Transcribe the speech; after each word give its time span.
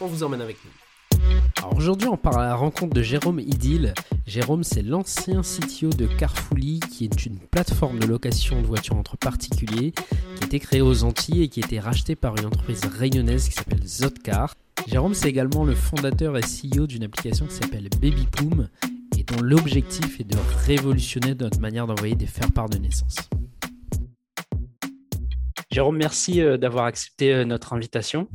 on 0.00 0.06
vous 0.06 0.22
emmène 0.22 0.40
avec 0.40 0.56
nous. 0.64 0.70
Alors 1.58 1.76
aujourd'hui, 1.76 2.08
on 2.08 2.16
part 2.16 2.38
à 2.38 2.44
la 2.44 2.54
rencontre 2.54 2.94
de 2.94 3.02
Jérôme 3.02 3.40
Idil. 3.40 3.94
Jérôme, 4.26 4.62
c'est 4.62 4.82
l'ancien 4.82 5.42
CTO 5.42 5.90
de 5.90 6.06
Carfully, 6.06 6.80
qui 6.80 7.04
est 7.04 7.26
une 7.26 7.38
plateforme 7.38 7.98
de 7.98 8.06
location 8.06 8.60
de 8.60 8.66
voitures 8.66 8.96
entre 8.96 9.16
particuliers, 9.16 9.92
qui 9.92 10.42
a 10.42 10.46
été 10.46 10.60
créée 10.60 10.82
aux 10.82 11.02
Antilles 11.02 11.42
et 11.42 11.48
qui 11.48 11.62
a 11.62 11.66
été 11.66 11.80
rachetée 11.80 12.14
par 12.14 12.36
une 12.36 12.46
entreprise 12.46 12.84
réunionnaise 12.84 13.48
qui 13.48 13.54
s'appelle 13.54 13.84
Zotcar. 13.84 14.54
Jérôme, 14.86 15.14
c'est 15.14 15.28
également 15.28 15.64
le 15.64 15.74
fondateur 15.74 16.36
et 16.36 16.42
CEO 16.42 16.86
d'une 16.86 17.02
application 17.02 17.46
qui 17.46 17.54
s'appelle 17.54 17.88
BabyPoom 18.00 18.68
et 19.18 19.24
dont 19.24 19.42
l'objectif 19.42 20.20
est 20.20 20.24
de 20.24 20.36
révolutionner 20.64 21.34
notre 21.34 21.58
manière 21.58 21.86
d'envoyer 21.86 22.14
des 22.14 22.26
faire-part 22.26 22.68
de 22.68 22.78
naissance. 22.78 23.16
Jérôme, 25.70 25.96
merci 25.96 26.40
euh, 26.40 26.56
d'avoir 26.56 26.86
accepté 26.86 27.34
euh, 27.34 27.44
notre 27.44 27.72
invitation. 27.72 28.28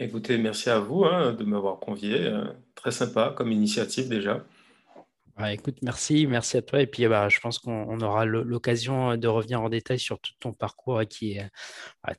Écoutez, 0.00 0.38
merci 0.38 0.70
à 0.70 0.78
vous 0.78 1.04
hein, 1.04 1.32
de 1.32 1.42
m'avoir 1.42 1.80
convié. 1.80 2.20
Euh, 2.20 2.44
très 2.76 2.92
sympa 2.92 3.34
comme 3.36 3.50
initiative 3.50 4.08
déjà. 4.08 4.44
écoute, 5.50 5.78
merci, 5.82 6.28
merci 6.28 6.56
à 6.56 6.62
toi. 6.62 6.80
Et 6.80 6.86
puis, 6.86 7.08
bah, 7.08 7.28
je 7.28 7.40
pense 7.40 7.58
qu'on 7.58 8.00
aura 8.00 8.24
l'occasion 8.24 9.16
de 9.16 9.26
revenir 9.26 9.60
en 9.60 9.68
détail 9.68 9.98
sur 9.98 10.20
tout 10.20 10.34
ton 10.38 10.52
parcours 10.52 11.02
qui 11.10 11.32
est 11.32 11.50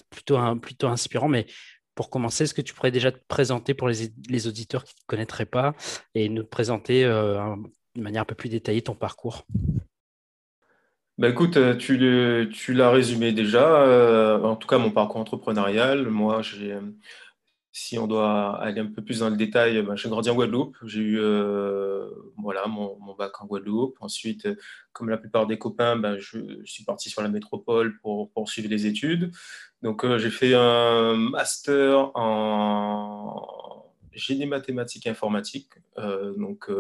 plutôt, 0.09 0.38
plutôt 0.57 0.88
inspirant. 0.88 1.30
Mais 1.30 1.45
pour 1.95 2.09
commencer, 2.09 2.44
est-ce 2.44 2.53
que 2.53 2.61
tu 2.61 2.73
pourrais 2.73 2.91
déjà 2.91 3.13
te 3.13 3.19
présenter 3.30 3.73
pour 3.73 3.88
les, 3.88 4.47
auditeurs 4.47 4.83
qui 4.83 4.94
ne 4.95 5.00
te 5.00 5.05
connaîtraient 5.07 5.45
pas 5.45 5.73
et 6.16 6.27
nous 6.27 6.44
présenter 6.44 7.05
euh, 7.05 7.55
de 7.95 8.02
manière 8.02 8.23
un 8.23 8.25
peu 8.25 8.35
plus 8.35 8.50
détaillée 8.50 8.81
ton 8.81 8.95
parcours? 8.95 9.45
Bah 11.17 11.30
écoute, 11.30 11.55
euh, 11.55 11.75
tu 11.75 12.73
l'as 12.73 12.91
résumé 12.91 13.31
déjà, 13.31 14.38
en 14.44 14.57
tout 14.57 14.67
cas 14.67 14.77
mon 14.77 14.91
parcours 14.91 15.22
entrepreneurial. 15.22 16.09
Moi, 16.09 16.41
j'ai 16.41 16.77
si 17.72 18.00
on 18.00 18.08
doit 18.08 18.59
aller 18.62 18.81
un 18.81 18.88
peu 18.88 19.03
plus 19.03 19.20
dans 19.20 19.30
le 19.30 19.38
détail, 19.38 19.81
ben, 19.84 19.95
j'ai 19.95 20.09
grandi 20.09 20.30
en 20.30 20.36
Guadeloupe. 20.36 20.75
J'ai 20.86 21.02
eu 21.02 21.20
euh, 21.20 22.09
voilà, 22.38 22.66
mon, 22.67 22.98
bac 23.17 23.42
en 23.42 23.45
Guadeloupe. 23.45 23.95
Ensuite, 24.00 24.48
comme 24.92 25.09
la 25.09 25.17
plupart 25.17 25.45
des 25.45 25.59
copains, 25.59 25.95
ben, 25.95 26.17
je, 26.17 26.40
suis 26.66 26.84
parti 26.84 27.09
sur 27.09 27.22
la 27.22 27.30
métropole 27.30 28.00
pour 28.00 28.31
poursuivre 28.31 28.70
les 28.70 28.88
études. 28.88 29.31
Donc, 29.84 30.03
euh, 30.03 30.17
j'ai 30.17 30.31
fait 30.31 30.56
un 30.56 31.16
master 31.16 32.12
en 32.16 33.86
génie 34.14 34.47
mathématique 34.47 35.06
informatique. 35.06 35.70
Euh, 36.00 36.34
donc, 36.38 36.72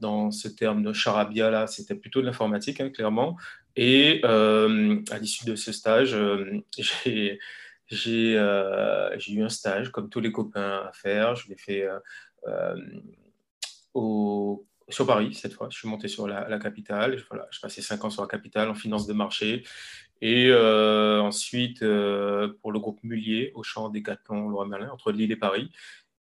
dans 0.00 0.32
ce 0.32 0.48
terme 0.48 0.82
de 0.82 0.92
charabia, 0.92 1.48
là, 1.48 1.68
c'était 1.68 1.94
plutôt 1.94 2.20
de 2.20 2.26
l'informatique, 2.26 2.80
hein, 2.80 2.90
clairement. 2.90 3.36
Et 3.76 4.20
à 4.24 5.18
l'issue 5.20 5.46
de 5.46 5.54
ce 5.54 5.70
stage, 5.70 6.16
j'ai 7.04 7.38
euh, 7.92 9.18
j'ai 9.18 9.32
eu 9.34 9.42
un 9.42 9.48
stage, 9.48 9.90
comme 9.90 10.08
tous 10.08 10.20
les 10.20 10.32
copains, 10.32 10.84
à 10.88 10.92
faire. 10.92 11.36
Je 11.36 11.48
l'ai 11.48 11.56
fait 11.56 11.82
euh, 11.82 11.98
euh, 12.46 12.76
au, 13.94 14.66
sur 14.88 15.06
Paris 15.06 15.34
cette 15.34 15.54
fois. 15.54 15.68
Je 15.70 15.78
suis 15.78 15.88
monté 15.88 16.08
sur 16.08 16.26
la, 16.26 16.58
capitale. 16.58 17.18
Je, 17.18 17.60
passais 17.60 17.82
cinq 17.82 18.04
ans 18.04 18.10
sur 18.10 18.22
la 18.22 18.28
capitale 18.28 18.68
en 18.68 18.74
finance 18.74 19.06
de 19.06 19.12
marché. 19.12 19.64
Et 20.20 20.52
ensuite, 20.54 21.80
pour 21.80 22.72
le 22.72 22.78
groupe 22.78 23.02
Mullier, 23.02 23.52
au 23.54 23.62
champ 23.62 23.90
des 23.90 24.00
Décathlon, 24.00 24.48
Laurent 24.48 24.66
Merlin, 24.66 24.90
entre 24.90 25.12
Lille 25.12 25.32
et 25.32 25.36
Paris. 25.36 25.70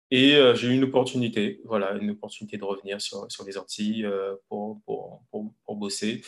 Et 0.09 0.37
j'ai 0.55 0.67
eu 0.67 0.73
une 0.73 0.83
opportunité, 0.85 1.61
voilà, 1.65 1.93
une 1.93 2.11
opportunité 2.11 2.57
de 2.57 2.63
revenir 2.63 2.99
sur, 2.99 3.31
sur 3.31 3.45
les 3.45 3.57
Antilles 3.57 4.09
pour, 4.49 4.81
pour, 4.85 5.21
pour, 5.31 5.75
bosser. 5.75 6.21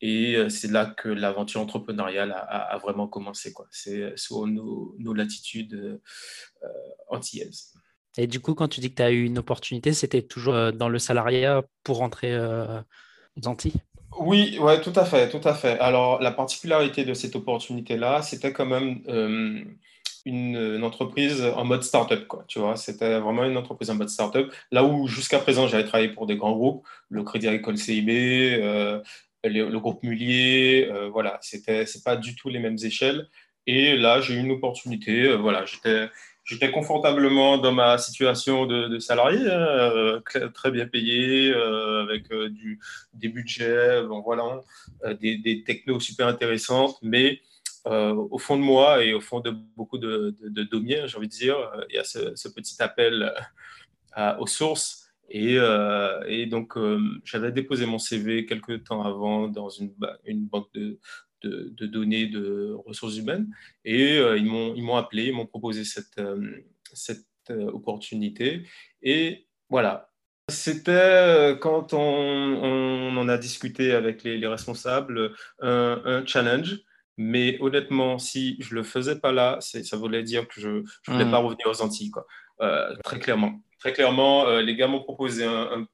Et 0.00 0.34
euh, 0.34 0.48
c'est 0.48 0.70
là 0.70 0.86
que 0.86 1.08
l'aventure 1.08 1.60
entrepreneuriale 1.60 2.32
a, 2.32 2.78
vraiment 2.78 3.06
commencé. 3.06 3.52
C'est 3.70 4.00
euh, 4.00 4.12
sur 4.16 4.46
nos, 4.46 4.96
latitudes 5.14 6.00
euh, 6.62 6.68
antillaises. 7.08 7.74
Et 8.16 8.26
du 8.26 8.40
coup, 8.40 8.54
quand 8.54 8.68
tu 8.68 8.80
dis 8.80 8.90
que 8.90 8.96
tu 8.96 9.02
as 9.02 9.10
eu 9.10 9.24
une 9.24 9.38
opportunité, 9.38 9.92
c'était 9.92 10.22
toujours 10.22 10.72
dans 10.72 10.88
le 10.88 10.98
salariat 10.98 11.62
pour 11.84 11.98
rentrer 11.98 12.36
aux 12.36 13.46
Antilles? 13.46 13.80
Oui, 14.18 14.58
ouais, 14.58 14.80
tout 14.80 14.92
à 14.96 15.04
fait, 15.04 15.30
tout 15.30 15.46
à 15.46 15.54
fait. 15.54 15.78
Alors, 15.78 16.20
la 16.20 16.32
particularité 16.32 17.04
de 17.04 17.14
cette 17.14 17.36
opportunité-là, 17.36 18.22
c'était 18.22 18.52
quand 18.52 18.66
même 18.66 19.00
une, 20.24 20.82
entreprise 20.82 21.40
en 21.40 21.64
mode 21.64 21.84
startup, 21.84 22.26
quoi. 22.26 22.44
Tu 22.48 22.58
vois, 22.58 22.74
c'était 22.74 23.20
vraiment 23.20 23.44
une 23.44 23.56
entreprise 23.56 23.90
en 23.90 23.94
mode 23.94 24.08
startup. 24.08 24.52
Là 24.72 24.82
où 24.82 25.06
jusqu'à 25.06 25.38
présent, 25.38 25.68
j'avais 25.68 25.84
travaillé 25.84 26.08
pour 26.08 26.26
des 26.26 26.36
grands 26.36 26.56
groupes, 26.56 26.84
le 27.10 27.22
Crédit 27.22 27.46
Agricole 27.46 27.78
CIB, 27.78 28.60
le, 29.44 29.78
groupe 29.78 30.02
Mullier, 30.02 30.88
euh, 30.90 31.08
voilà, 31.08 31.38
c'était, 31.42 31.86
c'est 31.86 32.04
pas 32.04 32.16
du 32.16 32.34
tout 32.34 32.48
les 32.48 32.58
mêmes 32.58 32.76
échelles. 32.82 33.28
Et 33.66 33.96
là, 33.96 34.20
j'ai 34.20 34.34
eu 34.34 34.38
une 34.38 34.50
opportunité. 34.50 35.24
Euh, 35.24 35.36
voilà, 35.36 35.64
j'étais, 35.64 36.08
j'étais 36.44 36.70
confortablement 36.70 37.58
dans 37.58 37.72
ma 37.72 37.98
situation 37.98 38.66
de, 38.66 38.98
salarié, 38.98 39.38
hein, 39.38 39.50
euh, 39.50 40.20
très 40.54 40.70
bien 40.70 40.86
payé, 40.86 41.54
avec 41.54 42.24
des 43.14 43.28
budgets, 43.28 44.02
bon, 44.02 44.20
voilà, 44.20 44.60
des, 45.20 45.38
des, 45.38 45.62
technos 45.64 46.00
super 46.00 46.26
intéressantes, 46.26 46.98
mais 47.02 47.40
au 47.84 48.38
fond 48.38 48.56
de 48.56 48.62
moi 48.62 49.02
et 49.02 49.14
au 49.14 49.20
fond 49.20 49.40
de 49.40 49.50
beaucoup 49.50 49.98
de, 49.98 50.34
de, 50.42 50.68
j'ai 51.06 51.16
envie 51.16 51.28
de 51.28 51.32
dire, 51.32 51.56
il 51.88 51.96
y 51.96 51.98
a 51.98 52.04
ce 52.04 52.48
petit 52.48 52.82
appel 52.82 53.32
aux 54.38 54.46
sources 54.46 55.09
euh, 55.32 56.22
et, 56.26 56.46
donc, 56.46 56.76
euh, 56.76 57.00
j'avais 57.24 57.52
déposé 57.52 57.86
mon 57.86 57.98
CV 57.98 58.46
quelques 58.46 58.84
temps 58.84 59.02
avant 59.02 59.48
dans 59.48 59.68
une, 59.68 59.94
une 60.24 60.46
banque 60.46 60.68
de, 60.74 60.98
de, 61.42 61.86
données 61.86 62.26
de 62.26 62.76
ressources 62.86 63.16
humaines. 63.16 63.54
Et 63.84 64.18
euh, 64.18 64.36
ils 64.36 64.44
m'ont 64.46 64.96
appelé, 64.96 65.26
ils 65.26 65.34
m'ont 65.34 65.46
proposé 65.46 65.84
cette, 65.84 66.20
cette 66.92 67.26
opportunité. 67.50 68.62
Et 69.02 69.46
voilà. 69.68 70.08
C'était, 70.48 71.56
quand 71.60 71.94
on, 71.94 71.98
on, 71.98 73.16
en 73.16 73.28
a 73.28 73.38
discuté 73.38 73.92
avec 73.92 74.24
les, 74.24 74.44
responsables, 74.46 75.32
un, 75.60 76.24
challenge. 76.26 76.80
Mais 77.22 77.58
honnêtement, 77.60 78.18
si 78.18 78.56
je 78.60 78.70
ne 78.74 78.80
le 78.80 78.82
faisais 78.82 79.20
pas 79.20 79.30
là, 79.30 79.58
ça 79.60 79.96
voulait 79.96 80.22
dire 80.22 80.48
que 80.48 80.58
je 80.58 80.68
ne 80.68 80.82
voulais 81.06 81.26
mmh. 81.26 81.30
pas 81.30 81.38
revenir 81.38 81.66
aux 81.66 81.82
Antilles, 81.82 82.10
quoi. 82.10 82.26
très 83.04 83.18
clairement 83.18 83.60
très 83.80 83.92
clairement, 83.92 84.46
euh, 84.46 84.60
les 84.60 84.76
gars 84.76 84.86
m'ont 84.86 85.02
proposé 85.02 85.44
un, 85.44 85.86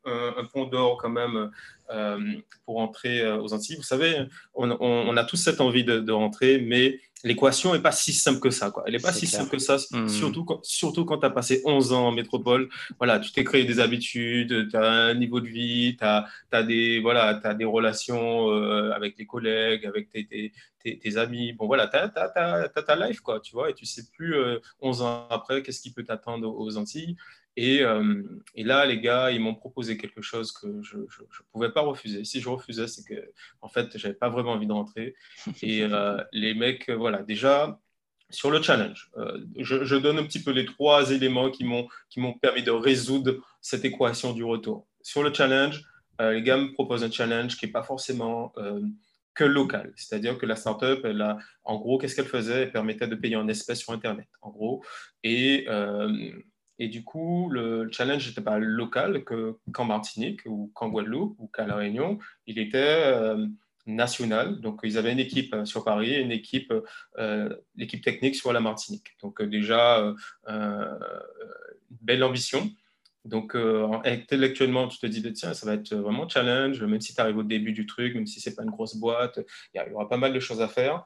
pont 0.53 0.65
d'or 0.67 0.99
quand 1.01 1.09
même 1.09 1.51
euh, 1.91 2.19
pour 2.65 2.79
entrer 2.79 3.21
euh, 3.21 3.41
aux 3.41 3.55
Antilles. 3.55 3.77
Vous 3.77 3.83
savez, 3.83 4.27
on, 4.55 5.17
a 5.17 5.25
tous 5.25 5.37
cette 5.37 5.61
envie 5.61 5.85
de, 5.85 6.13
rentrer, 6.13 6.59
mais 6.59 7.01
l'équation 7.23 7.73
n'est 7.73 7.81
pas 7.81 7.93
si 7.93 8.13
simple 8.13 8.41
que 8.41 8.51
ça. 8.51 8.73
Quoi. 8.73 8.83
Elle 8.87 8.95
n'est 8.95 8.99
pas 8.99 9.13
si 9.13 9.27
simple 9.27 9.51
que 9.51 9.59
ça, 9.59 9.77
hmm. 9.93 10.09
surtout 10.09 10.45
quand, 10.45 10.65
surtout 10.65 11.05
quand 11.05 11.19
tu 11.19 11.27
as 11.27 11.31
passé 11.31 11.63
11 11.65 11.93
ans 11.93 12.09
en 12.09 12.13
métropole. 12.13 12.69
Voilà, 12.99 13.21
tu 13.21 13.31
t'es 13.31 13.45
créé 13.45 13.65
des 13.65 13.79
habitudes, 13.79 14.69
tu 14.69 14.77
as 14.77 14.91
un 14.91 15.15
niveau 15.15 15.41
de 15.41 15.47
vie, 15.47 15.97
tu 15.97 16.05
as, 16.05 16.63
des, 16.65 16.99
voilà, 17.01 17.41
as 17.45 17.55
des 17.55 17.65
relations 17.65 18.51
avec 18.91 19.17
les 19.17 19.27
collègues, 19.27 19.87
avec 19.87 20.11
tes, 20.11 20.53
tes, 20.83 21.17
amis. 21.17 21.53
Bon, 21.53 21.67
voilà, 21.67 21.87
tu 21.87 21.97
as, 21.97 22.09
ta 22.09 23.07
life, 23.07 23.21
quoi, 23.21 23.39
tu 23.39 23.53
vois, 23.53 23.71
et 23.71 23.75
tu 23.75 23.87
sais 23.87 24.07
plus 24.13 24.35
11 24.81 25.03
ans 25.03 25.29
après 25.31 25.63
qu'est-ce 25.63 25.81
qui 25.81 25.93
peut 25.93 26.05
t'attendre 26.05 26.53
aux 26.53 26.77
Antilles. 26.77 27.17
Euh, 27.59 28.23
et, 28.55 28.65
là, 28.65 28.85
les 28.87 29.01
gars, 29.01 29.31
ils 29.31 29.41
m'ont 29.41 29.55
proposé 29.55 29.97
quelque 29.97 30.21
chose 30.23 30.53
que 30.53 30.83
je 30.83 30.99
ne 30.99 31.05
pouvais 31.53 31.71
pas 31.71 31.81
refuser. 31.81 32.25
Si 32.25 32.41
je 32.41 32.49
refusais, 32.49 32.87
c'est 32.87 33.05
que, 33.05 33.31
en 33.63 33.69
fait, 33.69 33.97
j'avais 33.97 34.15
pas 34.15 34.29
vraiment 34.29 34.53
envie 34.53 34.67
de 34.67 34.73
rentrer. 34.73 35.15
Et 35.63 35.83
euh, 35.83 36.19
les 36.33 36.55
mecs, 36.55 36.91
voilà, 36.91 37.23
déjà, 37.23 37.81
sur 38.29 38.51
le 38.51 38.61
challenge, 38.61 39.11
euh, 39.17 39.39
je, 39.59 39.97
donne 39.97 40.19
un 40.19 40.25
petit 40.25 40.43
peu 40.43 40.51
les 40.51 40.67
trois 40.67 41.11
éléments 41.11 41.51
qui 41.51 41.65
m'ont 41.65 42.33
permis 42.41 42.63
de 42.63 42.73
résoudre 42.73 43.37
cette 43.61 43.85
équation 43.85 44.33
du 44.33 44.45
retour. 44.45 44.87
Sur 45.03 45.23
le 45.23 45.33
challenge, 45.33 45.83
les 46.19 46.43
gars 46.43 46.57
me 46.57 46.73
proposent 46.73 47.05
un 47.05 47.11
challenge 47.11 47.57
qui 47.59 47.67
n'est 47.67 47.73
pas 47.73 47.83
forcément 47.83 48.53
que 49.35 49.45
local. 49.45 49.93
C'est-à-dire 49.97 50.39
que 50.39 50.47
la 50.47 50.57
startup, 50.57 51.05
elle 51.05 51.21
a, 51.21 51.37
en 51.63 51.77
gros, 51.77 51.99
qu'est-ce 51.99 52.17
qu'elle 52.17 52.25
faisait? 52.25 52.63
Elle 52.63 52.73
permettait 52.73 53.07
de 53.07 53.15
payer 53.15 53.37
en 53.37 53.47
espèces 53.49 53.81
sur 53.81 53.93
Internet, 53.93 54.27
en 54.41 54.51
gros. 54.51 54.83
Et 55.23 55.67
et 56.79 56.89
du 56.89 57.05
coup, 57.05 57.49
le 57.51 57.89
challenge 57.91 58.29
n'était 58.29 58.43
pas 58.43 58.59
local 58.59 59.25
qu'en 59.25 59.85
Martinique 59.85 60.41
ou 60.45 60.71
qu'en 60.75 60.89
Guadeloupe 60.89 61.37
ou 61.39 61.49
qu'à 61.49 61.67
La 61.67 61.77
Réunion. 61.77 62.19
Il 62.47 62.59
était 62.59 62.79
euh, 62.79 63.47
national. 63.87 64.61
Donc, 64.61 64.81
ils 64.83 64.99
avaient 64.99 65.13
une 65.13 65.19
équipe 65.19 65.55
euh, 65.55 65.65
sur 65.65 65.85
Paris 65.85 66.13
et 66.13 66.21
une 66.21 66.33
équipe, 66.33 66.73
euh, 67.19 67.49
l'équipe 67.77 68.05
technique 68.05 68.37
sur 68.37 68.53
la 68.53 68.61
Martinique. 68.61 69.17
Donc, 69.23 69.43
déjà, 69.43 70.15
une 70.47 70.99
belle 72.03 72.23
ambition. 72.23 72.71
Donc, 73.25 73.57
intellectuellement, 74.05 74.87
tu 74.87 74.99
te 74.99 75.07
dis, 75.07 75.33
tiens, 75.33 75.55
ça 75.55 75.67
va 75.67 75.75
être 75.75 75.95
vraiment 75.95 76.29
challenge, 76.29 76.81
même 76.83 77.01
si 77.01 77.13
tu 77.15 77.21
arrives 77.21 77.39
au 77.39 77.43
début 77.43 77.73
du 77.73 77.87
truc, 77.87 78.15
même 78.15 78.27
si 78.27 78.41
ce 78.41 78.51
n'est 78.51 78.55
pas 78.55 78.63
une 78.63 78.71
grosse 78.71 78.97
boîte, 78.97 79.41
il 79.75 79.83
y, 79.83 79.93
aura 79.93 80.09
pas 80.09 80.17
mal 80.17 80.33
de 80.33 80.39
choses 80.39 80.61
à 80.61 80.69
faire. 80.69 81.05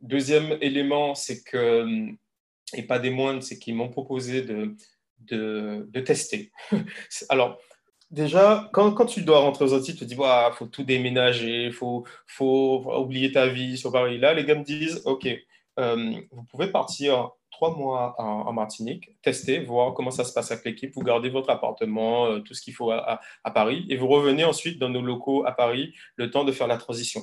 deuxième 0.00 0.56
élément, 0.60 1.16
c'est 1.16 1.42
que, 1.42 2.14
et 2.74 2.82
pas 2.82 2.98
des 2.98 3.10
moindres, 3.10 3.42
c'est 3.42 3.58
qu'ils 3.58 3.74
m'ont 3.74 3.88
proposé 3.88 4.42
de, 4.42 4.74
de, 5.20 6.00
tester. 6.00 6.52
Alors, 7.28 7.58
déjà, 8.10 8.68
quand, 8.72 8.92
quand, 8.92 9.06
tu 9.06 9.22
dois 9.22 9.40
rentrer 9.40 9.64
aux 9.64 9.74
Antilles, 9.74 9.94
tu 9.94 10.00
te 10.00 10.04
dis, 10.04 10.16
il 10.18 10.52
faut 10.54 10.66
tout 10.66 10.84
déménager, 10.84 11.64
il 11.64 11.72
faut, 11.72 12.04
faut, 12.26 12.84
oublier 12.98 13.32
ta 13.32 13.48
vie 13.48 13.78
sur 13.78 13.92
Paris. 13.92 14.18
Là, 14.18 14.34
les 14.34 14.44
gars 14.44 14.54
me 14.54 14.64
disent, 14.64 15.02
OK, 15.04 15.28
euh, 15.78 16.20
vous 16.32 16.44
pouvez 16.44 16.68
partir 16.68 17.30
trois 17.58 17.76
mois 17.76 18.14
en, 18.18 18.52
Martinique, 18.52 19.10
tester, 19.20 19.58
voir 19.58 19.92
comment 19.92 20.12
ça 20.12 20.22
se 20.22 20.32
passe 20.32 20.52
avec 20.52 20.64
l'équipe, 20.64 20.94
vous 20.94 21.02
gardez 21.02 21.28
votre 21.28 21.50
appartement, 21.50 22.26
euh, 22.26 22.38
tout 22.38 22.54
ce 22.54 22.62
qu'il 22.62 22.72
faut 22.72 22.92
à, 22.92 23.20
Paris, 23.52 23.84
et 23.88 23.96
vous 23.96 24.06
revenez 24.06 24.44
ensuite 24.44 24.78
dans 24.78 24.88
nos 24.88 25.02
locaux 25.02 25.44
à 25.44 25.50
Paris, 25.50 25.92
le 26.14 26.30
temps 26.30 26.44
de 26.44 26.52
faire 26.52 26.68
la 26.68 26.76
transition. 26.76 27.22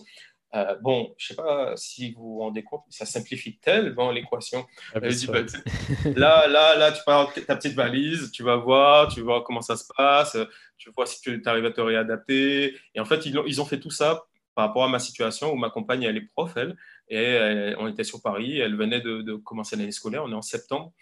Euh, 0.55 0.75
bon, 0.81 1.13
je 1.17 1.25
ne 1.25 1.27
sais 1.27 1.35
pas 1.35 1.73
si 1.75 2.13
vous 2.13 2.35
vous 2.35 2.39
rendez 2.39 2.63
compte, 2.63 2.83
ça 2.89 3.05
simplifie 3.05 3.57
tellement 3.57 4.11
l'équation. 4.11 4.65
Ah, 4.93 4.99
bah, 4.99 5.09
là, 6.15 6.47
là, 6.47 6.77
là, 6.77 6.91
tu 6.91 7.01
prends 7.05 7.25
ta 7.25 7.55
petite 7.55 7.73
valise, 7.73 8.31
tu 8.31 8.43
vas 8.43 8.55
voir, 8.55 9.13
tu 9.13 9.21
vois 9.21 9.43
comment 9.43 9.61
ça 9.61 9.75
se 9.75 9.85
passe, 9.95 10.37
tu 10.77 10.89
vois 10.95 11.05
si 11.05 11.21
tu 11.21 11.41
arrives 11.45 11.65
à 11.65 11.71
te 11.71 11.81
réadapter. 11.81 12.77
Et 12.93 12.99
en 12.99 13.05
fait, 13.05 13.25
ils 13.25 13.37
ont, 13.37 13.43
ils 13.45 13.61
ont 13.61 13.65
fait 13.65 13.79
tout 13.79 13.91
ça 13.91 14.23
par 14.55 14.67
rapport 14.67 14.85
à 14.85 14.89
ma 14.89 14.99
situation 14.99 15.51
où 15.51 15.55
ma 15.55 15.69
compagne, 15.69 16.03
elle 16.03 16.17
est 16.17 16.27
prof, 16.33 16.55
elle, 16.55 16.77
et 17.09 17.75
on 17.77 17.87
était 17.87 18.05
sur 18.05 18.21
Paris, 18.21 18.57
elle 18.57 18.75
venait 18.75 19.01
de, 19.01 19.35
commencer 19.35 19.75
l'année 19.75 19.91
scolaire, 19.91 20.23
on 20.23 20.31
est 20.31 20.35
en 20.35 20.41
septembre, 20.41 20.93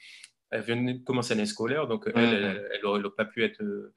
elle 0.50 0.62
venait 0.62 0.96
de 0.96 1.04
commencer 1.04 1.36
l'année 1.36 1.46
scolaire, 1.46 1.88
donc 1.88 2.10
elle, 2.16 2.68
elle 2.74 2.82
n'aurait 2.82 3.04
pas 3.16 3.26
pu 3.26 3.44
être, 3.44 3.62
euh, 3.62 3.92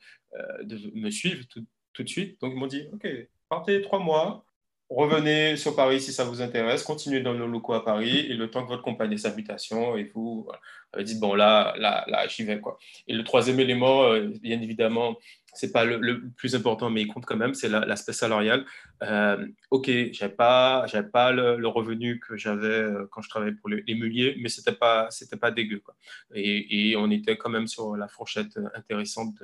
de 0.63 0.79
me 0.95 1.11
suivre 1.11 1.47
tout, 1.49 1.65
tout, 1.95 2.03
de 2.03 2.09
suite. 2.09 2.39
Donc 2.43 2.53
ils 2.55 2.59
m'ont 2.59 2.67
dit, 2.67 2.87
OK, 2.93 3.09
partez 3.49 3.81
trois 3.81 3.99
mois, 3.99 4.46
revenez 4.89 5.57
sur 5.57 5.75
Paris 5.75 6.01
si 6.01 6.13
ça 6.13 6.25
vous 6.25 6.43
intéresse, 6.43 6.83
continuez 6.83 7.21
dans 7.21 7.35
nos 7.35 7.47
locaux 7.47 7.75
à 7.75 7.85
Paris 7.85 8.19
et 8.19 8.35
le 8.35 8.51
temps 8.51 8.63
que 8.63 8.69
votre 8.69 8.83
compagne 8.83 9.13
ait 9.13 9.19
sa 9.19 9.35
mutation 9.35 9.97
et 9.97 10.05
vous 10.15 10.45
voilà, 10.45 10.61
avez 10.93 11.05
dit 11.05 11.19
bon 11.19 11.35
là 11.35 11.75
là 11.79 12.05
là 12.07 12.27
j'y 12.29 12.45
vais 12.45 12.61
quoi. 12.61 12.79
Et 13.09 13.15
le 13.15 13.25
troisième 13.25 13.59
élément, 13.59 14.05
euh, 14.05 14.29
bien 14.41 14.61
évidemment, 14.61 15.17
c'est 15.55 15.73
pas 15.73 15.85
le, 15.85 16.29
plus 16.37 16.55
important 16.55 16.91
mais 16.91 17.03
il 17.03 17.09
compte 17.09 17.27
quand 17.27 17.37
même, 17.37 17.55
c'est 17.55 17.69
l'aspect 17.69 18.13
salarial. 18.13 18.65
Euh, 19.03 19.47
ok, 19.71 19.91
j'avais 20.13 20.35
pas 20.35 20.87
j'avais 20.87 21.09
pas 21.09 21.33
le, 21.33 21.67
revenu 21.67 22.21
que 22.21 22.37
j'avais 22.37 22.67
euh, 22.67 23.07
quand 23.11 23.23
je 23.23 23.29
travaillais 23.29 23.55
pour 23.55 23.69
les, 23.69 23.83
les 23.87 24.37
mais 24.41 24.49
c'était 24.49 24.73
pas 24.73 25.09
c'était 25.11 25.37
pas 25.37 25.51
dégueu 25.51 25.81
quoi. 25.81 25.97
Et, 26.35 26.95
on 26.97 27.11
était 27.11 27.37
quand 27.37 27.51
même 27.51 27.67
sur 27.67 27.97
la 27.97 28.09
fourchette 28.09 28.59
intéressante 28.75 29.35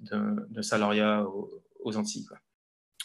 de, 0.00 0.46
de, 0.50 0.62
salariat 0.62 1.24
aux, 1.84 1.96
Antilles. 1.96 2.26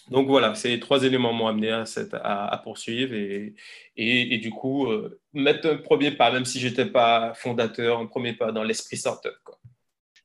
Donc 0.09 0.27
voilà, 0.27 0.53
ces 0.55 0.79
trois 0.79 1.03
éléments 1.03 1.33
m'ont 1.33 1.47
amené 1.47 1.71
à, 1.71 1.85
à, 2.23 2.57
poursuivre 2.57 3.13
et, 3.13 3.55
et, 3.95 4.37
du 4.37 4.49
coup, 4.49 4.87
euh, 4.87 5.21
mettre 5.33 5.69
un 5.69 5.77
premier 5.77 6.11
pas, 6.11 6.29
même 6.31 6.45
si 6.45 6.59
je 6.59 6.67
n'étais 6.67 6.85
pas 6.85 7.33
fondateur, 7.35 7.99
un 7.99 8.05
premier 8.05 8.33
pas 8.33 8.51
dans 8.51 8.63
l'esprit 8.63 8.97
startup. 8.97 9.35
Quoi. 9.45 9.57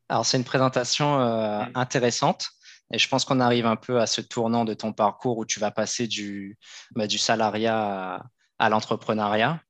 Alors, 0.09 0.27
c'est 0.27 0.37
une 0.37 0.45
présentation 0.45 1.21
euh, 1.21 1.61
mm. 1.61 1.73
intéressante 1.75 2.49
et 2.93 2.99
je 2.99 3.09
pense 3.09 3.25
qu'on 3.25 3.41
arrive 3.41 3.67
un 3.67 3.77
peu 3.77 4.01
à 4.01 4.07
ce 4.07 4.21
tournant 4.21 4.65
de 4.65 4.75
ton 4.75 4.93
parcours 4.93 5.39
où 5.39 5.45
tu 5.45 5.61
vas 5.61 5.71
passer 5.71 6.07
du, 6.07 6.59
bah, 6.93 7.07
du 7.07 7.19
salariat 7.19 8.25
à, 8.59 8.69
l'entrepreneuriat. 8.71 9.61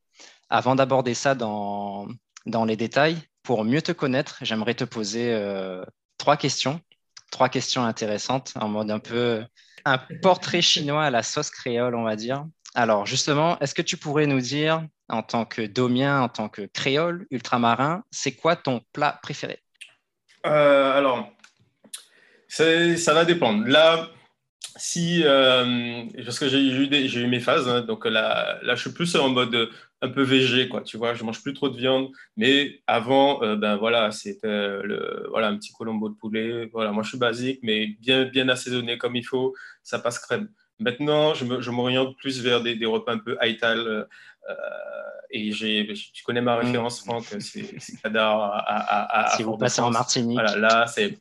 Avant 0.51 0.77
d'aborder 0.77 1.15
ça 1.15 1.35
dans, 1.35 2.07
dans 2.47 2.65
les 2.65 2.77
détails, 2.77 3.19
pour 3.43 3.65
mieux 3.65 3.83
te 3.83 3.93
connaître, 3.93 4.39
j'aimerais 4.43 4.75
te 4.75 4.85
poser 4.85 5.33
euh, 5.33 5.85
trois 6.17 6.37
questions, 6.37 6.81
trois 7.31 7.49
questions 7.49 7.85
intéressantes 7.85 8.55
en 8.61 8.69
mode 8.69 8.91
un 8.91 9.01
peu 9.01 9.45
un 9.85 9.99
portrait 10.23 10.63
chinois 10.63 11.05
à 11.05 11.11
la 11.11 11.23
sauce 11.23 11.51
créole, 11.51 11.95
on 11.95 12.05
va 12.05 12.17
dire. 12.17 12.45
Alors, 12.75 13.07
justement, 13.07 13.59
est-ce 13.61 13.75
que 13.75 13.83
tu 13.83 13.97
pourrais 13.97 14.27
nous 14.27 14.41
dire, 14.41 14.87
en 15.09 15.23
tant 15.23 15.45
que 15.45 15.63
domien, 15.63 16.21
en 16.21 16.29
tant 16.29 16.49
que 16.49 16.63
créole 16.63 17.27
ultramarin, 17.31 18.05
c'est 18.11 18.33
quoi 18.33 18.57
ton 18.57 18.83
plat 18.93 19.19
préféré? 19.23 19.61
Euh, 20.47 20.93
Alors, 20.97 21.31
ça 22.49 23.15
va 23.15 23.25
dépendre. 23.25 23.67
Là, 23.67 24.11
si, 24.77 25.23
euh, 25.25 26.05
parce 26.25 26.39
que 26.39 26.49
j'ai 26.49 26.61
eu, 26.61 27.27
mes 27.27 27.41
phases, 27.41 27.69
hein, 27.69 27.81
donc 27.81 28.07
là, 28.07 28.59
là, 28.63 28.75
je 28.75 28.83
suis 28.83 28.93
plus 28.93 29.17
en 29.17 29.29
mode 29.29 29.71
un 30.01 30.09
peu 30.09 30.23
végé, 30.23 30.69
quoi, 30.69 30.83
tu 30.83 30.97
vois, 30.97 31.15
je 31.15 31.25
mange 31.25 31.43
plus 31.43 31.55
trop 31.55 31.69
de 31.69 31.77
viande, 31.77 32.11
mais 32.37 32.81
avant, 32.87 33.43
euh, 33.43 33.57
ben 33.57 33.77
voilà, 33.77 34.11
c'était 34.13 34.47
le, 34.83 35.27
voilà, 35.31 35.49
un 35.49 35.57
petit 35.57 35.73
colombo 35.73 36.09
de 36.09 36.15
poulet, 36.15 36.67
voilà, 36.73 36.93
moi 36.93 37.03
je 37.03 37.11
suis 37.11 37.19
basique, 37.19 37.61
mais 37.63 37.87
bien, 38.01 38.25
bien 38.25 38.49
assaisonné 38.49 38.97
comme 38.97 39.17
il 39.17 39.25
faut, 39.25 39.55
ça 39.83 39.99
passe 39.99 40.19
crème. 40.19 40.49
Maintenant, 40.79 41.35
je 41.35 41.71
m'oriente 41.71 42.17
plus 42.17 42.41
vers 42.41 42.63
des, 42.63 42.77
des, 42.77 42.87
repas 42.87 43.13
un 43.13 43.19
peu 43.19 43.37
haital, 43.41 43.79
euh, 43.79 44.05
et 45.31 45.51
j'ai, 45.53 45.93
tu 46.13 46.23
connais 46.23 46.41
ma 46.41 46.57
référence, 46.57 47.01
Franck, 47.01 47.25
c'est 47.41 47.75
Kadar 48.03 48.41
à, 48.41 49.25
à, 49.25 49.37
Si 49.37 49.43
vous 49.43 49.57
passez 49.57 49.81
en 49.81 49.91
Martinique. 49.91 50.39
Voilà, 50.39 50.57
là, 50.57 50.87
c'est 50.87 51.19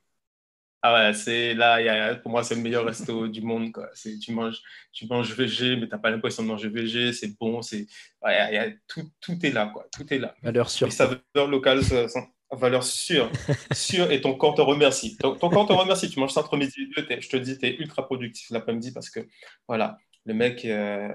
ah 0.82 0.94
ouais, 0.94 1.14
c'est 1.14 1.54
là, 1.54 1.82
y 1.82 1.90
a, 1.90 2.16
pour 2.16 2.32
moi, 2.32 2.44
c'est 2.44 2.56
le 2.56 2.62
meilleur 2.62 2.86
resto 2.86 3.28
du 3.28 3.42
monde. 3.42 3.72
Quoi. 3.72 3.90
Tu, 4.22 4.32
manges, 4.32 4.62
tu 4.92 5.08
manges 5.08 5.34
VG, 5.34 5.76
mais 5.76 5.88
tu 5.88 5.92
n'as 5.92 5.98
pas 5.98 6.12
l'impression 6.12 6.44
de 6.44 6.48
manger 6.48 6.70
VG. 6.70 7.14
C'est 7.14 7.38
bon, 7.38 7.62
c'est, 7.62 7.88
ouais, 8.24 8.54
y 8.54 8.58
a, 8.58 8.70
tout, 8.88 9.10
tout 9.20 9.38
est 9.44 9.52
là. 9.52 9.72
Quoi. 9.74 9.88
Tout 9.92 10.14
est 10.14 10.20
là. 10.20 10.36
Valeur 10.44 10.70
sûre. 10.70 10.88
Les 10.88 10.94
saveurs 10.94 11.48
locales 11.48 11.84
sont 11.84 12.08
valeur 12.52 12.84
sûre. 12.84 13.32
sûre 13.74 14.12
et 14.12 14.22
ton 14.22 14.36
corps 14.36 14.56
te 14.56 14.62
remercie. 14.62 15.18
Ton, 15.18 15.36
corps 15.36 15.68
te 15.68 15.74
remercie. 15.74 16.10
Tu 16.10 16.20
manges 16.20 16.32
ça 16.32 16.42
entre 16.42 16.58
midi 16.58 16.74
et 16.98 17.02
deux. 17.02 17.22
Je 17.22 17.30
te 17.30 17.38
dis, 17.38 17.58
tu 17.58 17.66
es 17.66 17.76
ultra 17.76 18.06
productif 18.06 18.50
l'après-midi 18.52 18.92
parce 18.92 19.10
que 19.10 19.20
voilà, 19.68 19.98
le 20.26 20.34
mec, 20.34 20.64
euh, 20.66 21.12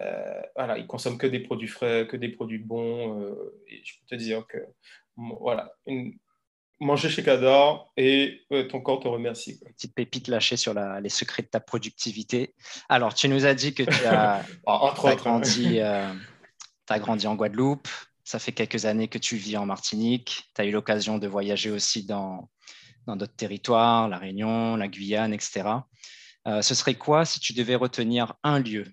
euh, 0.00 0.42
voilà, 0.56 0.78
il 0.78 0.86
consomme 0.86 1.18
que 1.18 1.26
des 1.26 1.40
produits 1.40 1.68
frais, 1.68 2.06
que 2.08 2.16
des 2.16 2.28
produits 2.28 2.58
bons. 2.58 3.20
Euh, 3.20 3.62
et 3.68 3.80
je 3.84 3.94
peux 3.98 4.06
te 4.06 4.14
dire 4.14 4.46
que 4.46 4.58
voilà, 5.16 5.72
une, 5.86 6.16
manger 6.80 7.08
chez 7.08 7.22
Cador 7.22 7.92
et 7.96 8.46
ton 8.70 8.80
corps 8.80 9.00
te 9.00 9.08
remercie. 9.08 9.58
Petite 9.60 9.94
pépite 9.94 10.28
lâchée 10.28 10.56
sur 10.56 10.74
les 10.74 11.08
secrets 11.08 11.42
de 11.42 11.48
ta 11.48 11.60
productivité. 11.60 12.54
Alors, 12.88 13.14
tu 13.14 13.28
nous 13.28 13.46
as 13.46 13.54
dit 13.54 13.74
que 13.74 13.82
tu 13.82 14.04
as, 14.04 14.44
Entre 14.66 15.14
grandi, 15.16 15.80
euh, 15.80 16.12
as 16.88 16.98
grandi 16.98 17.26
en 17.26 17.34
Guadeloupe. 17.34 17.88
Ça 18.24 18.38
fait 18.38 18.52
quelques 18.52 18.84
années 18.84 19.08
que 19.08 19.18
tu 19.18 19.36
vis 19.36 19.56
en 19.56 19.66
Martinique. 19.66 20.50
Tu 20.54 20.60
as 20.60 20.64
eu 20.66 20.70
l'occasion 20.70 21.18
de 21.18 21.26
voyager 21.26 21.70
aussi 21.70 22.04
dans 22.04 22.48
d'autres 23.06 23.36
territoires, 23.36 24.08
la 24.08 24.18
Réunion, 24.18 24.76
la 24.76 24.88
Guyane, 24.88 25.32
etc. 25.32 25.64
Euh, 26.46 26.62
ce 26.62 26.74
serait 26.74 26.94
quoi 26.94 27.24
si 27.24 27.40
tu 27.40 27.52
devais 27.52 27.74
retenir 27.74 28.34
un 28.42 28.60
lieu, 28.60 28.86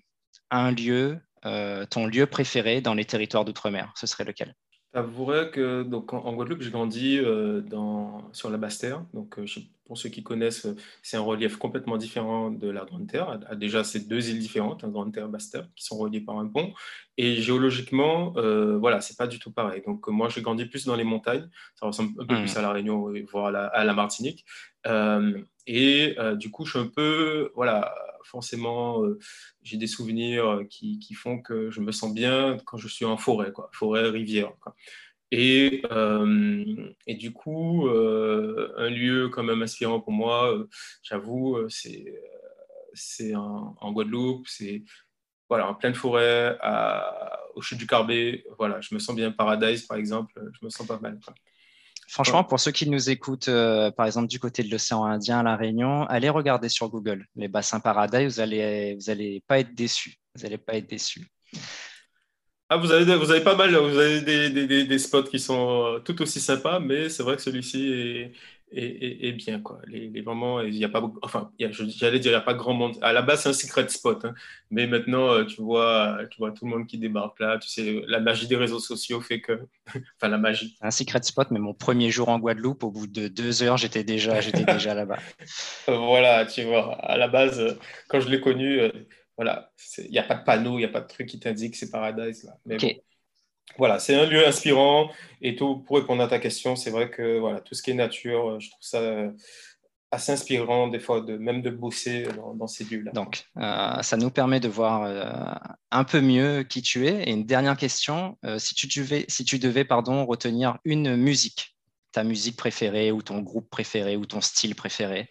un 0.50 0.72
lieu, 0.72 1.20
euh, 1.44 1.86
ton 1.86 2.06
lieu 2.06 2.26
préféré 2.26 2.80
dans 2.80 2.94
les 2.94 3.04
territoires 3.04 3.44
d'outre-mer? 3.44 3.92
Ce 3.94 4.06
serait 4.06 4.24
lequel? 4.24 4.54
J'avouerais 4.96 5.50
que 5.50 5.82
donc, 5.82 6.14
en, 6.14 6.32
Guadeloupe, 6.32 6.62
j'ai 6.62 6.70
grandi 6.70 7.18
euh, 7.18 7.60
dans, 7.60 8.32
sur 8.32 8.48
la 8.48 8.56
Basse-Terre. 8.56 9.04
Donc, 9.12 9.38
euh, 9.38 9.44
pour 9.84 9.98
ceux 9.98 10.08
qui 10.08 10.22
connaissent, 10.22 10.66
c'est 11.02 11.18
un 11.18 11.20
relief 11.20 11.58
complètement 11.58 11.98
différent 11.98 12.50
de 12.50 12.70
la 12.70 12.86
Grande 12.86 13.06
Terre. 13.06 13.38
Déjà, 13.56 13.84
c'est 13.84 14.08
deux 14.08 14.30
îles 14.30 14.38
différentes, 14.38 14.84
la 14.84 14.88
Grande 14.88 15.12
Terre 15.12 15.26
et 15.26 15.28
Basse-Terre, 15.28 15.68
qui 15.76 15.84
sont 15.84 15.98
reliées 15.98 16.22
par 16.22 16.38
un 16.38 16.46
pont. 16.46 16.72
Et 17.18 17.42
géologiquement, 17.42 18.32
euh, 18.38 18.78
voilà, 18.78 19.02
c'est 19.02 19.18
pas 19.18 19.26
du 19.26 19.38
tout 19.38 19.52
pareil. 19.52 19.82
Donc, 19.86 20.08
moi, 20.08 20.30
j'ai 20.30 20.40
grandi 20.40 20.64
plus 20.64 20.86
dans 20.86 20.96
les 20.96 21.04
montagnes. 21.04 21.46
Ça 21.74 21.84
ressemble 21.84 22.12
un 22.12 22.24
peu 22.24 22.26
plus 22.34 22.54
mmh. 22.54 22.58
à 22.58 22.62
la 22.62 22.72
Réunion, 22.72 23.12
voire 23.30 23.46
à 23.48 23.50
la, 23.50 23.66
à 23.66 23.84
la 23.84 23.92
Martinique. 23.92 24.46
et 25.66 26.16
du 26.36 26.50
coup, 26.50 26.64
je 26.64 26.70
suis 26.70 26.78
un 26.78 26.86
peu, 26.86 27.50
voilà, 27.54 27.94
forcément, 28.26 29.04
euh, 29.04 29.18
j'ai 29.62 29.76
des 29.76 29.86
souvenirs 29.86 30.46
euh, 30.46 30.64
qui, 30.64 31.14
font 31.14 31.40
que 31.40 31.70
je 31.70 31.80
me 31.80 31.92
sens 31.92 32.12
bien 32.12 32.58
quand 32.66 32.76
je 32.76 32.88
suis 32.88 33.04
en 33.04 33.16
forêt, 33.16 33.52
quoi, 33.52 33.70
forêt, 33.72 34.08
rivière. 34.10 34.52
Et, 35.32 35.82
euh, 35.90 36.92
et, 37.06 37.14
du 37.14 37.32
coup, 37.32 37.88
un 37.88 38.90
lieu 38.90 39.28
quand 39.28 39.42
même 39.42 39.62
inspirant 39.62 40.00
pour 40.00 40.12
moi, 40.12 40.56
j'avoue, 41.02 41.58
c'est, 41.68 43.34
en, 43.34 43.92
Guadeloupe, 43.92 44.46
c'est 44.48 44.84
voilà, 45.48 45.68
en 45.68 45.74
pleine 45.74 45.94
forêt, 45.94 46.58
au 47.54 47.62
chute 47.62 47.78
du 47.78 47.86
Carbet. 47.86 48.44
Voilà, 48.58 48.80
je 48.80 48.94
me 48.94 49.00
sens 49.00 49.16
bien. 49.16 49.32
Paradise, 49.32 49.82
par 49.82 49.96
exemple, 49.96 50.40
je 50.52 50.64
me 50.64 50.70
sens 50.70 50.86
pas 50.86 51.00
mal. 51.00 51.18
Franchement, 52.08 52.44
pour 52.44 52.60
ceux 52.60 52.70
qui 52.70 52.88
nous 52.88 53.10
écoutent, 53.10 53.48
euh, 53.48 53.90
par 53.90 54.06
exemple, 54.06 54.28
du 54.28 54.38
côté 54.38 54.62
de 54.62 54.70
l'océan 54.70 55.04
Indien, 55.04 55.42
La 55.42 55.56
Réunion, 55.56 56.04
allez 56.04 56.28
regarder 56.28 56.68
sur 56.68 56.88
Google 56.88 57.26
les 57.34 57.48
bassins 57.48 57.80
Paradise, 57.80 58.34
vous 58.34 58.40
allez, 58.40 58.94
vous 58.94 59.10
allez 59.10 59.42
pas 59.46 59.58
être 59.58 59.74
déçus. 59.74 60.16
Vous 60.34 60.46
allez 60.46 60.58
pas 60.58 60.74
être 60.74 60.88
déçus. 60.88 61.26
Ah, 62.68 62.76
vous 62.76 62.90
avez, 62.90 63.16
vous 63.16 63.30
avez 63.30 63.42
pas 63.42 63.54
mal, 63.54 63.76
vous 63.76 63.98
avez 63.98 64.22
des, 64.22 64.50
des, 64.50 64.84
des, 64.84 64.98
spots 64.98 65.24
qui 65.24 65.38
sont 65.38 65.84
euh, 65.84 65.98
tout 66.00 66.20
aussi 66.20 66.40
sympas, 66.40 66.80
mais 66.80 67.08
c'est 67.08 67.22
vrai 67.22 67.36
que 67.36 67.42
celui-ci 67.42 67.92
est, 67.92 68.32
et, 68.72 69.32
bien. 69.32 69.60
Quoi. 69.60 69.80
Les, 69.86 70.08
les 70.08 70.22
moments, 70.22 70.60
il 70.60 70.74
y 70.74 70.84
a 70.84 70.88
pas, 70.88 71.02
enfin, 71.22 71.50
j'allais 71.58 72.18
dire, 72.18 72.30
il 72.30 72.34
n'y 72.34 72.34
a 72.34 72.40
pas 72.40 72.54
grand 72.54 72.74
monde. 72.74 72.98
À 73.00 73.12
la 73.12 73.22
base, 73.22 73.42
c'est 73.42 73.48
un 73.48 73.52
secret 73.52 73.88
spot, 73.88 74.24
hein. 74.24 74.34
mais 74.70 74.86
maintenant, 74.86 75.32
euh, 75.32 75.44
tu 75.44 75.62
vois, 75.62 76.18
tu 76.30 76.38
vois 76.38 76.50
tout 76.50 76.64
le 76.64 76.72
monde 76.72 76.86
qui 76.86 76.98
débarque 76.98 77.38
là. 77.40 77.58
Tu 77.58 77.68
sais, 77.68 78.02
la 78.06 78.20
magie 78.20 78.48
des 78.48 78.56
réseaux 78.56 78.80
sociaux 78.80 79.20
fait 79.20 79.40
que, 79.40 79.60
enfin, 79.88 80.28
la 80.28 80.38
magie. 80.38 80.76
Un 80.80 80.90
secret 80.90 81.22
spot, 81.22 81.50
mais 81.50 81.60
mon 81.60 81.74
premier 81.74 82.10
jour 82.10 82.28
en 82.28 82.38
Guadeloupe, 82.38 82.82
au 82.84 82.90
bout 82.90 83.06
de 83.06 83.28
deux 83.28 83.62
heures, 83.62 83.76
j'étais 83.76 84.04
déjà, 84.04 84.40
j'étais 84.40 84.64
déjà 84.72 84.94
là-bas. 84.94 85.18
voilà, 85.86 86.44
tu 86.46 86.64
vois, 86.64 86.94
à 86.96 87.16
la 87.16 87.28
base, 87.28 87.78
quand 88.08 88.20
je 88.20 88.28
l'ai 88.28 88.40
connu, 88.40 88.80
euh, 88.80 88.90
voilà, 89.36 89.70
il 89.98 90.10
n'y 90.10 90.18
a 90.18 90.22
pas 90.22 90.34
de 90.34 90.44
panneau, 90.44 90.74
il 90.74 90.78
n'y 90.78 90.84
a 90.84 90.88
pas 90.88 91.02
de 91.02 91.08
truc 91.08 91.28
qui 91.28 91.38
t'indique 91.38 91.72
que 91.72 91.78
c'est 91.78 91.90
Paradise 91.90 92.44
là. 92.44 92.56
Mais 92.64 92.78
voilà, 93.78 93.98
c'est 93.98 94.14
un 94.14 94.26
lieu 94.26 94.46
inspirant. 94.46 95.10
Et 95.42 95.56
tout, 95.56 95.76
pour 95.78 95.96
répondre 95.96 96.22
à 96.22 96.28
ta 96.28 96.38
question, 96.38 96.76
c'est 96.76 96.90
vrai 96.90 97.10
que 97.10 97.38
voilà, 97.38 97.60
tout 97.60 97.74
ce 97.74 97.82
qui 97.82 97.90
est 97.90 97.94
nature, 97.94 98.50
euh, 98.50 98.60
je 98.60 98.70
trouve 98.70 98.82
ça 98.82 98.98
euh, 98.98 99.30
assez 100.10 100.32
inspirant 100.32 100.88
des 100.88 100.98
fois, 100.98 101.20
de, 101.20 101.36
même 101.36 101.62
de 101.62 101.70
bosser 101.70 102.26
dans, 102.54 102.66
ces 102.66 102.84
lieux-là. 102.84 103.12
Donc, 103.12 103.44
euh, 103.58 104.02
ça 104.02 104.16
nous 104.16 104.30
permet 104.30 104.60
de 104.60 104.68
voir 104.68 105.60
un 105.90 106.04
peu 106.04 106.20
mieux 106.20 106.62
qui 106.62 106.80
tu 106.80 107.06
es. 107.06 107.24
Et 107.24 107.32
une 107.32 107.44
dernière 107.44 107.76
question, 107.76 108.38
si 108.56 108.74
tu 108.74 108.86
devais, 108.86 109.26
si 109.28 109.44
tu 109.44 109.58
devais 109.58 109.84
pardon, 109.84 110.24
retenir 110.24 110.78
une 110.84 111.16
musique, 111.16 111.76
ta 112.12 112.24
musique 112.24 112.56
préférée 112.56 113.10
ou 113.10 113.20
ton 113.20 113.40
groupe 113.40 113.68
préféré 113.68 114.16
ou 114.16 114.24
ton 114.24 114.40
style 114.40 114.74
préféré 114.74 115.28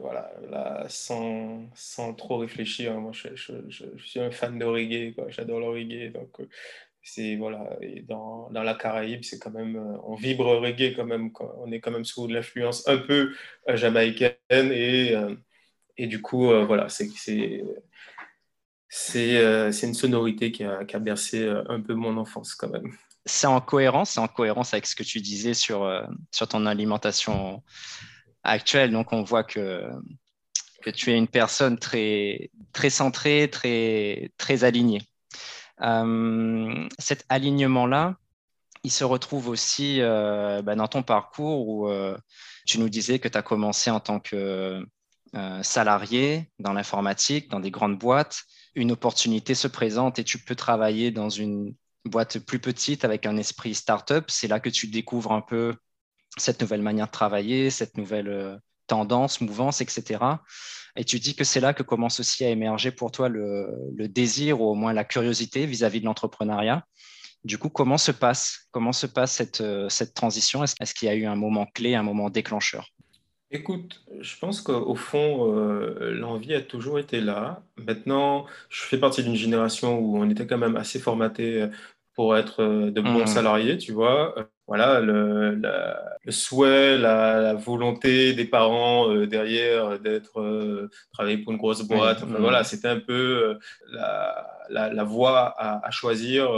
voilà, 0.00 0.32
là, 0.50 0.86
sans, 0.88 1.68
sans, 1.74 2.14
trop 2.14 2.38
réfléchir, 2.38 2.94
moi 3.00 3.12
je, 3.12 3.28
je, 3.34 3.52
je, 3.68 3.84
suis 4.04 4.20
un 4.20 4.30
fan 4.30 4.58
de 4.58 4.64
reggae, 4.64 5.14
j'adore 5.28 5.60
le 5.60 5.68
reggae, 5.68 6.12
donc 6.12 6.40
euh, 6.40 6.48
c'est 7.02 7.36
voilà, 7.36 7.78
dans, 8.06 8.50
dans, 8.50 8.62
la 8.62 8.74
Caraïbe, 8.74 9.24
c'est 9.24 9.38
quand 9.38 9.50
même, 9.50 9.76
euh, 9.76 9.98
on 10.04 10.14
vibre 10.14 10.58
reggae 10.58 10.94
quand 10.94 11.04
même, 11.04 11.30
on 11.58 11.70
est 11.72 11.80
quand 11.80 11.90
même 11.90 12.04
sous 12.04 12.26
l'influence 12.26 12.86
un 12.88 12.98
peu 12.98 13.34
euh, 13.68 13.76
jamaïcaine 13.76 14.36
et, 14.50 15.14
et 15.96 16.06
du 16.06 16.22
coup, 16.22 16.48
voilà, 16.66 16.88
c'est 16.88 17.08
c'est 18.88 19.86
une 19.86 19.94
sonorité 19.94 20.52
qui 20.52 20.64
a, 20.64 20.84
qui 20.84 20.96
a, 20.96 20.98
bercé 20.98 21.48
un 21.68 21.80
peu 21.80 21.94
mon 21.94 22.16
enfance 22.16 22.54
quand 22.54 22.68
même. 22.68 22.92
C'est 23.26 23.46
en 23.46 23.60
cohérence, 23.60 24.10
c'est 24.10 24.20
en 24.20 24.28
cohérence 24.28 24.72
avec 24.72 24.86
ce 24.86 24.96
que 24.96 25.02
tu 25.02 25.20
disais 25.20 25.54
sur, 25.54 25.90
sur 26.30 26.48
ton 26.48 26.64
alimentation 26.66 27.62
actuelle. 28.50 28.90
Donc, 28.92 29.12
on 29.12 29.22
voit 29.22 29.44
que, 29.44 29.90
que 30.82 30.90
tu 30.90 31.10
es 31.10 31.16
une 31.16 31.28
personne 31.28 31.78
très, 31.78 32.50
très 32.72 32.90
centrée, 32.90 33.48
très, 33.50 34.30
très 34.38 34.64
alignée. 34.64 35.02
Euh, 35.82 36.88
cet 36.98 37.24
alignement-là, 37.28 38.16
il 38.84 38.90
se 38.90 39.04
retrouve 39.04 39.48
aussi 39.48 40.00
euh, 40.00 40.62
bah, 40.62 40.74
dans 40.74 40.88
ton 40.88 41.02
parcours 41.02 41.68
où 41.68 41.88
euh, 41.88 42.16
tu 42.66 42.78
nous 42.78 42.88
disais 42.88 43.18
que 43.18 43.28
tu 43.28 43.38
as 43.38 43.42
commencé 43.42 43.90
en 43.90 44.00
tant 44.00 44.20
que 44.20 44.84
salarié 45.62 46.50
dans 46.58 46.72
l'informatique, 46.72 47.50
dans 47.50 47.60
des 47.60 47.70
grandes 47.70 47.98
boîtes. 47.98 48.44
Une 48.74 48.92
opportunité 48.92 49.54
se 49.54 49.68
présente 49.68 50.18
et 50.18 50.24
tu 50.24 50.38
peux 50.38 50.54
travailler 50.54 51.10
dans 51.10 51.28
une 51.28 51.74
boîte 52.06 52.38
plus 52.38 52.58
petite 52.58 53.04
avec 53.04 53.26
un 53.26 53.36
esprit 53.36 53.74
startup. 53.74 54.24
C'est 54.30 54.48
là 54.48 54.58
que 54.58 54.70
tu 54.70 54.86
découvres 54.86 55.32
un 55.32 55.42
peu 55.42 55.74
cette 56.40 56.60
nouvelle 56.60 56.82
manière 56.82 57.06
de 57.06 57.12
travailler, 57.12 57.70
cette 57.70 57.96
nouvelle 57.96 58.28
euh, 58.28 58.56
tendance, 58.86 59.40
mouvance, 59.40 59.80
etc. 59.80 60.18
Et 60.96 61.04
tu 61.04 61.18
dis 61.18 61.34
que 61.34 61.44
c'est 61.44 61.60
là 61.60 61.74
que 61.74 61.82
commence 61.82 62.20
aussi 62.20 62.44
à 62.44 62.50
émerger 62.50 62.90
pour 62.90 63.12
toi 63.12 63.28
le, 63.28 64.08
désir 64.08 64.60
ou 64.60 64.64
au 64.64 64.74
moins 64.74 64.92
la 64.92 65.04
curiosité 65.04 65.66
vis-à-vis 65.66 66.00
de 66.00 66.06
l'entrepreneuriat. 66.06 66.84
Du 67.44 67.56
coup, 67.58 67.68
comment 67.68 67.98
se 67.98 68.10
passe, 68.10 68.68
comment 68.72 68.92
se 68.92 69.06
passe 69.06 69.32
cette, 69.32 69.60
euh, 69.60 69.88
cette 69.88 70.12
transition? 70.14 70.64
Est-ce 70.64 70.94
qu'il 70.94 71.06
y 71.06 71.10
a 71.10 71.14
eu 71.14 71.26
un 71.26 71.36
moment 71.36 71.66
clé, 71.66 71.94
un 71.94 72.02
moment 72.02 72.30
déclencheur? 72.30 72.88
Écoute, 73.50 74.04
je 74.20 74.36
pense 74.38 74.60
qu'au 74.60 74.94
fond, 74.94 75.54
euh, 75.54 76.12
l'envie 76.12 76.54
a 76.54 76.60
toujours 76.60 76.98
été 76.98 77.20
là. 77.20 77.62
Maintenant, 77.76 78.44
je 78.68 78.82
fais 78.82 78.98
partie 78.98 79.22
d'une 79.22 79.36
génération 79.36 79.98
où 79.98 80.18
on 80.18 80.28
était 80.28 80.46
quand 80.46 80.58
même 80.58 80.76
assez 80.76 80.98
formaté 80.98 81.68
pour 82.14 82.36
être 82.36 82.64
de 82.64 83.00
bons 83.00 83.22
mmh. 83.22 83.26
salariés, 83.26 83.78
tu 83.78 83.92
vois 83.92 84.34
voilà, 84.68 85.00
le, 85.00 85.58
souhait, 86.28 86.98
la, 86.98 87.54
volonté 87.54 88.34
des 88.34 88.44
parents 88.44 89.10
euh, 89.10 89.26
derrière 89.26 89.98
d'être 89.98 90.40
euh, 90.40 90.90
travailler 91.10 91.38
pour 91.38 91.52
une 91.52 91.58
grosse 91.58 91.82
boîte. 91.82 92.22
voilà, 92.24 92.62
c'était 92.64 92.88
un 92.88 93.00
peu 93.00 93.14
euh, 93.14 93.54
la, 94.68 94.92
la, 94.92 95.04
voie 95.04 95.54
à, 95.58 95.90
choisir 95.90 96.50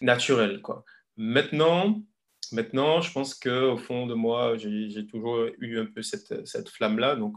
naturelle. 0.00 0.62
Quoi. 0.62 0.84
Maintenant, 1.16 2.00
maintenant, 2.52 3.00
je 3.00 3.12
pense 3.12 3.34
que 3.34 3.72
au 3.72 3.76
fond 3.76 4.06
de 4.06 4.14
moi, 4.14 4.56
j'ai 4.56 5.04
toujours 5.08 5.46
eu 5.58 5.80
un 5.80 5.86
peu 5.86 6.02
cette, 6.02 6.46
cette 6.46 6.68
flamme-là. 6.68 7.16
Donc, 7.16 7.34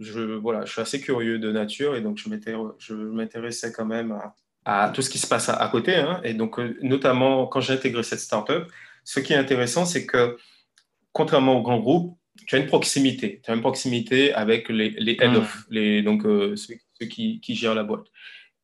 je, 0.00 0.20
voilà, 0.38 0.64
je 0.64 0.72
suis 0.72 0.80
assez 0.80 1.00
curieux 1.00 1.38
de 1.38 1.52
nature 1.52 1.94
et 1.94 2.00
donc 2.00 2.18
je 2.18 2.94
m'intéressais 2.94 3.70
quand 3.70 3.86
même 3.86 4.18
à, 4.64 4.90
tout 4.92 5.02
ce 5.02 5.10
qui 5.10 5.18
se 5.18 5.28
passe 5.28 5.48
à, 5.48 5.68
côté. 5.68 5.94
Hein. 5.94 6.20
Et 6.24 6.34
donc, 6.34 6.58
notamment 6.82 7.46
quand 7.46 7.60
j'ai 7.60 7.74
intégré 7.74 8.02
cette 8.02 8.18
startup, 8.18 8.64
ce 9.04 9.20
qui 9.20 9.32
est 9.32 9.36
intéressant, 9.36 9.84
c'est 9.84 10.06
que 10.06 10.36
contrairement 11.12 11.58
aux 11.58 11.62
grands 11.62 11.80
groupes, 11.80 12.16
tu 12.46 12.56
as 12.56 12.58
une 12.58 12.66
proximité. 12.66 13.40
Tu 13.44 13.50
as 13.50 13.54
une 13.54 13.60
proximité 13.60 14.32
avec 14.32 14.68
les, 14.68 14.90
les 14.90 15.16
head-off, 15.20 15.66
hmm. 15.68 15.74
les, 15.74 16.02
donc 16.02 16.24
euh, 16.24 16.56
ceux, 16.56 17.06
qui, 17.06 17.40
qui, 17.40 17.54
gèrent 17.54 17.74
la 17.74 17.84
boîte. 17.84 18.06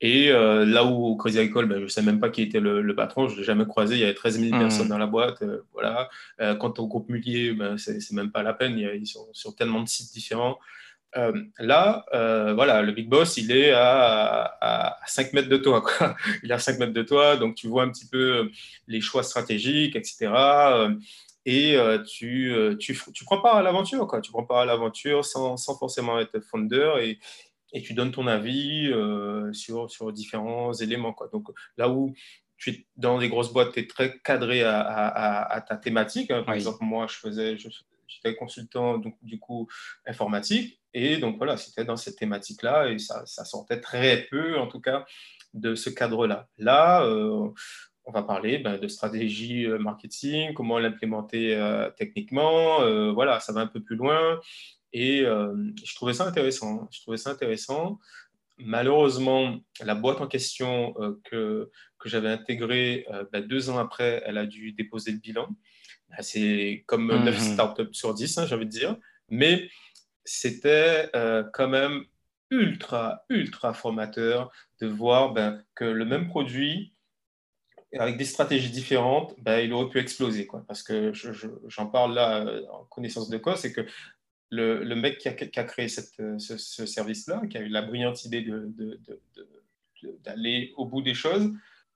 Et 0.00 0.30
euh, 0.30 0.64
là 0.64 0.84
où 0.84 1.06
au 1.06 1.16
Crazy 1.16 1.38
Agricole, 1.38 1.66
ben, 1.66 1.78
je 1.78 1.84
ne 1.84 1.88
sais 1.88 2.02
même 2.02 2.20
pas 2.20 2.30
qui 2.30 2.42
était 2.42 2.60
le, 2.60 2.94
patron, 2.94 3.28
je 3.28 3.34
ne 3.34 3.40
l'ai 3.40 3.44
jamais 3.44 3.66
croisé, 3.66 3.96
il 3.96 4.00
y 4.00 4.04
avait 4.04 4.14
13 4.14 4.40
000 4.40 4.56
hmm. 4.56 4.60
personnes 4.60 4.88
dans 4.88 4.98
la 4.98 5.06
boîte. 5.06 5.42
Euh, 5.42 5.62
voilà. 5.72 6.08
quant 6.58 6.72
au 6.78 6.86
groupe 6.86 7.08
Mullier, 7.08 7.52
ben, 7.52 7.76
ce 7.76 7.92
n'est 7.92 7.98
même 8.12 8.30
pas 8.30 8.42
la 8.42 8.54
peine, 8.54 8.78
ils 8.78 9.06
sont 9.06 9.28
sur 9.32 9.54
tellement 9.54 9.82
de 9.82 9.88
sites 9.88 10.12
différents. 10.12 10.58
Là, 11.14 12.04
voilà, 12.54 12.82
le 12.82 12.92
big 12.92 13.08
boss, 13.08 13.36
il 13.36 13.52
est 13.52 13.72
à, 13.72 14.56
à, 14.60 14.98
5 15.06 15.32
mètres 15.32 15.48
de 15.48 15.56
toi. 15.56 15.80
Quoi. 15.82 16.16
Il 16.42 16.50
est 16.50 16.54
à 16.54 16.58
5 16.58 16.78
mètres 16.78 16.92
de 16.92 17.02
toi, 17.02 17.36
donc 17.36 17.54
tu 17.54 17.68
vois 17.68 17.82
un 17.82 17.90
petit 17.90 18.06
peu 18.06 18.50
les 18.86 19.00
choix 19.00 19.22
stratégiques, 19.22 19.96
etc. 19.96 20.30
et 21.46 21.76
tu, 22.06 22.54
tu, 22.78 22.98
tu, 23.14 23.24
prends 23.24 23.40
part 23.40 23.56
à 23.56 23.62
l'aventure, 23.62 24.06
quoi. 24.06 24.20
Tu 24.20 24.30
prends 24.30 24.44
part 24.44 24.58
à 24.58 24.64
l'aventure 24.66 25.24
sans, 25.24 25.56
sans, 25.56 25.76
forcément 25.78 26.18
être 26.18 26.40
founder 26.40 26.92
et, 27.00 27.18
et 27.72 27.82
tu 27.82 27.94
donnes 27.94 28.12
ton 28.12 28.26
avis 28.26 28.92
sur, 29.52 29.90
sur 29.90 30.12
différents 30.12 30.72
éléments, 30.74 31.12
quoi. 31.12 31.28
Donc 31.32 31.48
là 31.76 31.88
où 31.88 32.14
tu 32.58 32.70
es 32.70 32.86
dans 32.96 33.18
des 33.18 33.28
grosses 33.28 33.52
boîtes, 33.52 33.72
tu 33.72 33.80
es 33.80 33.86
très 33.86 34.18
cadré 34.18 34.62
à, 34.62 34.80
à, 34.80 35.60
ta 35.60 35.76
thématique. 35.76 36.30
Hein. 36.30 36.42
Par 36.42 36.54
exemple, 36.54 36.78
moi, 36.82 37.06
je 37.08 37.16
faisais, 37.16 37.56
j'étais 37.56 38.34
consultant, 38.34 38.98
donc 38.98 39.16
du 39.22 39.38
coup, 39.38 39.68
informatique. 40.04 40.80
Et 40.94 41.18
donc 41.18 41.36
voilà, 41.36 41.56
c'était 41.56 41.84
dans 41.84 41.96
cette 41.96 42.16
thématique-là 42.16 42.88
et 42.90 42.98
ça, 42.98 43.24
ça, 43.26 43.44
sortait 43.44 43.80
très 43.80 44.26
peu, 44.30 44.58
en 44.58 44.66
tout 44.66 44.80
cas, 44.80 45.04
de 45.54 45.74
ce 45.74 45.90
cadre-là. 45.90 46.48
Là, 46.58 47.04
euh, 47.04 47.48
on 48.04 48.12
va 48.12 48.22
parler 48.22 48.58
ben, 48.58 48.78
de 48.78 48.88
stratégie 48.88 49.66
euh, 49.66 49.78
marketing, 49.78 50.54
comment 50.54 50.78
l'implémenter 50.78 51.54
euh, 51.54 51.90
techniquement. 51.96 52.80
voilà, 53.12 53.40
ça 53.40 53.52
va 53.52 53.60
un 53.60 53.66
peu 53.66 53.82
plus 53.82 53.96
loin. 53.96 54.40
Et 54.94 55.20
je 55.20 55.94
trouvais 55.94 56.14
ça 56.14 56.26
intéressant. 56.26 56.88
Je 56.90 57.02
trouvais 57.02 57.18
ça 57.18 57.30
intéressant. 57.30 57.98
Malheureusement, 58.56 59.56
la 59.80 59.94
boîte 59.94 60.20
en 60.20 60.26
question 60.26 60.94
que, 61.24 61.70
que 61.98 62.08
j'avais 62.08 62.30
intégrée 62.30 63.06
ben, 63.30 63.46
deux 63.46 63.68
ans 63.68 63.78
après, 63.78 64.22
elle 64.24 64.38
a 64.38 64.46
dû 64.46 64.72
déposer 64.72 65.12
le 65.12 65.18
bilan. 65.18 65.48
Ben, 66.08 66.22
c'est 66.22 66.84
comme 66.86 67.06
9 67.06 67.36
mmh 67.36 67.38
startups 67.38 67.92
sur 67.92 68.14
10, 68.14 68.38
hein, 68.38 68.46
j'ai 68.46 68.54
envie 68.54 68.64
de 68.64 68.70
dire. 68.70 68.96
Mais 69.28 69.68
c'était 70.28 71.10
euh, 71.16 71.42
quand 71.52 71.68
même 71.68 72.04
ultra, 72.50 73.24
ultra 73.30 73.72
formateur 73.72 74.52
de 74.80 74.86
voir 74.86 75.32
ben, 75.32 75.64
que 75.74 75.84
le 75.84 76.04
même 76.04 76.28
produit, 76.28 76.92
avec 77.98 78.18
des 78.18 78.26
stratégies 78.26 78.70
différentes, 78.70 79.34
ben, 79.40 79.60
il 79.60 79.72
aurait 79.72 79.88
pu 79.88 79.98
exploser. 79.98 80.46
Parce 80.66 80.82
que 80.82 81.12
j'en 81.66 81.86
parle 81.86 82.14
là 82.14 82.46
euh, 82.46 82.66
en 82.70 82.84
connaissance 82.84 83.30
de 83.30 83.38
cause, 83.38 83.58
c'est 83.58 83.72
que 83.72 83.86
le, 84.50 84.94
mec 84.94 85.18
qui 85.18 85.28
a, 85.28 85.64
créé 85.64 85.88
cette, 85.88 86.14
ce, 86.38 86.86
service-là, 86.86 87.42
qui 87.50 87.58
a 87.58 87.60
eu 87.60 87.68
la 87.68 87.82
brillante 87.82 88.24
idée 88.24 88.46
d'aller 90.24 90.72
au 90.76 90.86
bout 90.86 91.02
des 91.02 91.14
choses, 91.14 91.52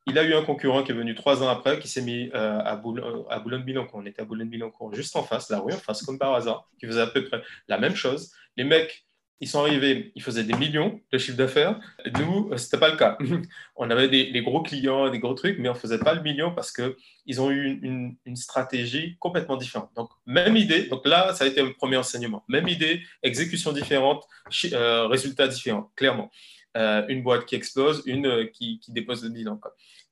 il 0.07 0.19
a 0.19 0.25
eu 0.25 0.35
un 0.35 0.43
concurrent 0.43 0.83
qui 0.83 0.93
est 0.93 0.95
venu 0.95 1.15
trois 1.15 1.43
ans 1.43 1.49
après, 1.49 1.79
qui 1.79 1.89
s'est 1.89 2.03
mis 2.03 2.31
euh, 2.35 2.59
à, 2.61 2.77
Boulogne-Billancourt. 2.77 4.01
On 4.01 4.07
était 4.07 4.23
à 4.23 4.25
Boulogne-Billancourt, 4.25 4.95
juste 4.95 5.15
en 5.17 5.23
face, 5.23 5.49
la 5.51 5.61
rue 5.61 5.73
en 5.73 5.79
face, 5.79 6.03
comme 6.03 6.19
par 6.19 6.35
hasard, 6.35 6.69
qui 6.81 6.87
faisait 6.87 7.01
à 7.01 7.07
peu 7.07 7.25
près 7.25 7.43
la 7.69 7.79
même 7.79 7.95
chose. 7.95 8.33
Les 8.57 8.65
mecs, 8.65 9.07
ils 9.41 9.49
sont 9.49 9.61
arrivés, 9.61 10.13
ils 10.15 10.23
faisaient 10.23 10.45
des 10.45 10.55
millions 10.55 11.01
de 11.13 11.19
chiffre 11.19 11.37
d'affaires. 11.37 11.79
Nous, 12.19 12.51
euh, 12.51 12.57
ce 12.57 12.67
n'était 12.67 12.79
pas 12.79 12.91
le 12.91 12.97
cas. 12.97 13.17
on 13.77 13.91
avait 13.91 14.09
des, 14.09 14.43
gros 14.43 14.63
clients, 14.63 15.09
des 15.09 15.21
gros 15.21 15.35
trucs, 15.35 15.59
mais 15.59 15.69
on 15.69 15.75
faisait 15.75 15.99
pas 15.99 16.15
le 16.15 16.23
million 16.23 16.53
parce 16.53 16.73
qu'ils 16.73 17.41
ont 17.41 17.51
eu 17.51 17.79
une, 17.83 18.37
stratégie 18.37 19.17
complètement 19.19 19.57
différente. 19.57 19.91
Donc, 19.97 20.11
même 20.27 20.57
idée. 20.57 20.87
Donc 20.87 21.07
là, 21.07 21.33
ça 21.35 21.45
a 21.45 21.47
été 21.47 21.63
le 21.63 21.75
premier 21.75 21.97
enseignement. 21.97 22.45
Même 22.49 22.67
idée, 22.67 23.03
exécution 23.23 23.73
différente, 23.73 24.27
euh, 24.73 25.49
différents, 25.49 25.93
clairement. 25.95 26.31
Une 26.75 27.23
boîte 27.23 27.45
qui 27.47 27.55
explose, 27.55 28.03
une 28.07 28.51
qui, 28.51 28.81
dépose 28.89 29.25
le 29.25 29.31
bilan. 29.31 29.61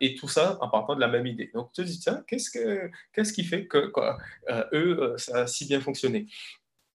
Et 0.00 0.14
tout 0.14 0.28
ça 0.28 0.58
en 0.60 0.68
partant 0.68 0.94
de 0.94 1.00
la 1.00 1.08
même 1.08 1.26
idée. 1.26 1.50
Donc, 1.54 1.72
tu 1.72 1.82
te 1.82 1.86
dis, 1.86 1.98
tiens, 1.98 2.24
qu'est-ce, 2.26 2.50
que, 2.50 2.90
qu'est-ce 3.12 3.32
qui 3.32 3.44
fait 3.44 3.66
que 3.66 3.86
quoi, 3.86 4.18
eux, 4.72 5.14
ça 5.18 5.42
a 5.42 5.46
si 5.46 5.66
bien 5.66 5.80
fonctionné? 5.80 6.26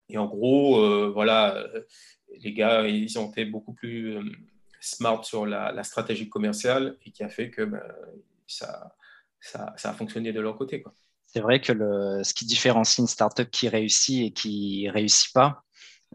Et 0.10 0.17
en 0.17 0.25
gros, 0.25 1.12
voilà, 1.12 1.65
les 2.39 2.53
gars, 2.53 2.88
ils 2.88 3.17
ont 3.20 3.29
été 3.32 3.46
beaucoup 3.46 3.74
plus 3.74 4.20
smart 4.84 5.24
sur 5.24 5.46
la, 5.46 5.84
stratégie 5.84 6.29
commerciale 6.29 6.98
et 7.05 7.12
qui 7.12 7.24
a 7.24 7.29
fait 7.29 7.50
que 7.50 7.63
ben, 7.63 7.82
ça, 8.48 8.93
a 9.55 9.93
fonctionné 9.93 10.34
de 10.34 10.41
leur 10.41 10.58
côté. 10.58 10.84
C'est 11.25 11.39
vrai 11.39 11.62
que 11.62 11.72
le, 11.72 12.24
ce 12.24 12.34
qui 12.34 12.46
différencie 12.46 13.00
une 13.00 13.08
startup 13.08 13.50
qui 13.50 13.67
réussit 13.70 14.27
et 14.27 14.32
qui 14.32 14.89
réussit 14.89 15.34
pas, 15.34 15.63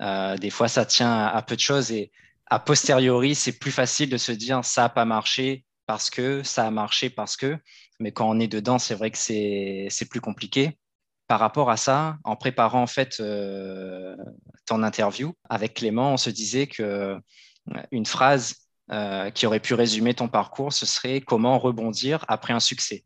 euh, 0.00 0.36
des 0.36 0.50
fois, 0.50 0.68
ça 0.68 0.84
tient 0.84 1.26
à, 1.26 1.42
peu 1.42 1.56
de 1.56 1.60
choses 1.60 1.90
et 1.90 2.12
a 2.50 2.58
posteriori, 2.58 3.34
c'est 3.34 3.58
plus 3.58 3.70
facile 3.70 4.10
de 4.10 4.16
se 4.16 4.32
dire 4.32 4.64
ça 4.64 4.82
n'a 4.82 4.88
pas 4.88 5.04
marché 5.04 5.64
parce 5.86 6.10
que 6.10 6.42
ça 6.42 6.66
a 6.66 6.70
marché 6.70 7.10
parce 7.10 7.36
que. 7.36 7.56
Mais 8.00 8.12
quand 8.12 8.28
on 8.28 8.38
est 8.38 8.48
dedans, 8.48 8.78
c'est 8.78 8.94
vrai 8.94 9.10
que 9.10 9.18
c'est 9.18 10.08
plus 10.08 10.20
compliqué. 10.20 10.78
Par 11.26 11.40
rapport 11.40 11.70
à 11.70 11.76
ça, 11.76 12.16
en 12.24 12.36
préparant 12.36 12.82
en 12.82 12.86
fait 12.86 13.20
euh, 13.20 14.16
ton 14.66 14.82
interview 14.82 15.34
avec 15.50 15.74
Clément, 15.74 16.14
on 16.14 16.16
se 16.16 16.30
disait 16.30 16.66
que 16.66 16.82
euh, 16.82 17.18
une 17.90 18.06
phrase 18.06 18.54
qui 19.34 19.44
aurait 19.46 19.60
pu 19.60 19.74
résumer 19.74 20.14
ton 20.14 20.28
parcours, 20.28 20.72
ce 20.72 20.86
serait 20.86 21.20
comment 21.20 21.58
rebondir 21.58 22.24
après 22.26 22.54
un 22.54 22.60
succès 22.60 23.04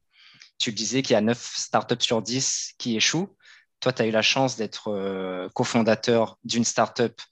tu 0.63 0.73
disais 0.73 1.03
qu'il 1.03 1.15
y 1.15 1.17
a 1.17 1.21
9 1.21 1.39
startups 1.57 2.01
sur 2.01 2.23
10 2.23 2.75
qui 2.79 2.97
échouent. 2.97 3.37
Toi, 3.81 3.93
tu 3.93 4.03
as 4.03 4.07
eu 4.07 4.13
la 4.13 4.23
chance 4.23 4.57
d'être 4.57 4.89
euh, 4.89 5.49
cofondateur 5.55 6.39
d'une 6.45 6.65
startup 6.65 7.21
euh, 7.21 7.25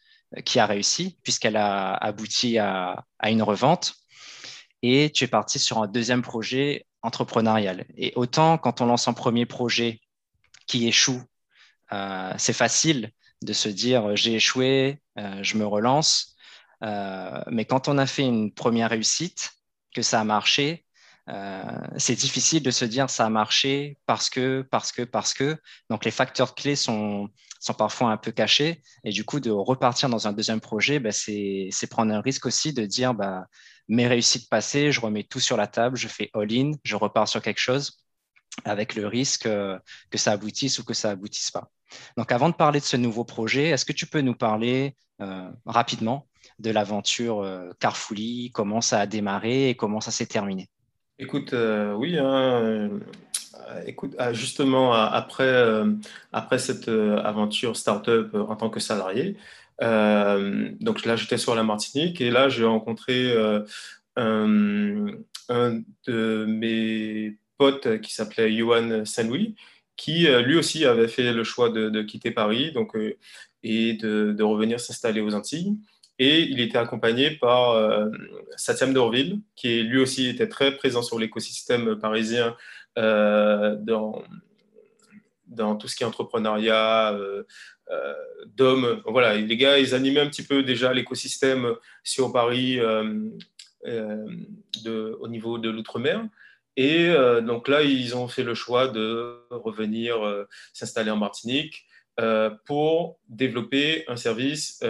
qui 0.44 0.58
a 0.58 0.66
réussi, 0.66 1.18
puisqu'elle 1.22 1.56
a 1.56 1.94
abouti 1.94 2.58
à, 2.58 3.04
une 3.24 3.42
revente. 3.42 3.94
Et 4.82 5.10
tu 5.12 5.24
es 5.24 5.28
parti 5.28 5.58
sur 5.58 5.78
un 5.78 5.86
deuxième 5.86 6.22
projet 6.22 6.86
entrepreneurial. 7.02 7.84
Et 7.96 8.12
autant 8.16 8.58
quand 8.58 8.80
on 8.80 8.86
lance 8.86 9.08
un 9.08 9.12
premier 9.12 9.46
projet 9.46 10.00
qui 10.66 10.88
échoue, 10.88 11.22
euh, 11.92 12.32
c'est 12.38 12.52
facile 12.52 13.10
de 13.42 13.52
se 13.52 13.68
dire 13.68 14.16
j'ai 14.16 14.34
échoué, 14.34 15.00
je 15.16 15.56
me 15.56 15.66
relance. 15.66 16.36
mais 16.80 17.64
quand 17.66 17.88
on 17.88 17.98
a 17.98 18.06
fait 18.06 18.22
une 18.22 18.52
première 18.52 18.90
réussite, 18.90 19.52
que 19.94 20.02
ça 20.02 20.20
a 20.20 20.24
marché, 20.24 20.84
euh, 21.30 21.62
c'est 21.96 22.14
difficile 22.14 22.62
de 22.62 22.70
se 22.70 22.84
dire 22.84 23.08
ça 23.08 23.26
a 23.26 23.30
marché 23.30 23.98
parce 24.06 24.30
que, 24.30 24.66
parce 24.70 24.92
que, 24.92 25.02
parce 25.02 25.34
que. 25.34 25.56
Donc 25.88 26.04
les 26.04 26.10
facteurs 26.10 26.54
clés 26.54 26.76
sont, 26.76 27.28
sont 27.60 27.74
parfois 27.74 28.10
un 28.10 28.16
peu 28.16 28.32
cachés. 28.32 28.82
Et 29.04 29.10
du 29.10 29.24
coup, 29.24 29.38
de 29.40 29.50
repartir 29.50 30.08
dans 30.08 30.26
un 30.26 30.32
deuxième 30.32 30.60
projet, 30.60 30.98
bah, 30.98 31.12
c'est 31.12 31.70
prendre 31.90 32.12
un 32.12 32.20
risque 32.20 32.46
aussi 32.46 32.72
de 32.72 32.84
dire 32.84 33.14
bah, 33.14 33.46
mes 33.88 34.06
réussites 34.08 34.48
passées, 34.48 34.92
je 34.92 35.00
remets 35.00 35.24
tout 35.24 35.40
sur 35.40 35.56
la 35.56 35.66
table, 35.66 35.96
je 35.96 36.08
fais 36.08 36.30
all-in, 36.34 36.72
je 36.84 36.96
repars 36.96 37.28
sur 37.28 37.42
quelque 37.42 37.60
chose 37.60 37.98
avec 38.64 38.94
le 38.96 39.06
risque 39.06 39.46
euh, 39.46 39.78
que 40.10 40.18
ça 40.18 40.32
aboutisse 40.32 40.78
ou 40.80 40.84
que 40.84 40.94
ça 40.94 41.10
aboutisse 41.10 41.50
pas. 41.50 41.70
Donc 42.16 42.32
avant 42.32 42.48
de 42.48 42.54
parler 42.54 42.80
de 42.80 42.84
ce 42.84 42.96
nouveau 42.96 43.24
projet, 43.24 43.68
est-ce 43.68 43.84
que 43.84 43.92
tu 43.92 44.06
peux 44.06 44.20
nous 44.20 44.34
parler 44.34 44.96
euh, 45.20 45.50
rapidement 45.66 46.28
de 46.58 46.70
l'aventure 46.70 47.46
Carfully, 47.78 48.50
comment 48.52 48.80
ça 48.80 49.00
a 49.00 49.06
démarré 49.06 49.70
et 49.70 49.76
comment 49.76 50.00
ça 50.00 50.10
s'est 50.10 50.26
terminé? 50.26 50.68
Écoute, 51.22 51.52
euh, 51.52 51.92
oui, 51.92 52.16
hein, 52.16 52.62
euh, 52.62 52.98
écoute, 53.86 54.14
ah, 54.18 54.32
justement, 54.32 54.94
après, 54.94 55.44
euh, 55.44 55.92
après 56.32 56.58
cette 56.58 56.88
aventure 56.88 57.76
startup 57.76 58.34
en 58.34 58.56
tant 58.56 58.70
que 58.70 58.80
salarié, 58.80 59.36
donc 59.80 61.04
là, 61.04 61.16
j'étais 61.16 61.36
sur 61.36 61.54
la 61.54 61.62
Martinique 61.62 62.22
et 62.22 62.30
là, 62.30 62.48
j'ai 62.48 62.64
rencontré 62.64 63.34
un, 64.16 65.06
de 66.06 66.44
mes 66.48 67.36
potes 67.58 68.00
qui 68.00 68.14
s'appelait 68.14 68.56
Johan 68.56 69.04
Saint-Louis, 69.04 69.56
qui 69.96 70.26
lui 70.26 70.56
aussi 70.56 70.86
avait 70.86 71.08
fait 71.08 71.34
le 71.34 71.44
choix 71.44 71.68
de, 71.68 72.02
quitter 72.02 72.30
Paris 72.30 72.72
donc, 72.72 72.96
et 73.62 73.92
de, 73.94 74.32
de 74.32 74.42
revenir 74.42 74.80
s'installer 74.80 75.20
aux 75.20 75.34
Antilles. 75.34 75.76
Et 76.22 76.42
il 76.42 76.60
était 76.60 76.76
accompagné 76.76 77.30
par 77.30 77.70
euh, 77.70 78.10
Satyam 78.54 78.92
Dorville, 78.92 79.40
qui 79.56 79.82
lui 79.82 79.98
aussi 79.98 80.28
était 80.28 80.48
très 80.48 80.76
présent 80.76 81.00
sur 81.00 81.18
l'écosystème 81.18 81.98
parisien 81.98 82.54
euh, 82.98 83.74
dans, 83.76 84.22
tout 85.76 85.88
ce 85.88 85.96
qui 85.96 86.02
est 86.02 86.06
entrepreneuriat, 86.06 87.14
euh, 87.14 87.44
euh 87.90 88.14
d'hommes. 88.54 89.02
Voilà, 89.06 89.34
les 89.36 89.56
gars, 89.56 89.78
ils 89.78 89.94
animaient 89.94 90.20
un 90.20 90.28
petit 90.28 90.44
peu 90.44 90.62
déjà 90.62 90.92
l'écosystème 90.92 91.74
sur 92.04 92.32
Paris 92.32 92.78
de, 93.84 95.18
au 95.20 95.28
niveau 95.28 95.56
de 95.56 95.70
l'outre-mer. 95.70 96.22
Et 96.76 97.12
donc 97.42 97.68
là, 97.68 97.82
ils 97.82 98.14
ont 98.16 98.28
fait 98.28 98.42
le 98.42 98.54
choix 98.54 98.88
de 98.88 99.38
revenir 99.50 100.16
s'installer 100.72 101.10
en 101.10 101.16
Martinique 101.16 101.86
pour 102.64 103.18
développer 103.28 104.04
un 104.08 104.16
service 104.16 104.82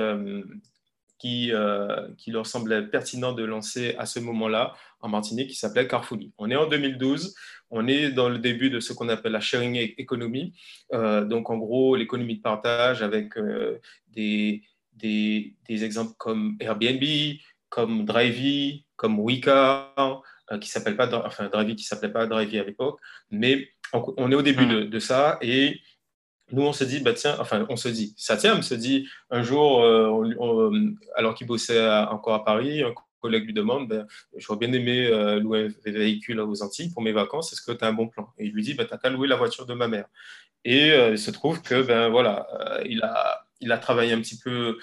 qui, 1.21 1.53
euh, 1.53 2.09
qui 2.17 2.31
leur 2.31 2.47
semblait 2.47 2.83
pertinent 2.83 3.33
de 3.33 3.45
lancer 3.45 3.95
à 3.99 4.07
ce 4.07 4.19
moment-là 4.21 4.75
en 5.01 5.09
Martinique, 5.09 5.51
qui 5.51 5.55
s'appelait 5.55 5.87
Carfully. 5.87 6.33
On 6.39 6.51
est 6.51 6.57
en 6.57 6.67
2012, 6.67 7.35
on 7.71 7.87
est 7.87 8.11
dans 8.11 8.31
le 8.31 8.39
début 8.39 8.71
de 8.71 8.81
ce 8.81 8.95
qu'on 8.95 9.09
appelle 9.11 9.33
la 9.33 9.41
sharing 9.41 9.95
economy, 9.99 10.55
euh, 10.95 11.25
donc 11.25 11.51
en 11.51 11.59
gros 11.59 11.95
l'économie 11.95 12.37
de 12.37 12.43
partage 12.43 13.03
avec 13.03 13.37
euh, 13.37 13.79
des, 14.09 14.63
des, 14.95 15.55
des, 15.69 15.85
exemples 15.85 16.15
comme 16.17 16.57
Airbnb, 16.59 17.05
comme 17.69 18.07
Drivey, 18.07 18.85
comme 18.97 19.21
Wika, 19.21 19.95
qui 20.61 20.69
s'appelle 20.69 20.97
pas, 20.97 21.09
enfin 21.25 21.49
Drivey 21.49 21.77
qui 21.77 21.85
s'appelait 21.85 22.11
pas 22.11 22.27
Drivey 22.27 22.59
à 22.59 22.65
l'époque, 22.65 22.99
mais 23.31 23.69
on, 23.93 24.33
est 24.33 24.35
au 24.35 24.43
début 24.43 24.65
hmm. 24.65 24.73
de, 24.73 24.85
de 24.85 24.99
ça 24.99 25.39
et 25.43 25.81
nous, 26.53 26.63
on 26.63 26.73
se 26.73 26.85
dit, 26.85 27.01
bah 27.01 27.13
tiens, 27.13 27.37
enfin, 27.39 27.67
on 27.69 27.77
se 27.77 27.89
dit, 27.89 28.15
Satya 28.17 28.61
se 28.63 28.75
dit, 28.75 29.09
un 29.31 29.43
jour, 29.43 29.83
euh, 29.83 30.75
alors 31.15 31.35
qu'il 31.35 31.47
bossait 31.47 31.81
encore 32.11 32.35
à 32.35 32.45
Paris, 32.45 32.83
un 32.83 32.93
collègue 33.21 33.47
lui 33.47 33.53
demande, 33.53 33.89
ben, 33.89 34.07
j'aurais 34.37 34.59
bien 34.59 34.73
aimé 34.73 35.07
euh, 35.07 35.39
louer 35.41 35.69
un 35.87 35.91
véhicule 35.91 36.41
aux 36.41 36.63
Antilles 36.63 36.91
pour 36.93 37.03
mes 37.03 37.13
vacances, 37.13 37.53
est-ce 37.53 37.63
que 37.63 37.73
tu 37.73 37.85
as 37.85 37.89
un 37.89 37.93
bon 37.93 38.09
plan? 38.09 38.33
Et 38.39 38.47
il 38.47 38.53
lui 38.53 38.63
dit, 38.63 38.77
tu 38.77 38.83
n'as 38.83 38.99
qu'à 38.99 39.11
louer 39.11 39.29
la 39.29 39.37
voiture 39.37 39.67
de 39.67 39.75
ma 39.75 39.89
mère. 39.89 40.07
Et 40.65 40.93
euh, 40.93 41.13
il 41.13 41.19
se 41.19 41.31
trouve 41.31 41.63
que, 41.63 41.83
ben 41.83 42.09
voilà, 42.09 42.47
il, 42.85 43.03
a, 43.03 43.47
il 43.61 43.73
a 43.73 43.79
travaillé 43.79 44.13
un 44.13 44.21
petit 44.21 44.39
peu, 44.39 44.79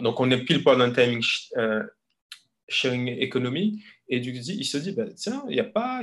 donc 0.00 0.20
on 0.20 0.30
est 0.30 0.44
pile 0.44 0.64
pas 0.64 0.76
dans 0.76 0.84
un 0.84 0.90
timing 0.90 1.22
sharing 2.68 3.08
economy, 3.20 3.82
et 4.12 4.20
du 4.20 4.30
il 4.30 4.64
se 4.66 4.76
dit, 4.76 4.92
bah, 4.92 5.06
tiens, 5.16 5.42
il 5.48 5.54
n'y 5.54 5.60
a 5.60 5.64
pas, 5.64 6.02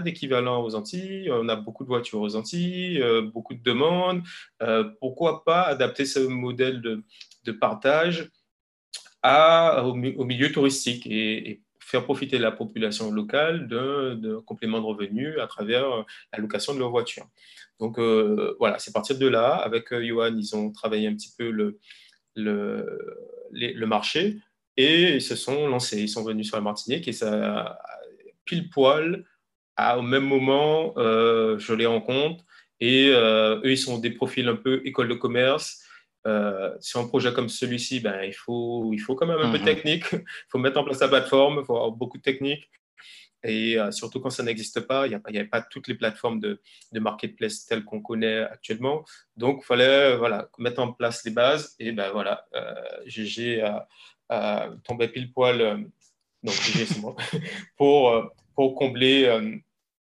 d'équivalent 0.00 0.62
aux 0.62 0.76
Antilles. 0.76 1.28
On 1.32 1.48
a 1.48 1.56
beaucoup 1.56 1.82
de 1.82 1.88
voitures 1.88 2.20
aux 2.20 2.36
Antilles, 2.36 3.02
euh, 3.02 3.22
beaucoup 3.22 3.54
de 3.54 3.62
demandes. 3.62 4.22
Euh, 4.62 4.84
pourquoi 5.00 5.44
pas 5.44 5.62
adapter 5.62 6.04
ce 6.04 6.20
modèle 6.20 6.80
de, 6.80 7.52
partage 7.52 8.30
au, 9.24 9.94
milieu 9.94 10.52
touristique 10.52 11.08
et, 11.08 11.60
faire 11.80 12.04
profiter 12.04 12.38
la 12.38 12.52
population 12.52 13.10
locale 13.10 13.66
de, 13.66 14.36
compléments 14.46 14.80
de 14.80 14.86
revenus 14.86 15.40
à 15.40 15.48
travers 15.48 16.04
la 16.32 16.38
location 16.38 16.72
de 16.72 16.78
leur 16.78 16.90
voiture. 16.90 17.26
Donc 17.80 17.98
euh, 17.98 18.54
voilà, 18.60 18.78
c'est 18.78 18.92
partir 18.92 19.18
de 19.18 19.26
là. 19.26 19.54
Avec 19.54 19.92
Johan, 19.92 20.36
ils 20.36 20.54
ont 20.54 20.70
travaillé 20.70 21.08
un 21.08 21.14
petit 21.14 21.34
peu 21.36 21.50
le 21.50 21.80
marché 23.86 24.38
et 24.76 25.14
ils 25.14 25.22
se 25.22 25.36
sont 25.36 25.68
lancés, 25.68 26.00
ils 26.00 26.08
sont 26.08 26.24
venus 26.24 26.48
sur 26.48 26.56
la 26.56 26.62
Martinique 26.62 27.08
et 27.08 27.12
ça, 27.12 27.78
pile 28.44 28.70
poil, 28.70 29.24
au 29.78 30.02
même 30.02 30.24
moment, 30.24 30.94
euh, 30.96 31.58
je 31.58 31.74
les 31.74 31.86
rencontre 31.86 32.44
et 32.80 33.10
euh, 33.10 33.60
eux, 33.64 33.72
ils 33.72 33.78
sont 33.78 33.98
des 33.98 34.10
profils 34.10 34.46
un 34.48 34.56
peu 34.56 34.80
école 34.84 35.08
de 35.08 35.14
commerce. 35.14 35.82
Euh, 36.26 36.74
sur 36.80 36.98
un 36.98 37.06
projet 37.06 37.32
comme 37.32 37.48
celui-ci, 37.48 38.00
ben, 38.00 38.22
il, 38.24 38.32
faut, 38.34 38.90
il 38.92 38.98
faut 38.98 39.14
quand 39.14 39.26
même 39.26 39.38
un 39.38 39.52
peu 39.52 39.58
de 39.58 39.62
mhm. 39.62 39.74
technique, 39.74 40.04
il 40.12 40.24
faut 40.48 40.58
mettre 40.58 40.78
en 40.80 40.84
place 40.84 41.00
la 41.00 41.06
plateforme, 41.06 41.60
il 41.60 41.64
faut 41.64 41.76
avoir 41.76 41.92
beaucoup 41.92 42.18
de 42.18 42.22
technique. 42.22 42.68
Et 43.44 43.76
surtout 43.92 44.18
quand 44.18 44.30
ça 44.30 44.42
n'existe 44.42 44.80
pas, 44.80 45.06
il 45.06 45.10
n'y 45.30 45.38
avait 45.38 45.44
pas 45.44 45.62
toutes 45.62 45.86
les 45.86 45.94
plateformes 45.94 46.40
de, 46.40 46.60
de 46.92 47.00
marketplace 47.00 47.64
telles 47.64 47.84
qu'on 47.84 48.00
connaît 48.00 48.40
actuellement. 48.40 49.04
Donc, 49.36 49.60
il 49.62 49.66
fallait 49.66 50.16
voilà, 50.16 50.48
mettre 50.58 50.80
en 50.80 50.92
place 50.92 51.24
les 51.24 51.30
bases. 51.30 51.76
Et 51.78 51.92
ben 51.92 52.10
voilà, 52.10 52.44
GG 53.06 53.62
euh, 54.32 54.74
tombait 54.82 55.06
pile 55.06 55.30
poil, 55.30 55.60
euh, 55.60 55.76
donc 56.42 56.54
pour, 57.76 58.10
euh, 58.10 58.24
pour 58.56 58.74
combler 58.74 59.30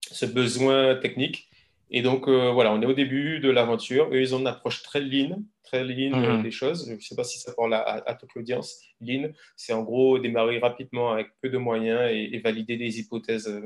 ce 0.01 0.25
besoin 0.25 0.95
technique. 0.95 1.49
Et 1.91 2.01
donc, 2.01 2.27
voilà, 2.27 2.71
on 2.73 2.81
est 2.81 2.85
au 2.85 2.93
début 2.93 3.39
de 3.39 3.49
l'aventure. 3.49 4.09
Eux, 4.11 4.21
ils 4.21 4.33
ont 4.33 4.39
une 4.39 4.47
approche 4.47 4.81
très 4.81 4.99
lean, 4.99 5.43
très 5.73 5.83
lean 5.83 6.15
mhm. 6.15 6.43
des 6.43 6.51
choses. 6.51 6.87
Je 6.87 6.93
ne 6.93 6.99
sais 6.99 7.15
pas 7.15 7.23
si 7.23 7.39
ça 7.39 7.53
parle 7.53 7.73
à, 7.73 8.03
à, 8.05 8.13
toute 8.13 8.33
l'audience. 8.35 8.81
Lean, 9.01 9.29
c'est 9.55 9.73
en 9.73 9.83
gros 9.83 10.19
démarrer 10.19 10.59
rapidement 10.59 11.11
avec 11.11 11.27
peu 11.41 11.49
de 11.49 11.57
moyens 11.57 12.11
et, 12.11 12.39
valider 12.39 12.77
des 12.77 12.99
hypothèses 12.99 13.61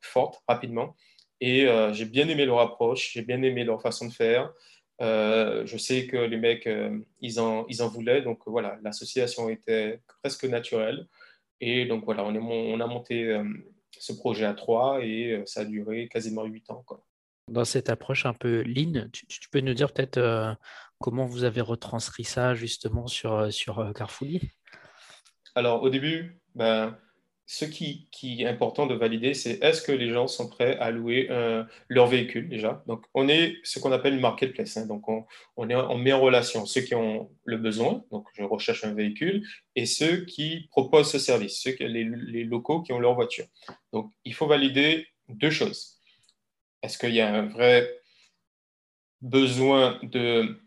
fortes 0.00 0.42
rapidement. 0.48 0.96
Et 1.40 1.66
j'ai 1.92 2.04
bien 2.04 2.28
aimé 2.28 2.46
leur 2.46 2.60
approche, 2.60 3.12
j'ai 3.12 3.22
bien 3.22 3.42
aimé 3.42 3.64
leur 3.64 3.82
façon 3.82 4.06
de 4.06 4.12
faire. 4.12 4.52
je 5.00 5.76
sais 5.76 6.06
que 6.06 6.16
les 6.16 6.36
mecs, 6.36 6.68
ils, 7.20 7.40
en, 7.40 7.66
ils 7.68 7.82
en 7.82 7.88
voulaient. 7.88 8.22
Donc 8.22 8.40
voilà, 8.46 8.78
l'association 8.82 9.48
était 9.48 10.00
presque 10.22 10.44
naturelle. 10.44 11.06
Et 11.60 11.86
donc 11.86 12.04
voilà, 12.04 12.24
on, 12.24 12.34
est, 12.34 12.38
on 12.38 12.80
a 12.80 12.86
monté 12.86 13.36
ce 13.98 14.12
projet 14.12 14.44
à 14.44 14.54
trois 14.54 15.04
et 15.04 15.42
ça 15.46 15.60
a 15.60 15.64
duré 15.64 16.08
quasiment 16.08 16.44
huit 16.44 16.70
ans. 16.70 16.82
Quoi. 16.86 17.04
Dans 17.48 17.64
cette 17.64 17.90
approche 17.90 18.24
un 18.24 18.34
peu 18.34 18.62
lean, 18.62 19.08
tu, 19.12 19.26
peux 19.50 19.60
nous 19.60 19.74
dire 19.74 19.92
peut-être 19.92 20.56
comment 21.02 21.26
vous 21.26 21.44
avez 21.44 21.60
retranscrit 21.60 22.24
ça 22.24 22.54
justement 22.54 23.06
sur, 23.06 23.52
sur 23.52 23.92
Carfully 23.94 24.40
Alors 25.54 25.82
au 25.82 25.90
début, 25.90 26.40
ben, 26.54 26.96
ce 27.46 27.66
qui, 27.66 28.08
est 28.22 28.46
important 28.46 28.86
de 28.86 28.94
valider, 28.94 29.34
c'est 29.34 29.62
est-ce 29.62 29.82
que 29.82 29.92
les 29.92 30.10
gens 30.10 30.26
sont 30.26 30.48
prêts 30.48 30.78
à 30.78 30.90
louer 30.90 31.26
euh, 31.30 31.64
leur 31.88 32.06
véhicule 32.06 32.48
déjà? 32.48 32.82
Donc, 32.86 33.04
on 33.12 33.28
est 33.28 33.56
ce 33.62 33.78
qu'on 33.78 33.92
appelle 33.92 34.14
une 34.14 34.20
marketplace. 34.20 34.78
Hein. 34.78 34.86
donc, 34.86 35.06
on, 35.08 35.26
on, 35.56 35.98
met 35.98 36.12
en 36.12 36.20
relation 36.20 36.64
ceux 36.64 36.80
qui 36.80 36.94
ont 36.94 37.30
le 37.44 37.58
besoin, 37.58 38.04
donc 38.10 38.26
je 38.34 38.42
recherche 38.42 38.84
un 38.84 38.94
véhicule, 38.94 39.46
et 39.76 39.84
ceux 39.84 40.24
qui 40.24 40.68
proposent 40.70 41.10
ce 41.10 41.18
service, 41.18 41.60
ceux 41.60 41.72
qui, 41.72 41.86
les, 41.86 42.04
les 42.04 42.44
locaux 42.44 42.80
qui 42.80 42.92
ont 42.94 43.00
leur 43.00 43.14
voiture. 43.14 43.46
Donc, 43.92 44.10
il 44.24 44.32
faut 44.32 44.46
valider 44.46 45.06
deux 45.28 45.50
choses. 45.50 46.00
Est-ce 46.82 46.96
qu'il 46.96 47.14
y 47.14 47.20
a 47.20 47.34
un 47.34 47.48
vrai 47.48 47.90
besoin 49.20 50.00
de 50.02 50.58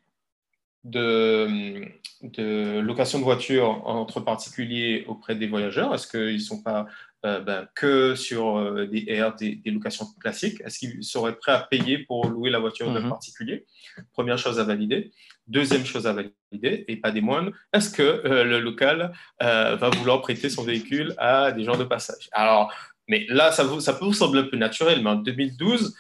de, 0.86 1.84
de, 2.22 2.80
location 2.80 3.20
de 3.20 3.24
voiture 3.24 3.82
entre 3.86 4.20
particuliers 4.22 5.04
auprès 5.08 5.36
des 5.36 5.48
voyageurs? 5.48 5.94
Est-ce 5.94 6.08
qu'ils 6.08 6.36
ne 6.36 6.38
sont 6.38 6.62
pas 6.62 6.86
euh, 7.26 7.40
ben, 7.40 7.68
que 7.76 8.14
sur 8.14 8.58
euh, 8.58 8.86
des 8.86 9.06
airs, 9.08 9.36
des, 9.36 9.60
locations 9.66 10.06
classiques? 10.22 10.62
Est-ce 10.64 10.80
qu'ils 10.80 11.04
seraient 11.04 11.36
prêts 11.36 11.54
à 11.54 11.60
payer 11.60 11.98
pour 11.98 12.28
louer 12.28 12.52
la 12.52 12.60
voiture 12.60 12.94
d'un 12.94 13.02
mhm. 13.02 13.10
particulier? 13.10 13.66
Première 14.14 14.38
chose 14.38 14.60
à 14.60 14.64
valider. 14.64 15.12
Deuxième 15.48 15.86
chose 15.86 16.08
à 16.08 16.14
valider, 16.14 16.86
et 16.88 16.96
pas 16.98 17.12
des 17.12 17.22
moindres, 17.22 17.52
est-ce 17.74 17.90
que 17.90 18.02
euh, 18.02 18.44
le 18.44 18.60
local 18.60 19.12
va 19.40 19.90
vouloir 19.90 20.22
prêter 20.22 20.50
son 20.50 20.64
véhicule 20.64 21.14
à 21.18 21.52
des 21.52 21.64
gens 21.64 21.78
de 21.78 21.84
passage? 21.84 22.30
Alors, 22.32 22.74
mais 23.08 23.26
là, 23.30 23.52
ça, 23.52 23.68
ça 23.80 23.94
peut 23.94 24.06
vous 24.06 24.14
sembler 24.14 24.42
un 24.42 24.46
peu 24.46 24.58
naturel, 24.58 25.02
mais 25.04 25.10
en 25.12 25.16
2012, 25.16 25.96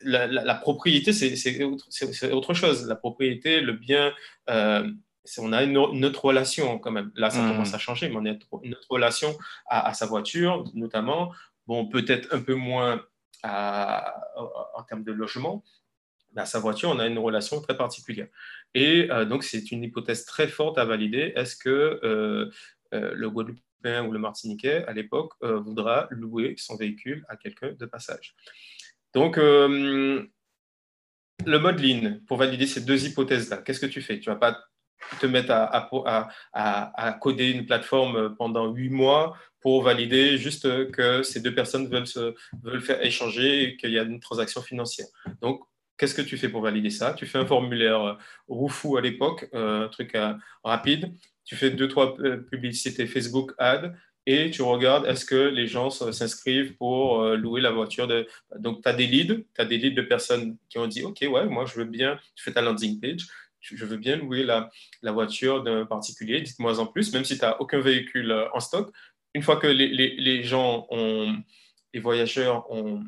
la, 0.00 0.54
propriété, 0.54 1.12
c'est 1.12 1.64
autre, 1.64 2.54
chose. 2.54 2.86
La 2.86 2.96
propriété, 2.96 3.60
le 3.60 3.72
bien, 3.72 4.12
euh, 4.50 4.88
on 5.38 5.52
a 5.52 5.62
une, 5.62 5.76
autre 5.76 6.24
relation 6.24 6.78
quand 6.78 6.90
même. 6.90 7.10
Là, 7.16 7.30
ça 7.30 7.42
hmm. 7.42 7.50
commence 7.50 7.74
à 7.74 7.78
changer, 7.78 8.08
mais 8.08 8.16
on 8.16 8.26
a 8.26 8.30
une 8.62 8.74
autre 8.74 8.86
relation 8.90 9.36
à, 9.66 9.92
sa 9.94 10.06
voiture, 10.06 10.64
notamment. 10.74 11.32
Bon, 11.66 11.88
peut-être 11.88 12.32
un 12.34 12.40
peu 12.40 12.54
moins 12.54 13.02
en 13.42 14.82
termes 14.88 15.04
de 15.04 15.12
logement, 15.12 15.64
mais 16.34 16.42
à 16.42 16.46
sa 16.46 16.58
voiture, 16.58 16.90
on 16.90 16.98
a 16.98 17.06
une 17.06 17.18
relation 17.18 17.60
très 17.60 17.76
particulière. 17.76 18.28
Et 18.74 19.10
euh, 19.10 19.24
donc, 19.24 19.44
c'est 19.44 19.70
une 19.72 19.82
hypothèse 19.84 20.24
très 20.24 20.48
forte 20.48 20.78
à 20.78 20.84
valider. 20.84 21.32
Est-ce 21.36 21.56
que 21.56 22.00
euh, 22.02 22.50
le 22.92 23.30
Guadeloupéen 23.30 24.06
ou 24.06 24.12
le 24.12 24.18
Martiniquais, 24.18 24.84
à 24.86 24.92
l'époque, 24.92 25.32
voudra 25.40 26.08
louer 26.10 26.54
son 26.58 26.76
véhicule 26.76 27.24
à 27.28 27.36
quelqu'un 27.36 27.72
de 27.72 27.86
passage? 27.86 28.34
Donc, 29.16 29.38
euh, 29.38 30.22
le 31.46 31.58
mode 31.58 31.80
lean, 31.80 32.18
pour 32.26 32.36
valider 32.36 32.66
ces 32.66 32.82
deux 32.82 33.06
hypothèses-là, 33.06 33.56
qu'est-ce 33.64 33.80
que 33.80 33.86
tu 33.86 34.02
fais? 34.02 34.20
Tu 34.20 34.28
ne 34.28 34.34
vas 34.34 34.38
pas 34.38 34.58
te 35.22 35.24
mettre 35.24 35.52
à, 35.52 37.18
coder 37.22 37.50
une 37.50 37.64
plateforme 37.64 38.36
pendant 38.36 38.66
huit 38.66 38.90
mois 38.90 39.34
pour 39.62 39.82
valider 39.82 40.36
juste 40.36 40.90
que 40.90 41.22
ces 41.22 41.40
deux 41.40 41.54
personnes 41.54 41.88
veulent, 41.88 42.82
faire 42.82 43.02
échanger 43.02 43.62
et 43.62 43.76
qu'il 43.78 43.92
y 43.92 43.98
a 43.98 44.02
une 44.02 44.20
transaction 44.20 44.60
financière. 44.60 45.06
Donc, 45.40 45.62
qu'est-ce 45.96 46.14
que 46.14 46.20
tu 46.20 46.36
fais 46.36 46.50
pour 46.50 46.60
valider 46.60 46.90
ça? 46.90 47.14
Tu 47.14 47.24
fais 47.24 47.38
un 47.38 47.46
formulaire 47.46 48.02
euh, 48.02 48.14
Roufou 48.48 48.98
à 48.98 49.00
l'époque, 49.00 49.48
euh, 49.54 49.86
un 49.86 49.88
truc 49.88 50.14
rapide. 50.62 51.14
Tu 51.46 51.56
fais 51.56 51.70
deux, 51.70 51.88
trois 51.88 52.14
publicités 52.50 53.06
Facebook 53.06 53.52
Ads 53.56 53.92
et 54.26 54.50
tu 54.50 54.62
regardes 54.62 55.06
est-ce 55.06 55.24
que 55.24 55.36
les 55.36 55.66
gens 55.66 55.88
s'inscrivent 55.90 56.74
pour 56.76 57.22
euh, 57.22 57.36
louer 57.36 57.60
la 57.60 57.70
voiture. 57.70 58.08
De... 58.08 58.26
Donc, 58.58 58.82
tu 58.82 58.88
as 58.88 58.92
des 58.92 59.06
leads, 59.06 59.44
tu 59.54 59.60
as 59.60 59.64
des 59.64 59.78
leads 59.78 59.94
de 59.94 60.02
personnes 60.02 60.56
qui 60.68 60.78
ont 60.78 60.88
dit 60.88 61.04
OK, 61.04 61.18
ouais, 61.22 61.46
moi, 61.46 61.64
je 61.64 61.76
veux 61.76 61.84
bien, 61.84 62.18
tu 62.34 62.42
fais 62.42 62.52
ta 62.52 62.60
landing 62.60 63.00
page, 63.00 63.26
je 63.60 63.84
veux 63.84 63.96
bien 63.96 64.16
louer 64.16 64.42
la, 64.42 64.70
la 65.02 65.12
voiture 65.12 65.62
d'un 65.62 65.86
particulier, 65.86 66.40
dites-moi 66.40 66.78
en 66.78 66.86
plus, 66.86 67.12
même 67.12 67.24
si 67.24 67.38
tu 67.38 67.44
n'as 67.44 67.56
aucun 67.58 67.80
véhicule 67.80 68.30
euh, 68.30 68.48
en 68.52 68.60
stock. 68.60 68.92
Une 69.34 69.42
fois 69.42 69.56
que 69.56 69.66
les, 69.66 69.88
les, 69.88 70.16
les 70.16 70.42
gens 70.42 70.86
ont, 70.90 71.36
les 71.92 72.00
voyageurs 72.00 72.70
ont, 72.70 73.02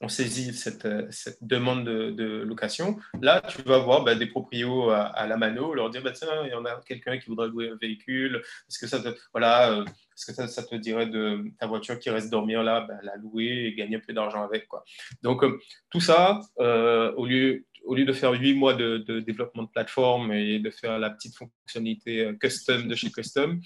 on 0.00 0.08
saisit 0.08 0.54
cette, 0.54 0.86
cette 1.10 1.42
demande 1.42 1.84
de, 1.84 2.42
location, 2.42 2.98
là, 3.20 3.42
tu 3.48 3.62
vas 3.62 3.78
voir 3.78 4.04
bah, 4.04 4.14
des 4.14 4.26
proprios 4.26 4.90
à, 4.90 5.26
la 5.26 5.36
mano, 5.36 5.74
leur 5.74 5.90
dire 5.90 6.02
bah, 6.02 6.12
tiens, 6.12 6.44
il 6.44 6.50
y 6.50 6.54
en 6.54 6.64
a 6.64 6.80
quelqu'un 6.86 7.18
qui 7.18 7.26
voudrait 7.26 7.48
louer 7.48 7.70
un 7.70 7.76
véhicule, 7.76 8.42
est-ce 8.68 8.78
que 8.78 8.86
ça 8.86 9.00
te, 9.00 9.08
voilà, 9.32 9.72
euh, 9.72 9.84
est-ce 9.84 10.26
que 10.26 10.46
ça, 10.46 10.62
te 10.62 10.74
dirait 10.76 11.06
de 11.06 11.44
ta 11.58 11.66
voiture 11.66 11.98
qui 11.98 12.10
reste 12.10 12.30
dormir 12.30 12.62
là, 12.62 12.82
bah, 12.82 12.94
la 13.02 13.16
louer 13.16 13.66
et 13.66 13.74
gagner 13.74 13.96
un 13.96 14.00
peu 14.00 14.12
d'argent 14.12 14.42
avec 14.42 14.68
quoi. 14.68 14.84
Donc, 15.22 15.42
euh, 15.42 15.58
tout 15.90 16.00
ça, 16.00 16.40
euh, 16.60 17.12
au, 17.14 17.26
lieu, 17.26 17.66
au 17.84 17.94
lieu 17.94 18.04
de 18.04 18.12
faire 18.12 18.32
huit 18.32 18.54
mois 18.54 18.74
de, 18.74 18.98
de, 18.98 19.20
développement 19.20 19.64
de 19.64 19.68
plateforme 19.68 20.32
et 20.32 20.60
de 20.60 20.70
faire 20.70 20.98
la 20.98 21.10
petite 21.10 21.36
fonctionnalité 21.36 22.32
custom 22.40 22.86
de 22.86 22.94
chez 22.94 23.10
Custom, 23.10 23.60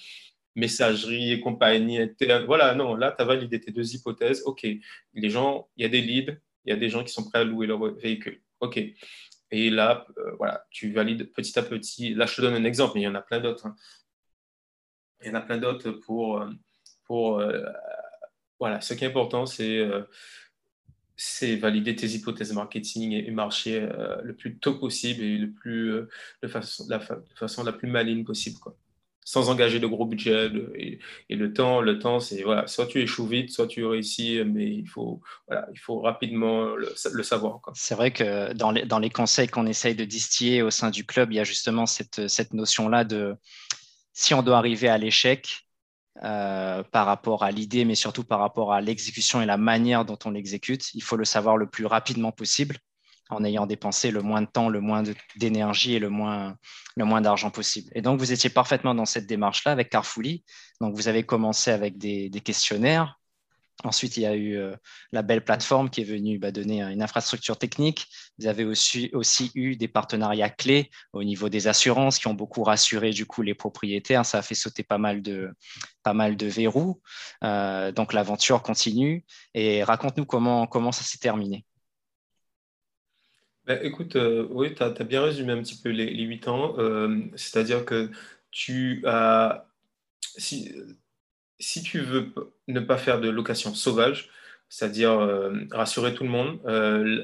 messagerie 0.54 1.32
et 1.32 1.40
compagnie. 1.40 1.98
Voilà, 2.46 2.74
non, 2.74 2.94
là, 2.94 3.12
tu 3.16 3.22
as 3.22 3.26
validé 3.26 3.60
tes 3.60 3.72
deux 3.72 3.94
hypothèses. 3.94 4.42
OK, 4.44 4.66
les 5.14 5.30
gens, 5.30 5.68
il 5.76 5.82
y 5.82 5.86
a 5.86 5.88
des 5.88 6.00
leads, 6.00 6.36
il 6.64 6.70
y 6.70 6.72
a 6.72 6.76
des 6.76 6.88
gens 6.88 7.04
qui 7.04 7.12
sont 7.12 7.24
prêts 7.24 7.40
à 7.40 7.44
louer 7.44 7.66
leur 7.66 7.82
véhicule. 7.94 8.40
OK. 8.60 8.80
Et 9.50 9.70
là, 9.70 10.06
euh, 10.18 10.32
voilà, 10.38 10.64
tu 10.70 10.92
valides 10.92 11.30
petit 11.32 11.58
à 11.58 11.62
petit. 11.62 12.14
Là, 12.14 12.26
je 12.26 12.36
te 12.36 12.40
donne 12.40 12.54
un 12.54 12.64
exemple, 12.64 12.92
mais 12.94 13.02
il 13.02 13.04
y 13.04 13.08
en 13.08 13.14
a 13.14 13.22
plein 13.22 13.40
d'autres. 13.40 13.66
Hein. 13.66 13.76
Il 15.22 15.28
y 15.28 15.30
en 15.30 15.34
a 15.34 15.42
plein 15.42 15.58
d'autres 15.58 15.90
pour. 15.90 16.40
Euh, 16.40 16.48
pour 17.04 17.40
euh, 17.40 17.64
voilà, 18.58 18.80
ce 18.80 18.94
qui 18.94 19.04
est 19.04 19.08
important, 19.08 19.44
c'est 19.44 19.86
c'est 21.16 21.56
valider 21.56 21.94
tes 21.96 22.06
hypothèses 22.06 22.52
marketing 22.52 23.12
et, 23.12 23.30
marché 23.30 23.88
le 24.22 24.34
plus 24.34 24.58
tôt 24.58 24.78
possible 24.78 25.22
et 25.22 25.36
le 25.36 25.50
plus, 25.50 26.06
de, 26.42 26.48
façon, 26.48 26.86
la, 26.88 26.98
de 26.98 27.34
façon 27.34 27.64
la 27.64 27.72
plus 27.72 27.88
maligne 27.88 28.24
possible. 28.24 28.58
Quoi 28.60 28.76
sans 29.24 29.50
engager 29.50 29.78
de 29.78 29.86
gros 29.86 30.04
budget. 30.04 30.50
et, 30.74 30.98
le 31.30 31.52
temps, 31.52 31.80
le 31.80 31.98
temps, 31.98 32.20
c'est 32.20 32.42
voilà, 32.42 32.66
soit 32.66 32.86
tu 32.86 33.00
échoues 33.00 33.26
vite, 33.26 33.50
soit 33.50 33.66
tu 33.66 33.84
réussis, 33.84 34.40
mais 34.44 34.66
il 34.66 34.86
faut, 34.86 35.20
voilà, 35.46 35.66
il 35.72 35.78
faut 35.78 36.00
rapidement 36.00 36.74
le, 36.74 37.22
savoir. 37.22 37.60
C'est 37.74 37.94
vrai 37.94 38.10
que 38.10 38.52
dans 38.52 38.70
les, 38.70 38.84
dans 38.84 38.98
les 38.98 39.10
conseils 39.10 39.48
qu'on 39.48 39.66
essaye 39.66 39.94
de 39.94 40.04
distiller 40.04 40.62
au 40.62 40.70
sein 40.70 40.90
du 40.90 41.04
club, 41.04 41.32
il 41.32 41.36
y 41.36 41.40
a 41.40 41.44
justement 41.44 41.86
cette, 41.86 42.28
cette 42.28 42.52
notion-là 42.52 43.04
de 43.04 43.36
si 44.12 44.34
on 44.34 44.42
doit 44.42 44.58
arriver 44.58 44.88
à 44.88 44.98
l'échec, 44.98 45.66
euh, 46.22 46.82
par 46.82 47.06
rapport 47.06 47.42
à 47.42 47.50
l'idée, 47.50 47.86
mais 47.86 47.94
surtout 47.94 48.22
par 48.22 48.38
rapport 48.38 48.74
à 48.74 48.82
l'exécution 48.82 49.40
et 49.40 49.46
la 49.46 49.56
manière 49.56 50.04
dont 50.04 50.18
on 50.26 50.30
l'exécute. 50.30 50.92
Il 50.94 51.02
faut 51.02 51.16
le 51.16 51.24
savoir 51.24 51.56
le 51.56 51.66
plus 51.66 51.86
rapidement 51.86 52.32
possible 52.32 52.76
en 53.32 53.44
ayant 53.44 53.66
dépensé 53.66 54.10
le 54.10 54.22
moins 54.22 54.42
de 54.42 54.46
temps, 54.46 54.68
le 54.68 54.80
moins 54.80 55.02
d'énergie 55.36 55.94
et 55.94 55.98
le 55.98 56.10
moins, 56.10 56.56
le 56.96 57.04
moins 57.04 57.20
d'argent 57.20 57.50
possible. 57.50 57.90
Et 57.94 58.02
donc, 58.02 58.18
vous 58.18 58.32
étiez 58.32 58.50
parfaitement 58.50 58.94
dans 58.94 59.06
cette 59.06 59.26
démarche-là 59.26 59.72
avec 59.72 59.90
Carfully. 59.90 60.44
Donc, 60.80 60.94
vous 60.94 61.08
avez 61.08 61.24
commencé 61.24 61.70
avec 61.70 61.98
des, 61.98 62.30
questionnaires. 62.44 63.18
Ensuite, 63.84 64.16
il 64.16 64.22
y 64.22 64.26
a 64.26 64.34
eu 64.34 64.56
euh, 64.56 64.76
la 65.10 65.22
belle 65.22 65.44
plateforme 65.44 65.90
qui 65.90 66.02
est 66.02 66.04
venue 66.04 66.38
bah, 66.38 66.52
donner 66.52 66.82
une 66.82 67.02
infrastructure 67.02 67.58
technique. 67.58 68.06
Vous 68.38 68.46
avez 68.46 68.64
aussi, 68.64 69.10
aussi, 69.12 69.50
eu 69.54 69.76
des 69.76 69.88
partenariats 69.88 70.50
clés 70.50 70.90
au 71.12 71.24
niveau 71.24 71.48
des 71.48 71.66
assurances 71.66 72.18
qui 72.18 72.28
ont 72.28 72.34
beaucoup 72.34 72.62
rassuré 72.62 73.10
du 73.10 73.26
coup 73.26 73.42
les 73.42 73.54
propriétaires. 73.54 74.24
Ça 74.24 74.38
a 74.38 74.42
fait 74.42 74.54
sauter 74.54 74.84
pas 74.84 74.98
mal 74.98 75.22
de, 75.22 75.50
pas 76.04 76.14
mal 76.14 76.36
de 76.36 76.46
verrous. 76.46 77.00
Euh, 77.42 77.90
donc 77.90 78.12
l'aventure 78.12 78.62
continue. 78.62 79.24
Et 79.54 79.82
raconte-nous 79.82 80.26
comment, 80.26 80.66
comment 80.66 80.92
ça 80.92 81.02
s'est 81.02 81.18
terminé. 81.18 81.64
Ben, 83.66 83.78
écoute, 83.82 84.16
euh, 84.16 84.46
oui, 84.50 84.74
tu 84.74 84.82
as, 84.82 84.90
bien 85.04 85.22
résumé 85.22 85.52
un 85.52 85.62
petit 85.62 85.80
peu 85.80 85.90
les, 85.90 86.22
huit 86.22 86.48
ans. 86.48 86.74
Euh, 86.78 87.20
c'est-à-dire 87.36 87.84
que 87.84 88.10
tu 88.50 89.02
as. 89.06 89.66
Si, 90.36 90.72
si 91.58 91.82
tu 91.82 92.00
veux 92.00 92.32
ne 92.68 92.80
pas 92.80 92.96
faire 92.98 93.20
de 93.20 93.28
location 93.28 93.74
sauvage, 93.74 94.30
c'est-à-dire 94.68 95.12
euh, 95.12 95.52
rassurer 95.70 96.14
tout 96.14 96.24
le 96.24 96.30
monde, 96.30 96.60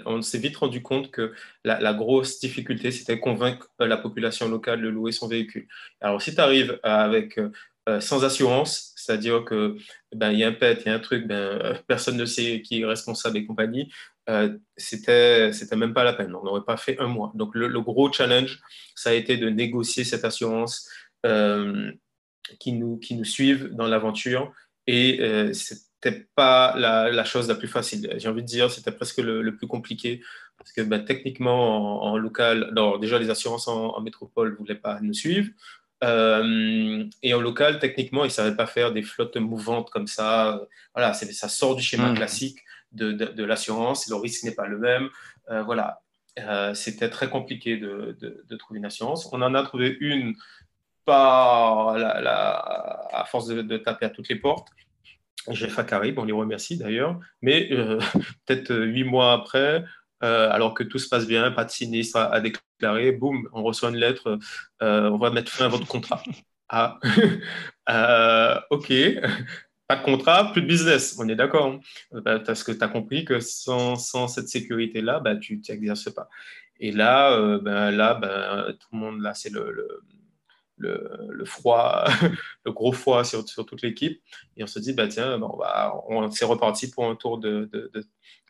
on 0.07 0.23
s'est 0.23 0.39
vite 0.39 0.57
rendu 0.57 0.83
compte 0.83 1.11
que 1.11 1.35
la, 1.65 1.95
grosse 1.95 2.39
difficulté, 2.41 2.93
c'était 2.93 3.19
convaincre 3.19 3.71
la 3.81 3.97
population 3.97 4.49
locale 4.49 4.83
de 4.83 4.89
louer 4.89 5.13
son 5.13 5.29
véhicule. 5.29 5.67
Alors, 6.01 6.23
si 6.23 6.35
tu 6.35 6.41
arrives 6.41 6.79
avec 6.83 7.41
sans 8.01 8.25
assurance, 8.25 8.93
c'est-à-dire 8.97 9.45
que 9.45 9.77
ben, 10.15 10.33
il 10.33 10.39
y 10.39 10.45
a 10.45 10.49
un 10.49 10.53
pet, 10.53 10.83
il 10.85 10.89
y 10.89 10.91
a 10.91 10.95
un 10.95 10.99
truc, 10.99 11.27
ben, 11.27 11.79
personne 11.87 12.17
ne 12.17 12.25
sait 12.25 12.61
qui 12.63 12.81
est 12.81 12.85
responsable 12.85 13.39
et 13.39 13.47
compagnie, 13.47 13.91
euh, 14.29 14.59
c'était 14.77 15.77
même 15.77 15.95
pas 15.95 16.05
la 16.05 16.13
peine. 16.13 16.35
On 16.35 16.45
n'aurait 16.45 16.65
pas 16.65 16.77
fait 16.77 16.99
un 17.01 17.07
mois. 17.07 17.33
Donc 17.35 17.55
le, 17.55 17.81
gros 17.81 18.13
challenge, 18.13 18.61
ça 18.95 19.11
a 19.11 19.13
été 19.15 19.37
de 19.37 19.49
négocier 19.49 20.05
cette 20.05 20.25
assurance 20.25 20.89
euh, 21.27 21.91
qui 22.61 22.73
nous 22.73 22.99
qui 22.99 23.15
nous 23.17 23.25
suive 23.25 23.75
dans 23.75 23.87
l'aventure 23.87 24.53
et 24.87 25.21
euh, 25.21 25.53
c'était 25.53 26.27
pas 26.35 26.75
la, 26.77 27.25
chose 27.25 27.49
la 27.49 27.55
plus 27.55 27.69
facile. 27.69 28.15
J'ai 28.19 28.29
envie 28.29 28.43
de 28.43 28.47
dire 28.47 28.71
c'était 28.71 28.93
presque 28.93 29.19
le, 29.19 29.57
plus 29.57 29.67
compliqué 29.67 30.23
Parce 30.59 30.73
que 30.73 30.83
bah, 30.83 30.99
techniquement, 30.99 32.03
en, 32.05 32.19
local, 32.19 32.75
déjà 33.01 33.19
les 33.19 33.31
assurances 33.31 33.69
en, 33.69 34.01
métropole 34.03 34.53
ne 34.53 34.57
voulaient 34.57 34.75
pas 34.75 35.01
nous 35.01 35.15
suivre. 35.15 35.51
Euh, 36.05 37.05
et 37.23 37.35
en 37.35 37.41
local, 37.41 37.79
techniquement, 37.79 38.25
ils 38.25 38.29
ne 38.29 38.33
savaient 38.33 38.57
pas 38.57 38.67
faire 38.67 38.93
des 38.93 39.03
flottes 39.03 39.37
mouvantes 39.37 39.91
comme 39.91 40.07
ça. 40.07 40.63
Voilà, 40.95 41.13
ça 41.13 41.49
sort 41.49 41.77
du 41.77 41.83
schéma 41.83 42.11
mmh. 42.11 42.15
classique 42.15 42.59
de, 42.93 43.13
de, 43.13 43.45
l'assurance. 43.45 44.09
Le 44.09 44.17
risque 44.17 44.45
n'est 44.45 44.55
pas 44.55 44.67
le 44.67 44.79
même. 44.79 45.09
Euh, 45.51 45.63
voilà, 45.63 46.03
euh, 46.39 46.75
c'était 46.75 47.11
très 47.11 47.29
compliqué 47.29 47.77
de, 47.77 48.17
de, 48.21 48.57
trouver 48.57 48.79
une 48.79 48.87
assurance. 48.87 49.29
On 49.33 49.43
en 49.43 49.55
a 49.55 49.63
trouvé 49.63 49.97
une 50.01 50.35
pas 51.05 51.95
à 53.13 53.25
force 53.25 53.47
de, 53.49 53.77
taper 53.79 54.07
à 54.07 54.11
toutes 54.11 54.29
les 54.29 54.37
portes. 54.37 54.69
GFA 55.49 55.83
Carib, 55.85 56.19
on 56.19 56.25
les 56.25 56.33
remercie 56.33 56.77
d'ailleurs. 56.77 57.19
Mais 57.41 57.69
peut-être 58.47 58.75
huit 58.75 59.05
mois 59.05 59.33
après, 59.33 59.85
euh, 60.23 60.51
alors 60.51 60.75
que 60.75 60.83
tout 60.83 60.99
se 60.99 61.09
passe 61.09 61.27
bien, 61.27 61.51
pas 61.53 61.65
de 61.65 61.71
sinistre 61.71 62.17
à, 62.17 62.41
déclarer, 62.41 63.13
boum, 63.13 63.49
on 63.53 63.63
reçoit 63.63 63.91
une 63.91 63.97
lettre, 63.97 64.39
euh, 64.83 65.11
on 65.11 65.19
va 65.19 65.31
mettre 65.31 65.51
fin 65.53 65.67
à 65.67 65.69
votre 65.69 65.87
contrat. 65.87 66.23
Ah, 66.71 66.99
euh, 67.89 68.61
ok, 68.69 68.93
pas 69.87 69.97
de 69.97 70.03
contrat, 70.05 70.53
plus 70.53 70.61
de 70.61 70.67
business, 70.67 71.17
on 71.19 71.27
est 71.27 71.35
d'accord. 71.35 71.65
Hein. 71.65 71.81
Bah, 72.13 72.41
parce 72.41 72.63
que 72.63 72.73
tu 72.73 72.85
as 72.85 72.89
compris 72.89 73.25
que 73.25 73.41
sans, 73.41 73.97
cette 73.97 74.51
sécurité-là, 74.51 75.19
bah, 75.21 75.35
tu 75.37 75.63
n'exerces 75.67 76.13
pas. 76.13 76.29
Et 76.79 76.93
là, 76.93 77.57
ben, 77.57 77.91
là 77.91 78.13
ben, 78.13 78.77
tout 78.79 78.89
le 78.93 78.99
monde, 78.99 79.23
là, 79.23 79.33
c'est 79.33 79.49
le, 79.49 79.73
le, 79.73 80.03
froid, 81.45 82.05
le 82.65 82.73
gros 82.73 82.93
froid 82.93 83.25
sur, 83.25 83.45
toute 83.45 83.83
l'équipe. 83.83 84.21
Et 84.57 84.63
on 84.63 84.67
se 84.67 84.79
dit, 84.79 84.93
bah, 84.93 85.09
tiens, 85.09 85.41
on, 85.43 85.57
va, 85.57 85.95
on 86.09 86.31
s'est 86.31 86.45
reparti 86.45 86.91
pour 86.91 87.09
un 87.09 87.17
tour 87.17 87.39
de, 87.39 87.71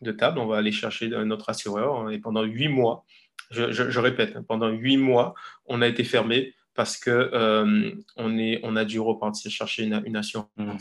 de, 0.03 0.13
table. 0.13 0.39
On 0.39 0.47
va 0.47 0.59
aller 0.59 0.73
chercher 0.73 1.09
notre 1.09 1.51
assureur. 1.51 2.11
Et 2.11 2.19
pendant 2.19 2.43
huit 2.43 2.69
mois, 2.69 3.05
je, 3.51 3.99
répète, 3.99 4.37
hein, 4.37 4.45
pendant 4.47 4.69
huit 4.69 4.97
mois, 4.97 5.35
on 5.67 5.83
a 5.83 5.87
été 5.87 6.05
fermé 6.05 6.55
parce 6.75 6.97
que 6.97 7.11
euh, 7.11 7.93
on, 8.17 8.39
est, 8.39 8.61
on 8.63 8.77
a 8.77 8.85
dû 8.85 9.01
repartir 9.01 9.51
chercher 9.51 9.85
une, 9.85 10.17
assurance. 10.17 10.49
Mmh. 10.57 10.79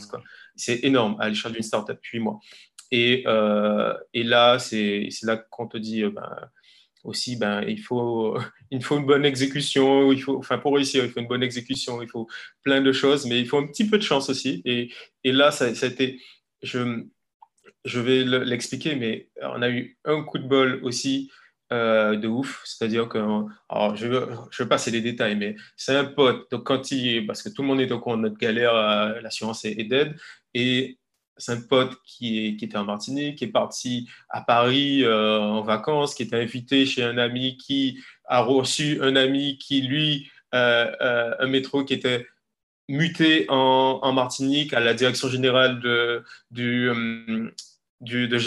C'est 0.54 0.84
énorme 0.84 1.16
à 1.18 1.28
l'échelle 1.28 1.52
d'une 1.52 1.62
startup, 1.62 1.98
huit 2.04 2.20
mois. 2.20 2.38
Et, 2.90 3.24
euh, 3.26 3.94
et 4.14 4.22
là, 4.22 4.58
c'est 4.58 5.08
là 5.22 5.36
qu'on 5.36 5.66
te 5.66 5.76
dit, 5.76 6.04
euh, 6.04 6.10
ben, 6.10 6.50
aussi, 7.08 7.36
ben, 7.36 7.62
il, 7.66 7.80
faut, 7.80 8.38
il 8.70 8.82
faut 8.82 8.98
une 8.98 9.06
bonne 9.06 9.24
exécution, 9.24 10.12
il 10.12 10.22
faut, 10.22 10.36
enfin, 10.38 10.58
pour 10.58 10.74
réussir, 10.74 11.04
il 11.04 11.10
faut 11.10 11.20
une 11.20 11.28
bonne 11.28 11.42
exécution, 11.42 12.02
il 12.02 12.08
faut 12.08 12.28
plein 12.62 12.80
de 12.80 12.92
choses, 12.92 13.26
mais 13.26 13.40
il 13.40 13.46
faut 13.46 13.58
un 13.58 13.66
petit 13.66 13.88
peu 13.88 13.98
de 13.98 14.02
chance 14.02 14.30
aussi. 14.30 14.62
Et, 14.64 14.92
et 15.24 15.32
là, 15.32 15.50
ça, 15.50 15.74
ça, 15.74 15.86
a 15.86 15.88
été, 15.88 16.20
je, 16.62 17.04
je 17.84 18.00
vais 18.00 18.24
l'expliquer, 18.44 18.94
mais 18.96 19.28
on 19.42 19.62
a 19.62 19.70
eu 19.70 19.98
un 20.04 20.22
coup 20.22 20.38
de 20.38 20.46
bol 20.46 20.80
aussi 20.82 21.30
euh, 21.72 22.16
de 22.16 22.28
ouf, 22.28 22.62
c'est-à-dire 22.64 23.08
que, 23.08 23.18
alors 23.68 23.94
je 23.94 24.06
je 24.50 24.62
veux 24.62 24.68
passer 24.68 24.90
les 24.90 25.02
détails, 25.02 25.36
mais 25.36 25.54
c'est 25.76 25.94
un 25.94 26.06
pote, 26.06 26.50
donc 26.50 26.64
quand 26.64 26.90
il, 26.92 27.26
parce 27.26 27.42
que 27.42 27.50
tout 27.50 27.62
le 27.62 27.68
monde 27.68 27.80
est 27.80 27.92
au 27.92 28.00
courant 28.00 28.16
de 28.16 28.22
notre 28.22 28.38
galère, 28.38 28.74
euh, 28.74 29.20
l'assurance 29.20 29.64
est, 29.66 29.72
est 29.72 29.84
dead, 29.84 30.16
et 30.54 30.98
c'est 31.38 31.52
un 31.52 31.60
pote 31.60 31.96
qui, 32.04 32.48
était 32.60 32.76
en 32.76 32.84
Martinique, 32.84 33.36
qui 33.36 33.44
est 33.44 33.48
parti 33.48 34.08
à 34.28 34.40
Paris 34.40 35.04
euh, 35.04 35.38
en 35.38 35.62
vacances, 35.62 36.14
qui 36.14 36.24
était 36.24 36.40
invité 36.40 36.84
chez 36.84 37.02
un 37.02 37.18
ami 37.18 37.56
qui 37.56 37.98
a 38.24 38.40
reçu 38.40 39.00
un 39.00 39.16
ami 39.16 39.56
qui, 39.58 39.82
lui, 39.82 40.30
euh, 40.54 40.90
euh, 41.00 41.34
un 41.38 41.46
métro 41.46 41.84
qui 41.84 41.94
était 41.94 42.26
muté 42.88 43.46
en, 43.48 44.12
Martinique 44.12 44.72
à 44.72 44.80
la 44.80 44.94
direction 44.94 45.28
générale 45.28 45.80
de, 45.80 46.24
du, 46.50 46.90
du, 48.00 48.28
de 48.28 48.38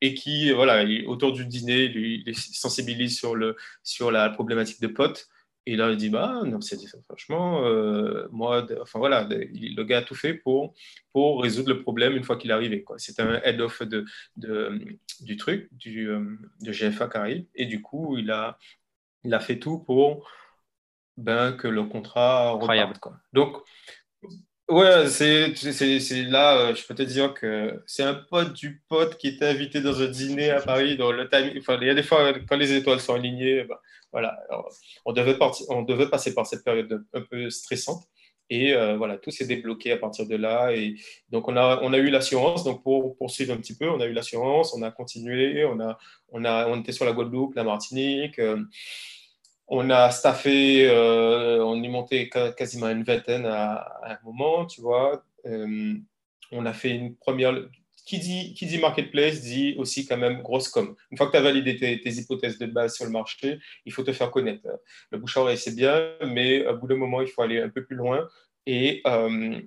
et 0.00 0.14
qui, 0.14 0.50
voilà, 0.52 0.84
autour 1.06 1.32
du 1.32 1.46
dîner, 1.46 1.88
lui, 1.88 2.24
sensibilise 2.34 3.16
sur, 3.16 3.34
le, 3.34 3.56
sur 3.82 4.10
la 4.10 4.28
problématique 4.30 4.80
de 4.80 4.88
potes. 4.88 5.28
Et 5.66 5.76
là, 5.76 5.90
il 5.90 5.96
dit, 5.96 6.10
bah, 6.10 6.42
non, 6.44 6.60
c'est 6.60 6.78
franchement, 7.06 7.64
euh, 7.64 8.28
moi, 8.30 8.66
enfin 8.82 8.98
voilà, 8.98 9.26
le 9.30 9.82
gars 9.82 9.98
a 9.98 10.02
tout 10.02 10.14
fait 10.14 10.34
pour, 10.34 10.74
pour 11.12 11.42
résoudre 11.42 11.70
le 11.70 11.82
problème 11.82 12.16
une 12.16 12.24
fois 12.24 12.36
qu'il 12.36 12.50
est 12.50 12.54
arrivé. 12.54 12.84
C'était 12.98 13.22
un 13.22 13.40
head-off 13.42 13.82
de, 13.82 14.04
de, 14.36 14.78
du 15.20 15.36
truc, 15.36 15.68
du, 15.72 16.10
euh, 16.10 16.36
de 16.60 16.70
GFA 16.70 17.08
Caraïbes. 17.08 17.46
Et 17.54 17.64
du 17.64 17.80
coup, 17.80 18.18
il 18.18 18.30
a, 18.30 18.58
il 19.24 19.32
a 19.32 19.40
fait 19.40 19.58
tout 19.58 19.78
pour 19.78 20.28
ben, 21.16 21.52
que 21.52 21.68
le 21.68 21.84
contrat 21.84 22.50
reparte. 22.50 22.98
Quoi. 22.98 23.16
Donc, 23.32 23.56
ouais, 24.68 25.08
c'est 25.08 25.52
là, 26.28 26.58
euh, 26.58 26.74
je 26.74 26.86
peux 26.86 26.94
te 26.94 27.02
dire 27.02 27.34
que 27.34 27.82
c'est 27.86 28.02
un 28.02 28.14
pote 28.14 28.52
du 28.52 28.82
pote 28.88 29.16
qui 29.16 29.28
était 29.28 29.46
invité 29.46 29.80
dans 29.80 30.00
un 30.00 30.08
dîner 30.08 30.50
à 30.50 30.60
Paris. 30.60 30.96
Dans 30.96 31.12
le 31.12 31.28
time, 31.28 31.52
enfin, 31.58 31.78
il 31.80 31.86
y 31.86 31.90
a 31.90 31.94
des 31.94 32.02
fois, 32.02 32.32
quand 32.48 32.56
les 32.56 32.72
étoiles 32.72 33.00
sont 33.00 33.14
alignées, 33.14 33.64
ben, 33.64 33.76
voilà, 34.12 34.38
on, 35.04 35.12
devait 35.12 35.36
on 35.68 35.82
devait 35.82 36.08
passer 36.08 36.34
par 36.34 36.46
cette 36.46 36.64
période 36.64 37.04
un 37.12 37.20
peu 37.22 37.50
stressante. 37.50 38.04
Et 38.50 38.74
euh, 38.74 38.96
voilà, 38.96 39.16
tout 39.16 39.30
s'est 39.30 39.46
débloqué 39.46 39.92
à 39.92 39.96
partir 39.96 40.26
de 40.26 40.36
là. 40.36 40.72
Et 40.74 40.96
donc, 41.30 41.48
on 41.48 41.56
a, 41.56 41.80
on 41.82 41.92
a 41.92 41.98
eu 41.98 42.10
l'assurance. 42.10 42.62
Donc, 42.64 42.82
pour 42.82 43.16
poursuivre 43.16 43.54
un 43.54 43.56
petit 43.56 43.76
peu, 43.76 43.88
on 43.88 44.00
a 44.00 44.06
eu 44.06 44.12
l'assurance, 44.12 44.74
on 44.74 44.82
a 44.82 44.90
continué, 44.90 45.64
on, 45.64 45.80
a, 45.80 45.98
on, 46.30 46.44
a, 46.44 46.68
on 46.68 46.80
était 46.80 46.92
sur 46.92 47.04
la 47.06 47.12
Guadeloupe, 47.12 47.54
la 47.54 47.64
Martinique. 47.64 48.38
Euh, 48.38 48.62
on 49.68 49.90
a 49.90 50.10
staffé, 50.10 50.88
euh, 50.88 51.64
on 51.64 51.82
y 51.82 51.88
montait 51.88 52.28
quasiment 52.28 52.88
une 52.90 53.04
vingtaine 53.04 53.46
à, 53.46 54.00
un 54.04 54.18
moment, 54.24 54.66
tu 54.66 54.80
vois. 54.80 55.24
on 55.44 56.66
a 56.66 56.72
fait 56.72 56.90
une 56.90 57.16
première, 57.16 57.54
qui 58.04 58.18
dit, 58.18 58.54
qui 58.54 58.66
dit 58.66 58.78
marketplace 58.78 59.40
dit 59.40 59.74
aussi 59.78 60.06
quand 60.06 60.16
même 60.16 60.42
grosse 60.42 60.68
com. 60.68 60.94
Une 61.10 61.16
fois 61.16 61.26
que 61.26 61.32
tu 61.32 61.38
as 61.38 61.42
validé 61.42 61.76
tes, 61.76 62.10
hypothèses 62.10 62.58
de 62.58 62.66
base 62.66 62.94
sur 62.94 63.06
le 63.06 63.10
marché, 63.10 63.58
il 63.86 63.92
faut 63.92 64.02
te 64.02 64.12
faire 64.12 64.30
connaître. 64.30 64.68
Le 65.10 65.18
bouche 65.18 65.36
à 65.36 65.40
oreille, 65.40 65.58
c'est 65.58 65.74
bien, 65.74 66.12
mais 66.26 66.66
au 66.66 66.76
bout 66.76 66.86
d'un 66.86 66.96
moment, 66.96 67.22
il 67.22 67.28
faut 67.28 67.42
aller 67.42 67.60
un 67.60 67.70
peu 67.70 67.84
plus 67.84 67.96
loin. 67.96 68.28
Et, 68.66 69.02
euh, 69.06 69.60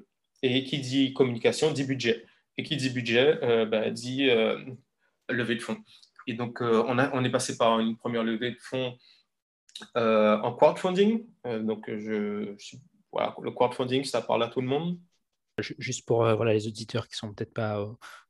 et 0.44 0.64
qui 0.64 0.80
dit 0.80 1.14
communication 1.14 1.72
dit 1.72 1.84
budget. 1.84 2.26
Et 2.58 2.64
qui 2.64 2.78
dit 2.78 2.90
budget 2.90 3.40
euh, 3.44 3.66
ben, 3.66 3.92
dit 3.92 4.30
euh, 4.30 4.58
levée 5.30 5.56
de 5.56 5.62
fonds. 5.62 5.78
Et 6.28 6.34
donc, 6.34 6.62
on, 6.62 7.00
a, 7.00 7.10
on 7.14 7.24
est 7.24 7.32
passé 7.32 7.58
par 7.58 7.80
une 7.80 7.98
première 7.98 8.24
levée 8.24 8.52
de 8.52 8.60
fonds 8.60 8.98
en 9.96 10.54
crowdfunding. 10.54 11.26
donc, 11.64 11.86
je, 11.88 12.56
voilà, 13.12 13.36
le 13.42 13.52
crowdfunding, 13.52 14.04
ça 14.04 14.22
parle 14.22 14.44
à 14.44 14.48
tout 14.48 14.62
le 14.62 14.68
monde. 14.68 15.00
Juste 15.80 16.06
pour 16.06 16.26
les 16.26 16.68
auditeurs 16.68 17.08
qui 17.08 17.16
ne 17.16 17.18
sont 17.18 17.34
peut-être 17.34 17.54
pas 17.54 17.84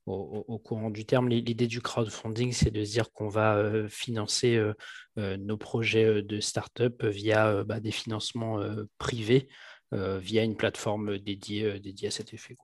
au, 0.08 0.60
courant 0.60 0.90
du 0.90 1.06
terme. 1.06 1.30
L'idée 1.30 1.68
du 1.68 1.82
crowdfunding, 1.82 2.52
c'est 2.52 2.72
de 2.72 2.82
dire 2.82 3.12
qu'on 3.12 3.28
va 3.28 3.58
euh, 3.58 3.88
financer 3.90 4.56
euh, 4.56 4.74
euh, 5.18 5.38
nos 5.38 5.58
projets 5.58 6.22
de 6.22 6.40
start-up 6.40 7.04
via 7.04 7.64
bah, 7.64 7.80
des 7.80 7.92
financements 7.92 8.60
privés, 8.98 9.48
via 9.92 10.44
une 10.44 10.58
plateforme 10.58 11.18
dédiée 11.18 12.08
à 12.08 12.12
cet 12.12 12.34
effet. 12.34 12.56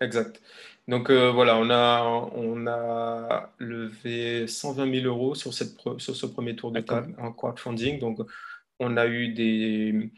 Exact. 0.00 0.40
Donc 0.88 1.10
voilà, 1.10 1.56
on 1.56 1.70
a, 1.70 2.02
on 2.34 2.66
a 2.66 3.52
levé 3.58 4.46
120 4.46 4.92
000 5.02 5.06
euros 5.06 5.34
sur, 5.34 5.54
cette, 5.54 5.76
sur 5.98 6.16
ce 6.16 6.26
premier 6.26 6.56
tour 6.56 6.72
de 6.72 6.80
table 6.80 7.14
en 7.18 7.32
crowdfunding. 7.32 8.00
Donc 8.00 8.18
on 8.80 8.96
a 8.96 9.06
eu 9.06 9.28
des, 9.28 10.10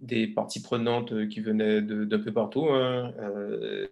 des 0.00 0.26
parties 0.26 0.62
prenantes 0.62 1.12
euh, 1.12 1.26
qui 1.26 1.40
venaient 1.40 1.82
d'un 1.82 2.18
peu 2.18 2.32
partout. 2.32 2.68
Hein. 2.70 3.12
Euh, 3.18 3.86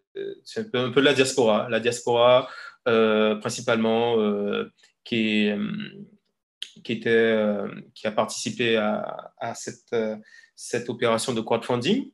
c'est 0.45 0.61
un 0.61 0.65
peu, 0.65 0.79
un 0.79 0.91
peu, 0.91 1.01
la 1.01 1.15
diaspora. 1.15 1.69
La 1.69 1.81
diaspora, 1.81 2.49
euh, 2.89 3.37
principalement, 3.37 4.17
qui, 5.05 5.47
est, 5.49 5.59
qui, 6.85 6.93
était, 6.93 7.37
qui 7.95 8.07
a 8.07 8.13
participé 8.13 8.77
à, 8.77 9.33
à 9.39 9.55
cette, 9.55 9.95
cette 10.55 10.89
opération 10.89 11.33
de 11.33 11.41
crowdfunding. 11.41 12.11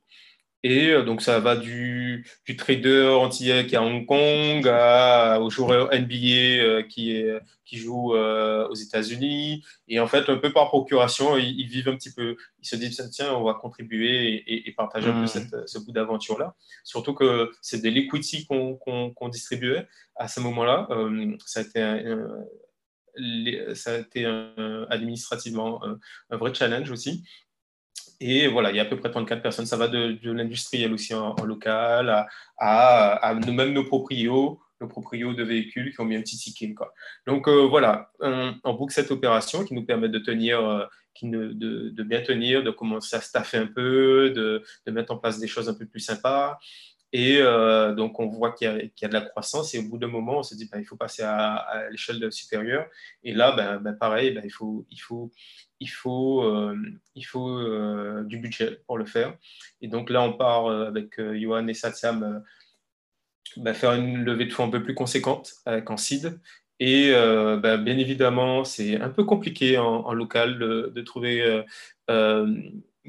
Et 0.64 0.88
euh, 0.88 1.04
donc, 1.04 1.22
ça 1.22 1.38
va 1.38 1.56
du, 1.56 2.26
du 2.44 2.56
trader 2.56 3.16
antillais 3.20 3.66
qui 3.66 3.76
est 3.76 3.78
à 3.78 3.82
Hong 3.82 4.04
Kong 4.06 4.66
à, 4.66 5.40
au 5.40 5.50
joueur 5.50 5.90
NBA 5.92 6.16
euh, 6.16 6.82
qui, 6.82 7.12
est, 7.12 7.32
qui 7.64 7.76
joue 7.76 8.14
euh, 8.16 8.66
aux 8.68 8.74
États-Unis. 8.74 9.64
Et 9.86 10.00
en 10.00 10.08
fait, 10.08 10.28
un 10.28 10.36
peu 10.36 10.52
par 10.52 10.68
procuration, 10.68 11.36
ils, 11.36 11.68
vivent 11.68 11.88
un 11.88 11.96
petit 11.96 12.12
peu. 12.12 12.36
Ils 12.60 12.66
se 12.66 12.74
disent, 12.74 13.08
tiens, 13.12 13.34
on 13.34 13.44
va 13.44 13.54
contribuer 13.54 14.42
et, 14.46 14.72
partager 14.72 15.08
un 15.08 15.12
peu 15.12 15.22
mmh. 15.22 15.26
cette, 15.28 15.68
ce 15.68 15.78
bout 15.78 15.92
d'aventure-là. 15.92 16.56
Surtout 16.82 17.14
que 17.14 17.50
c'est 17.62 17.80
de 17.82 17.88
l'equity 17.88 18.46
qu'on 18.46 19.28
distribuait 19.28 19.86
à 20.16 20.26
ce 20.26 20.40
moment-là. 20.40 20.88
ça 21.46 21.60
a 21.60 21.62
été, 21.62 22.14
ça 23.74 23.94
a 23.94 23.98
été 23.98 24.24
administrativement 24.90 25.82
un 26.30 26.36
vrai 26.36 26.52
challenge 26.52 26.90
aussi. 26.90 27.24
Et 28.20 28.48
voilà, 28.48 28.70
il 28.70 28.76
y 28.76 28.80
a 28.80 28.82
à 28.82 28.86
peu 28.86 28.98
près 28.98 29.10
34 29.10 29.42
personnes. 29.42 29.66
Ça 29.66 29.76
va 29.76 29.88
de, 29.88 30.18
l'industriel 30.30 30.92
aussi 30.92 31.14
en, 31.14 31.34
local 31.44 32.26
à, 32.58 33.28
à, 33.28 33.34
même 33.34 33.72
nos 33.72 33.84
proprios, 33.84 34.60
nos 34.80 34.88
proprios 34.88 35.34
de 35.34 35.44
véhicules 35.44 35.92
qui 35.92 36.00
ont 36.00 36.04
mis 36.04 36.16
un 36.16 36.22
petit 36.22 36.36
ticket. 36.36 36.74
Donc 37.26 37.48
euh, 37.48 37.66
voilà, 37.66 38.10
on, 38.20 38.74
boucle 38.74 38.92
cette 38.92 39.10
opération 39.10 39.64
qui 39.64 39.74
nous 39.74 39.84
permet 39.84 40.08
de 40.08 40.18
tenir, 40.18 40.60
euh, 40.66 40.84
de, 41.22 41.52
de, 41.90 42.02
bien 42.02 42.20
tenir, 42.22 42.64
de 42.64 42.70
commencer 42.70 43.16
à 43.16 43.20
staffer 43.20 43.58
un 43.58 43.66
peu, 43.66 44.30
de, 44.30 44.64
de, 44.86 44.92
mettre 44.92 45.12
en 45.12 45.18
place 45.18 45.38
des 45.38 45.48
choses 45.48 45.68
un 45.68 45.74
peu 45.74 45.86
plus 45.86 46.00
sympas. 46.00 46.58
Et 47.12 47.38
euh, 47.40 47.94
donc, 47.94 48.20
on 48.20 48.26
voit 48.26 48.52
qu'il 48.52 48.90
y, 49.00 49.04
a 49.04 49.08
de 49.08 49.14
la 49.14 49.22
croissance. 49.22 49.74
Et 49.74 49.78
au 49.78 49.88
bout 49.88 49.98
d'un 49.98 50.08
moment, 50.08 50.38
on 50.38 50.42
se 50.42 50.54
dit, 50.54 50.68
bah, 50.70 50.78
il 50.78 50.84
faut 50.84 50.96
passer 50.96 51.22
à, 51.22 51.88
l'échelle 51.90 52.30
supérieure. 52.30 52.86
Et 53.22 53.32
là, 53.32 53.52
ben, 53.52 53.78
ben 53.78 53.94
pareil, 53.94 54.32
ben, 54.32 54.42
il 54.44 54.50
faut, 54.50 54.86
il 54.90 54.98
faut, 54.98 55.30
il 55.80 55.88
faut, 55.88 56.42
euh, 56.42 56.76
il 57.14 57.22
faut 57.22 57.48
euh, 57.48 58.24
du 58.24 58.38
budget 58.38 58.80
pour 58.86 58.98
le 58.98 59.06
faire. 59.06 59.36
Et 59.80 59.88
donc 59.88 60.10
là, 60.10 60.22
on 60.22 60.32
part 60.32 60.68
avec 60.68 61.20
Johan 61.20 61.66
et 61.68 61.74
Satyam 61.74 62.42
faire 63.74 63.92
une 63.92 64.24
levée 64.24 64.46
de 64.46 64.52
fonds 64.52 64.66
un 64.66 64.70
peu 64.70 64.82
plus 64.82 64.94
conséquente 64.94 65.54
avec 65.64 65.86
seed. 65.96 66.38
Et 66.80 67.10
bien 67.10 67.98
évidemment, 67.98 68.64
c'est 68.64 69.00
un 69.00 69.08
peu 69.08 69.24
compliqué 69.24 69.78
en, 69.78 70.12
local 70.12 70.58
de, 70.58 70.92
de 70.94 71.00
trouver 71.02 71.64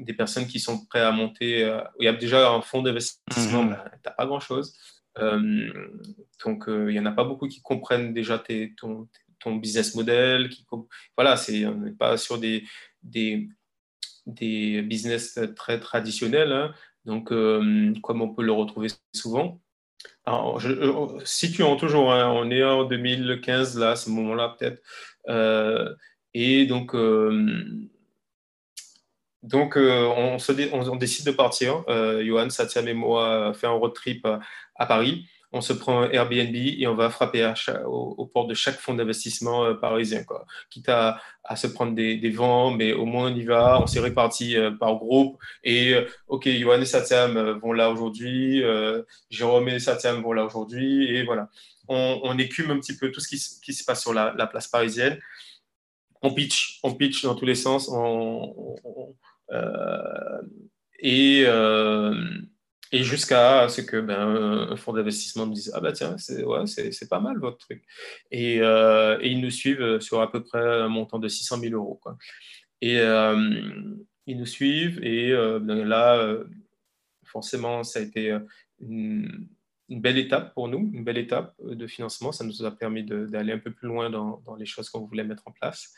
des 0.04 0.12
personnes 0.12 0.46
qui 0.46 0.60
sont 0.60 0.84
prêtes 0.86 1.02
à 1.02 1.12
monter. 1.12 1.64
Euh, 1.64 1.80
il 1.98 2.04
y 2.04 2.08
a 2.08 2.12
déjà 2.12 2.50
un 2.50 2.62
fonds 2.62 2.82
d'investissement, 2.82 3.64
mhm. 3.64 3.70
ben, 3.70 3.84
tu 3.92 4.00
n'as 4.06 4.12
pas 4.12 4.26
grand-chose. 4.26 4.76
Euh, 5.18 5.72
donc, 6.44 6.68
euh, 6.68 6.90
il 6.90 6.92
n'y 6.92 7.00
en 7.00 7.06
a 7.06 7.12
pas 7.12 7.24
beaucoup 7.24 7.48
qui 7.48 7.60
comprennent 7.60 8.12
déjà 8.12 8.38
tes, 8.38 8.74
ton, 8.76 9.08
ton, 9.40 9.56
business 9.56 9.94
model. 9.94 10.50
Voilà, 11.16 11.36
c'est, 11.36 11.66
on 11.66 11.76
n'est 11.76 11.92
pas 11.92 12.16
sur 12.16 12.38
des, 12.38 12.64
des, 13.02 13.48
des, 14.26 14.82
business 14.82 15.38
très 15.56 15.80
traditionnels. 15.80 16.52
Hein. 16.52 16.74
donc, 17.04 17.28
comme 17.28 18.22
on 18.22 18.34
peut 18.34 18.42
le 18.42 18.52
retrouver 18.52 18.88
souvent. 19.14 19.60
Alors, 20.24 20.60
je, 20.60 21.20
situons 21.24 21.76
toujours, 21.76 22.12
hein, 22.12 22.30
on 22.30 22.50
est 22.50 22.62
en 22.62 22.84
2015, 22.84 23.78
là, 23.78 23.90
à 23.90 23.96
ce 23.96 24.10
moment-là, 24.10 24.56
peut-être. 24.58 24.82
et 26.34 26.66
donc, 26.66 26.94
donc, 29.42 29.76
euh, 29.76 30.06
on, 30.16 30.38
se 30.38 30.52
on, 30.72 30.96
décide 30.96 31.26
de 31.26 31.30
partir. 31.30 31.82
Euh, 31.88 32.24
Johan, 32.24 32.50
Satyam 32.50 32.86
et 32.88 32.94
moi 32.94 33.54
fait 33.54 33.66
un 33.66 33.70
road 33.70 33.94
trip 33.94 34.26
à, 34.76 34.86
Paris. 34.86 35.26
On 35.52 35.60
se 35.60 35.72
prend 35.72 36.04
Airbnb 36.04 36.54
et 36.54 36.86
on 36.86 36.94
va 36.94 37.10
frapper 37.10 37.52
au, 37.86 38.26
port 38.26 38.46
de 38.46 38.54
chaque 38.54 38.78
fonds 38.78 38.94
d'investissement 38.94 39.64
euh, 39.64 39.74
parisien. 39.74 40.22
Quoi. 40.24 40.46
Quitte 40.70 40.88
à, 40.88 41.20
se 41.56 41.66
prendre 41.66 41.94
des, 41.94 42.30
vents, 42.30 42.70
mais 42.70 42.92
au 42.92 43.04
moins 43.04 43.32
on 43.32 43.34
y 43.34 43.44
va. 43.44 43.80
On 43.82 43.86
s'est 43.86 44.00
répartis 44.00 44.56
par 44.78 44.96
groupe. 44.96 45.38
Et 45.64 45.94
OK, 46.28 46.48
Johan 46.48 46.80
et 46.80 46.84
Satyam 46.84 47.58
vont 47.58 47.72
là 47.72 47.90
aujourd'hui. 47.90 48.62
Jérôme 49.30 49.68
et 49.68 49.80
Satyam 49.80 50.22
vont 50.22 50.32
là 50.32 50.44
aujourd'hui. 50.44 51.16
Et 51.16 51.24
voilà. 51.24 51.48
On, 51.88 52.38
écume 52.38 52.70
un 52.70 52.78
petit 52.78 52.96
peu 52.96 53.10
tout 53.10 53.20
ce 53.20 53.28
qui, 53.28 53.38
se 53.38 53.84
passe 53.84 54.02
sur 54.02 54.14
la, 54.14 54.46
place 54.46 54.68
parisienne. 54.68 55.18
On 56.22 56.32
pitch, 56.32 56.78
on 56.84 56.94
pitch 56.94 57.24
dans 57.24 57.34
tous 57.34 57.46
les 57.46 57.56
sens. 57.56 57.88
on, 57.92 58.76
euh, 59.52 60.42
et, 61.00 61.44
euh, 61.46 62.14
et 62.92 63.04
jusqu'à 63.04 63.68
ce 63.68 63.80
que 63.80 64.00
ben, 64.00 64.68
un 64.70 64.76
fonds 64.76 64.92
d'investissement 64.92 65.46
me 65.46 65.54
dise 65.54 65.70
Ah 65.74 65.80
bah 65.80 65.92
tiens, 65.92 66.16
c'est 66.18 66.44
ouais, 66.44 66.64
pas 67.08 67.20
mal 67.20 67.38
votre 67.38 67.58
truc. 67.58 67.84
Et, 68.30 68.60
euh, 68.60 69.18
et, 69.20 69.30
ils 69.30 69.40
nous 69.40 69.50
suivent 69.50 70.00
sur 70.00 70.20
à 70.20 70.30
peu 70.30 70.42
près 70.42 70.60
un 70.60 70.88
montant 70.88 71.18
de 71.18 71.28
600 71.28 71.58
000 71.58 71.74
euros. 71.74 72.00
Quoi. 72.02 72.16
Et 72.80 72.96
ils 74.26 74.38
nous 74.38 74.46
suivent, 74.46 75.02
et 75.04 75.32
ben 75.60 75.84
là, 75.84 76.34
forcément, 77.24 77.84
ça 77.84 78.00
a 78.00 78.02
été 78.02 78.36
une, 78.80 79.48
une, 79.88 80.00
belle 80.00 80.18
étape 80.18 80.54
pour 80.54 80.68
nous, 80.68 80.90
une 80.92 81.04
belle 81.04 81.18
étape 81.18 81.54
de 81.62 81.86
financement. 81.86 82.32
Ça 82.32 82.44
nous 82.44 82.64
a 82.64 82.70
permis 82.70 83.04
d'aller 83.04 83.52
un 83.52 83.58
peu 83.58 83.72
plus 83.72 83.88
loin 83.88 84.10
dans, 84.10 84.42
dans 84.46 84.56
les 84.56 84.66
choses 84.66 84.88
qu'on 84.88 85.06
voulait 85.06 85.24
mettre 85.24 85.46
en 85.46 85.52
place. 85.52 85.92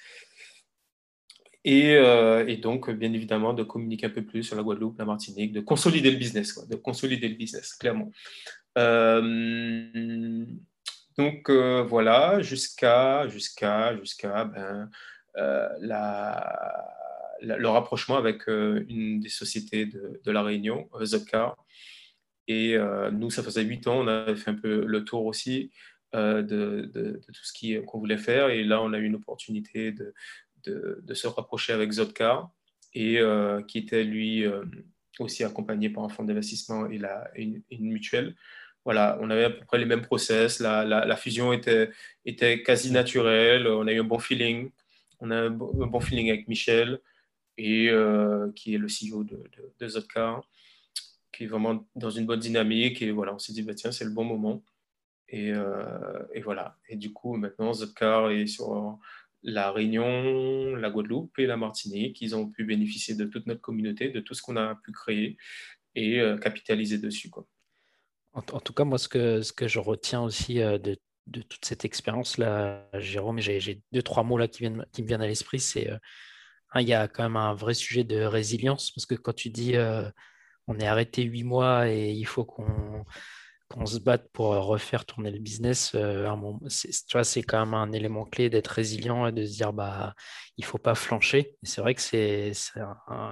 Euh, 1.66 2.46
et, 2.46 2.57
donc, 2.57 2.90
bien 2.90 3.12
évidemment, 3.12 3.53
de 3.53 3.62
communiquer 3.62 4.07
un 4.07 4.11
peu 4.11 4.25
plus 4.25 4.42
sur 4.42 4.57
la 4.57 4.62
Guadeloupe, 4.62 4.98
la 4.98 5.05
Martinique, 5.05 5.53
de 5.53 5.61
consolider 5.61 6.11
le 6.11 6.16
business, 6.16 6.53
quoi, 6.53 6.64
de 6.66 6.77
consolider 6.77 7.29
le 7.29 7.37
business, 7.37 7.75
clairement. 7.75 8.11
Euh, 8.79 10.44
donc, 11.18 11.48
euh, 11.51 11.83
voilà, 11.83 12.40
jusqu'à 12.40 13.29
jusqu'à 13.29 13.96
jusqu'à 13.98 14.44
ben, 14.44 14.90
le 17.42 17.68
rapprochement 17.68 18.16
avec 18.16 18.46
une 18.46 19.20
des 19.20 19.29
sociétés 19.29 19.87
de, 19.87 20.20
de 20.25 20.31
La 20.31 20.42
Réunion, 20.42 20.88
Zopcar. 21.05 21.57
Et 22.48 22.77
nous, 23.12 23.31
ça 23.31 23.42
faisait 23.42 23.62
huit 23.62 23.87
ans, 23.87 24.01
on 24.01 24.09
avait 24.09 24.37
fait 24.37 24.51
un 24.51 24.55
peu 24.55 24.85
le 24.85 25.05
tour 25.05 25.27
aussi. 25.27 25.70
de, 26.12 26.42
de, 26.42 27.20
tout 27.27 27.44
ce 27.44 27.81
qu'on 27.81 27.98
voulait 27.98 28.18
faire. 28.18 28.51
Et 28.51 28.64
là, 28.64 28.83
on 28.83 28.92
a 28.92 28.98
eu 28.98 29.05
une 29.05 29.14
opportunité 29.14 29.92
de, 29.92 30.12
de, 30.64 31.14
se 31.14 31.27
rapprocher 31.27 31.72
avec 31.72 31.90
Zotcar, 31.92 32.51
et 32.94 33.18
euh, 33.18 33.62
qui 33.62 33.79
était 33.79 34.05
lui 34.05 34.44
euh, 34.44 34.64
aussi 35.18 35.44
accompagné 35.44 35.90
par 35.90 36.05
un 36.05 36.09
fonds 36.09 36.25
d'investissement 36.25 36.87
et 36.87 36.98
la, 36.98 37.31
une, 37.37 37.62
mutuelle. 37.70 38.35
Voilà, 38.85 39.18
on 39.20 39.31
avait 39.31 39.44
à 39.44 39.51
peu 39.51 39.64
près 39.64 39.79
les 39.79 39.85
mêmes 39.85 40.03
process, 40.03 40.59
la, 40.59 40.85
la, 40.85 41.16
fusion 41.16 41.53
était, 41.53 41.90
était 42.25 42.62
quasi 42.62 42.90
naturelle, 42.90 43.68
on 43.68 43.87
a 43.87 43.92
eu 43.92 44.01
un 44.01 44.05
bon 44.05 44.18
feeling, 44.18 44.70
on 45.20 45.31
a 45.31 45.37
un 45.37 45.51
bon, 45.51 46.01
feeling 46.01 46.31
avec 46.31 46.48
Michel, 46.48 47.01
et, 47.57 47.88
euh, 47.90 48.51
qui 48.57 48.75
est 48.75 48.79
le 48.79 48.88
CEO 48.88 49.22
de, 49.22 49.40
de, 49.79 49.88
Zotcar, 49.88 50.42
qui 51.31 51.44
est 51.44 51.46
vraiment 51.46 51.87
dans 51.94 52.11
une 52.11 52.27
bonne 52.27 52.40
dynamique, 52.40 53.03
et 53.03 53.12
voilà, 53.12 53.33
on 53.33 53.38
s'est 53.38 53.53
dit, 53.53 53.62
bah, 53.62 53.75
tiens, 53.75 53.92
c'est 53.92 54.05
le 54.05 54.11
bon 54.11 54.25
moment. 54.25 54.64
Et, 55.29 55.53
et, 56.35 56.42
voilà. 56.42 56.77
Et 56.90 56.96
du 56.96 57.11
coup, 57.14 57.37
maintenant, 57.37 57.72
Zotcar 57.72 58.31
est 58.33 58.46
sur 58.46 58.98
la 59.42 59.70
Réunion, 59.72 60.74
la 60.76 60.90
Guadeloupe 60.90 61.38
et 61.38 61.46
la 61.46 61.57
Martinique. 61.57 62.20
Ils 62.20 62.37
ont 62.37 62.48
pu 62.48 62.64
bénéficier 62.64 63.14
de 63.14 63.24
toute 63.24 63.46
notre 63.46 63.61
communauté, 63.61 64.09
de 64.09 64.20
tout 64.20 64.35
ce 64.35 64.42
qu'on 64.42 64.57
a 64.57 64.76
pu 64.76 64.92
créer 64.92 65.37
et 65.94 66.20
euh, 66.20 66.38
capitaliser 66.38 66.98
dessus. 66.98 67.31
Quoi. 67.31 67.46
En, 68.33 68.42
tout 68.42 68.72
cas, 68.72 68.85
moi, 68.85 68.98
ce 68.98 69.09
que, 69.09 69.42
ce 69.42 69.52
que 69.52 69.68
je 69.68 69.78
retiens 69.78 70.22
aussi 70.22 70.61
euh, 70.61 70.78
de, 70.78 70.96
de, 71.26 71.42
toute 71.42 71.64
cette 71.64 71.85
expérience-là, 71.85 72.88
Jérôme, 72.94 73.40
j'ai 73.40 73.83
deux, 73.92 74.02
trois 74.02 74.22
mots 74.22 74.38
là 74.38 74.48
qui, 74.48 74.61
viennent, 74.61 74.87
qui 74.92 75.02
me 75.02 75.09
viennent 75.09 75.22
à 75.22 75.26
l'esprit. 75.26 75.61
C'est 75.61 75.90
euh, 75.90 75.98
il 76.76 76.88
y 76.88 76.94
a 76.94 77.09
quand 77.09 77.24
même 77.24 77.37
un 77.37 77.55
vrai 77.55 77.74
sujet 77.74 78.05
de 78.05 78.22
résilience 78.22 78.90
parce 78.92 79.05
que 79.05 79.14
quand 79.14 79.35
tu 79.35 79.50
dis 79.50 79.74
on 80.66 80.78
est 80.78 80.87
arrêté 80.87 81.22
huit 81.22 81.44
mois 81.44 81.90
et 81.90 82.12
il 82.12 82.24
faut 82.24 82.46
qu'on 82.46 83.05
se 83.87 83.99
batte 83.99 84.29
pour 84.33 84.53
euh, 84.53 84.61
refaire 84.61 85.05
tourner 85.05 85.31
le 85.31 85.39
business, 85.39 85.93
euh, 85.95 86.29
c'est 86.69 87.43
quand 87.43 87.61
même 87.65 87.75
un 87.75 87.93
élément 87.93 88.25
clé 88.25 88.51
d'être 88.51 88.69
résilient 88.69 89.27
et 89.27 89.33
de 89.33 89.45
se 89.45 89.53
dire 89.53 89.73
bah 89.73 90.15
il 90.57 90.65
faut 90.65 90.79
pas 90.79 90.95
flancher. 90.95 91.57
c'est 91.63 91.81
vrai 91.81 91.95
que 91.95 92.01
c'est 92.01 92.53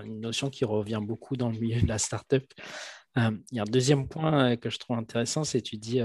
une 0.05 0.20
notion 0.20 0.50
qui 0.50 0.64
revient 0.64 1.00
beaucoup 1.03 1.37
dans 1.37 1.50
le 1.50 1.59
milieu 1.59 1.81
de 1.81 1.88
la 1.88 1.98
startup. 1.98 2.44
Euh, 3.18 3.31
il 3.50 3.57
y 3.57 3.59
a 3.59 3.62
un 3.62 3.70
deuxième 3.70 4.09
point 4.09 4.57
que 4.57 4.70
je 4.70 4.79
trouve 4.79 4.96
intéressant, 4.96 5.44
c'est 5.44 5.62
tu 5.62 5.76
dis 5.76 6.00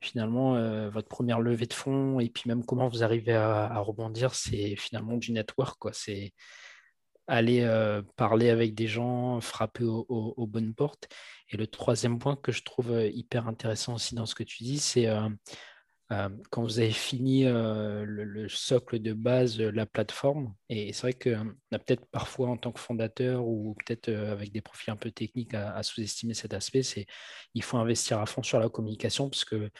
finalement 0.00 0.88
votre 0.90 1.08
première 1.08 1.40
levée 1.40 1.66
de 1.66 1.74
fonds 1.74 2.20
et 2.20 2.28
puis 2.28 2.44
même 2.46 2.64
comment 2.64 2.88
vous 2.88 3.02
arrivez 3.02 3.34
à, 3.34 3.78
rebondir, 3.80 4.34
c'est 4.34 4.76
finalement 4.76 5.16
du 5.16 5.32
network 5.32 5.78
quoi. 5.78 5.92
C'est 5.92 6.32
aller 7.30 7.66
parler 8.16 8.50
avec 8.50 8.74
des 8.74 8.86
gens, 8.86 9.40
frapper 9.40 9.84
aux 9.84 10.46
bonnes 10.46 10.74
portes. 10.74 11.08
Et 11.50 11.56
le 11.56 11.66
troisième 11.66 12.18
point 12.18 12.36
que 12.36 12.52
je 12.52 12.62
trouve 12.62 12.92
euh, 12.92 13.08
hyper 13.08 13.48
intéressant 13.48 13.94
aussi 13.94 14.14
dans 14.14 14.26
ce 14.26 14.34
que 14.34 14.44
tu 14.44 14.62
dis, 14.62 14.78
c'est 14.78 15.08
euh, 15.08 15.28
euh, 16.12 16.28
quand 16.50 16.62
vous 16.62 16.78
avez 16.78 16.90
fini 16.90 17.44
le, 17.44 18.46
socle 18.48 18.98
de 19.00 19.12
base, 19.12 19.60
la 19.60 19.86
plateforme, 19.86 20.54
et 20.68 20.92
c'est 20.92 21.02
vrai 21.02 21.12
qu'on 21.12 21.54
a 21.72 21.78
peut-être 21.78 22.04
parfois 22.10 22.48
en 22.48 22.56
tant 22.56 22.72
que 22.72 22.80
fondateur 22.80 23.46
ou 23.46 23.76
peut-être 23.84 24.10
avec 24.10 24.50
des 24.50 24.60
profils 24.60 24.90
un 24.90 24.96
peu 24.96 25.12
techniques 25.12 25.54
à, 25.54 25.80
sous-estimer 25.84 26.34
cet 26.34 26.52
aspect, 26.52 26.82
c'est 26.82 27.06
il 27.54 27.62
faut 27.62 27.76
investir 27.76 28.18
à 28.18 28.26
fond 28.26 28.42
sur 28.42 28.58
la 28.58 28.68
communication 28.68 29.30
parce 29.30 29.44
que 29.44 29.70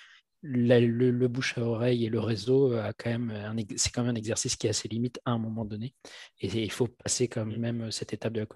le, 0.43 1.27
bouche 1.27 1.59
à 1.59 1.63
oreille 1.63 2.07
et 2.07 2.09
le 2.09 2.21
réseau 2.21 2.73
a 2.75 2.93
quand 2.93 3.11
même 3.11 3.65
c'est 3.77 3.93
quand 3.93 4.03
même 4.03 4.15
un 4.15 4.19
exercice 4.19 4.57
qui 4.57 4.67
est 4.67 4.71
assez 4.71 4.89
limite 4.89 5.21
à 5.25 5.33
un 5.33 5.39
moment 5.39 5.65
donné 5.65 5.95
et, 6.41 6.47
il 6.47 6.73
faut 6.73 6.87
passer 6.87 7.29
quand 7.29 7.45
mmh. 7.45 7.57
même 7.57 7.91
cette 7.91 8.13
étape 8.13 8.33
de 8.33 8.41
la 8.41 8.47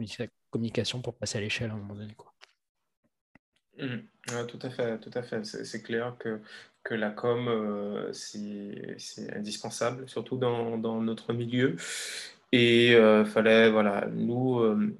communication 0.50 1.02
pour 1.02 1.14
passer 1.14 1.38
à 1.38 1.40
l'échelle 1.40 1.70
à 1.70 1.74
un 1.74 1.78
moment 1.78 1.94
donné 1.94 2.14
quoi. 2.14 2.34
Mmh. 3.78 4.46
tout 4.46 4.58
à 4.62 4.70
fait, 4.70 4.98
tout 4.98 5.10
à 5.14 5.22
fait. 5.22 5.44
C'est 5.44 5.82
clair 5.82 6.16
que, 6.18 6.40
que 6.84 6.94
la 6.94 7.10
com, 7.10 7.48
euh, 7.48 8.12
c'est 8.12 9.34
indispensable, 9.34 10.08
surtout 10.08 10.36
dans, 10.36 10.78
dans, 10.78 11.00
notre 11.00 11.32
milieu. 11.32 11.76
Et 12.52 12.90
il 12.90 12.94
euh, 12.94 13.24
fallait, 13.24 13.70
voilà, 13.70 14.06
nous, 14.12 14.60
euh, 14.60 14.96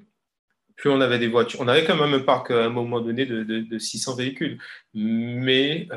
plus 0.75 0.89
on 0.89 1.01
avait 1.01 1.19
des 1.19 1.27
voitures, 1.27 1.61
on 1.61 1.67
avait 1.67 1.85
quand 1.85 1.95
même 1.95 2.13
un 2.13 2.19
parc 2.19 2.51
à 2.51 2.65
un 2.65 2.69
moment 2.69 2.99
donné 3.01 3.25
de, 3.25 3.43
de, 3.43 3.61
de 3.61 3.79
600 3.79 4.15
véhicules. 4.15 4.59
Mais 4.93 5.87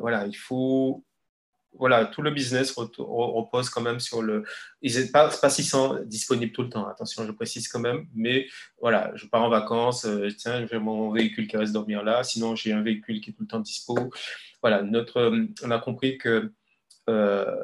voilà, 0.00 0.26
il 0.26 0.36
faut 0.36 1.04
voilà, 1.78 2.06
tout 2.06 2.22
le 2.22 2.30
business 2.30 2.72
repose 2.72 3.70
quand 3.70 3.80
même 3.80 4.00
sur 4.00 4.22
le. 4.22 4.44
Ils 4.82 4.98
n'est 4.98 5.10
pas, 5.10 5.28
pas 5.28 5.50
600 5.50 6.00
disponibles 6.04 6.52
tout 6.52 6.62
le 6.62 6.68
temps, 6.70 6.88
attention, 6.88 7.24
je 7.26 7.32
précise 7.32 7.68
quand 7.68 7.78
même. 7.78 8.06
Mais 8.14 8.48
voilà, 8.80 9.12
je 9.14 9.26
pars 9.26 9.42
en 9.42 9.48
vacances, 9.48 10.04
euh, 10.04 10.28
tiens, 10.36 10.66
j'ai 10.66 10.78
mon 10.78 11.10
véhicule 11.10 11.46
qui 11.46 11.56
reste 11.56 11.72
dormir 11.72 12.02
là, 12.02 12.24
sinon 12.24 12.56
j'ai 12.56 12.72
un 12.72 12.82
véhicule 12.82 13.20
qui 13.20 13.30
est 13.30 13.32
tout 13.32 13.42
le 13.42 13.48
temps 13.48 13.60
dispo. 13.60 14.10
Voilà, 14.62 14.82
notre, 14.82 15.18
euh, 15.18 15.46
on 15.62 15.70
a 15.70 15.78
compris 15.78 16.18
que 16.18 16.52
euh, 17.08 17.56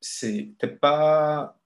c'était 0.00 0.68
pas 0.68 1.58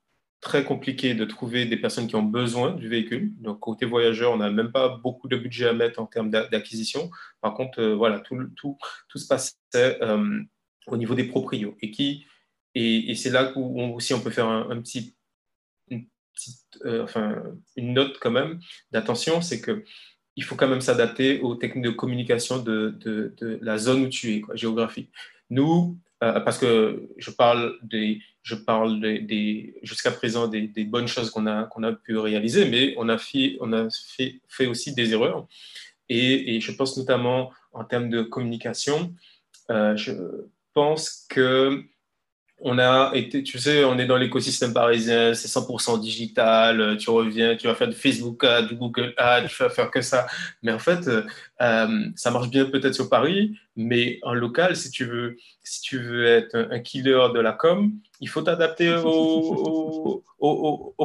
très 0.47 0.65
compliqué 0.65 1.15
de 1.15 1.25
trouver 1.25 1.67
des 1.67 1.77
personnes 1.77 2.07
qui 2.07 2.15
ont 2.15 2.23
besoin 2.23 2.71
du 2.71 2.89
véhicule. 2.89 3.33
Donc, 3.41 3.59
côté 3.59 3.85
voyageur, 3.85 4.33
on 4.33 4.37
n'a 4.37 4.49
même 4.49 4.71
pas 4.71 4.89
beaucoup 4.89 5.27
de 5.27 5.37
budget 5.37 5.67
à 5.67 5.73
mettre 5.73 6.01
en 6.01 6.07
termes 6.07 6.31
d'acquisition. 6.31 7.11
Par 7.41 7.55
contre, 7.55 7.81
euh, 7.81 7.97
voilà, 7.97 8.21
tout, 8.21 8.39
tout, 8.55 8.79
tout, 9.09 9.19
se 9.19 9.27
passait 9.27 9.53
euh, 9.75 10.41
au 10.87 10.97
niveau 10.97 11.17
des 11.17 11.25
proprios. 11.25 11.77
Et, 11.83 11.91
et, 12.75 13.15
c'est 13.17 13.31
là 13.31 13.53
où 13.57 13.97
aussi 13.97 14.15
on 14.15 14.21
peut 14.21 14.31
faire 14.31 14.47
un, 14.47 14.81
petit, 14.81 15.17
une, 15.89 16.07
petite, 16.33 16.79
euh, 16.85 17.07
note 17.77 18.19
quand 18.21 18.31
même 18.31 18.61
d'attention, 18.93 19.41
c'est 19.43 19.61
que 19.61 19.85
il 20.37 20.45
faut 20.45 20.55
quand 20.55 20.69
même 20.69 20.83
s'adapter 20.83 21.41
aux 21.41 21.57
techniques 21.57 21.87
de 21.87 21.91
communication 21.91 22.63
de, 22.63 22.91
de, 23.01 23.35
de, 23.39 23.59
la 23.63 23.79
zone 23.79 24.03
où 24.03 24.09
tu 24.09 24.35
es, 24.35 24.41
quoi, 24.43 24.55
géographique. 24.55 25.11
Nous, 25.51 25.99
parce 26.21 26.59
que 26.59 27.09
je 27.19 27.31
parle 27.31 27.79
des, 27.83 28.21
jusqu'à 29.83 30.11
présent 30.11 30.49
des, 30.49 30.85
bonnes 30.85 31.09
choses 31.09 31.31
qu'on 31.31 31.47
a, 31.47 31.65
qu'on 31.65 31.83
a 31.83 31.93
pu 31.93 32.17
réaliser, 32.17 32.69
mais 32.69 32.95
on 32.97 33.09
a 33.09 33.19
fait, 33.19 33.57
on 33.61 33.73
a 33.73 33.89
fait, 33.91 34.41
fait 34.49 34.67
aussi 34.67 34.95
des 34.95 35.13
erreurs. 35.13 35.47
Et, 36.09 36.61
je 36.61 36.73
pense 36.73 36.97
notamment 36.97 37.53
en 37.73 37.85
termes 37.85 38.09
de 38.09 38.23
communication, 38.23 39.15
euh, 39.71 39.97
je 39.97 40.13
pense 40.73 41.27
que 41.29 41.85
on 42.61 42.79
a 42.79 43.11
été, 43.15 43.43
tu 43.43 43.59
sais, 43.59 43.85
on 43.85 43.99
est 43.99 44.07
dans 44.07 44.17
l'écosystème 44.17 44.73
parisien, 44.73 45.35
c'est 45.35 45.49
100% 45.49 46.01
digital, 46.01 46.97
tu 46.97 47.11
reviens, 47.11 47.55
tu 47.55 47.67
vas 47.67 47.75
faire 47.75 47.89
du 47.89 47.95
Facebook 47.95 48.43
Ad, 48.45 48.69
du 48.69 48.77
Google 48.77 49.13
Ad, 49.19 49.49
tu 49.49 49.63
vas 49.63 49.69
faire 49.69 49.91
que 49.91 50.01
ça. 50.01 50.27
Mais 50.63 50.73
en 50.73 50.79
fait, 50.79 51.07
euh, 51.63 52.07
ça 52.17 52.31
marche 52.31 52.51
bien 52.51 52.67
peut-être 52.67 52.95
sur 52.95 53.09
Paris, 53.09 53.59
mais 53.77 54.19
en 54.23 54.35
local, 54.35 54.77
si 54.77 54.91
tu 54.91 55.05
veux, 55.05 55.37
si 55.63 55.81
tu 55.81 55.99
veux 55.99 56.27
être 56.27 56.55
un, 56.71 56.79
killer 56.81 57.29
de 57.35 57.41
la 57.41 57.53
com, 57.53 57.93
il 58.21 58.29
faut 58.29 58.43
t'adapter 58.43 58.95
aux, 59.05 60.23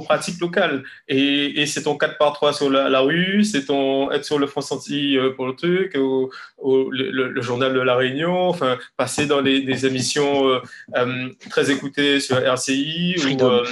pratiques 0.05 0.39
locales. 0.39 0.83
Et, 1.07 1.65
c'est 1.65 1.83
ton 1.83 1.97
4 1.97 2.17
par 2.17 2.33
3 2.33 2.53
sur 2.53 2.69
la, 2.69 2.99
rue, 2.99 3.43
c'est 3.43 3.65
ton 3.65 4.11
être 4.11 4.25
sur 4.25 4.39
le 4.39 4.47
front 4.47 4.61
senti 4.61 5.17
euh, 5.17 5.31
pour 5.31 5.47
le 5.47 5.55
truc, 5.55 5.93
le, 5.95 7.41
journal 7.41 7.73
de 7.73 7.79
la 7.79 7.95
Réunion, 7.95 8.49
enfin, 8.49 8.77
passer 8.97 9.25
dans 9.25 9.41
des 9.41 9.85
émissions 9.85 10.47
euh, 10.47 10.59
euh, 10.95 11.29
très 11.49 11.71
écoutées 11.71 12.19
sur 12.19 12.37
RCI 12.37 13.15
Freedom. 13.17 13.63
ou 13.63 13.65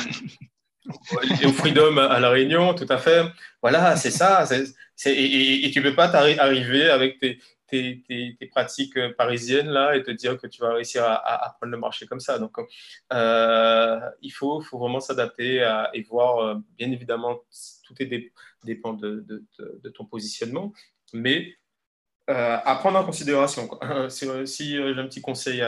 au 1.45 1.53
Freedom 1.53 1.97
à 1.97 2.19
la 2.19 2.29
Réunion, 2.29 2.73
tout 2.73 2.87
à 2.89 2.97
fait. 2.97 3.23
Voilà, 3.61 3.95
c'est 3.95 4.11
ça. 4.11 4.45
et, 5.05 5.71
tu 5.71 5.79
ne 5.79 5.83
peux 5.83 5.95
pas 5.95 6.05
arriver 6.05 6.89
avec 6.89 7.19
tes, 7.19 7.39
pratiques 8.51 8.97
euh, 8.97 9.13
parisiennes 9.13 9.69
là 9.69 9.95
et 9.95 10.03
te 10.03 10.11
dire 10.11 10.37
que 10.37 10.47
tu 10.47 10.61
vas 10.61 10.73
réussir 10.73 11.03
à, 11.05 11.55
prendre 11.57 11.71
le 11.71 11.77
marché 11.77 12.05
comme 12.05 12.19
ça. 12.19 12.39
Donc, 12.39 12.57
euh, 13.13 13.99
il 14.21 14.31
faut, 14.31 14.61
vraiment 14.71 14.99
s'adapter 14.99 15.67
et 15.93 16.01
voir, 16.03 16.39
euh, 16.39 16.55
bien 16.77 16.91
évidemment, 16.91 17.39
tout 17.83 17.93
dépend 18.63 18.93
de, 18.93 19.45
ton 19.93 20.05
positionnement, 20.05 20.73
mais 21.13 21.55
à 22.27 22.75
prendre 22.79 22.99
en 22.99 23.05
considération. 23.05 23.69
Si, 24.09 24.75
j'ai 24.75 24.99
un 24.99 25.07
petit 25.07 25.21
conseil 25.21 25.63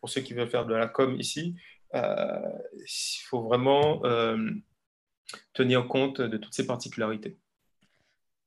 pour 0.00 0.08
ceux 0.08 0.20
qui 0.20 0.34
veulent 0.34 0.48
faire 0.48 0.66
de 0.66 0.74
la 0.74 0.86
com 0.86 1.16
ici, 1.18 1.56
il 1.96 3.22
faut 3.24 3.42
vraiment 3.42 4.02
tenir 5.52 5.88
compte 5.88 6.20
de 6.20 6.36
toutes 6.36 6.54
ces 6.54 6.66
particularités. 6.66 7.38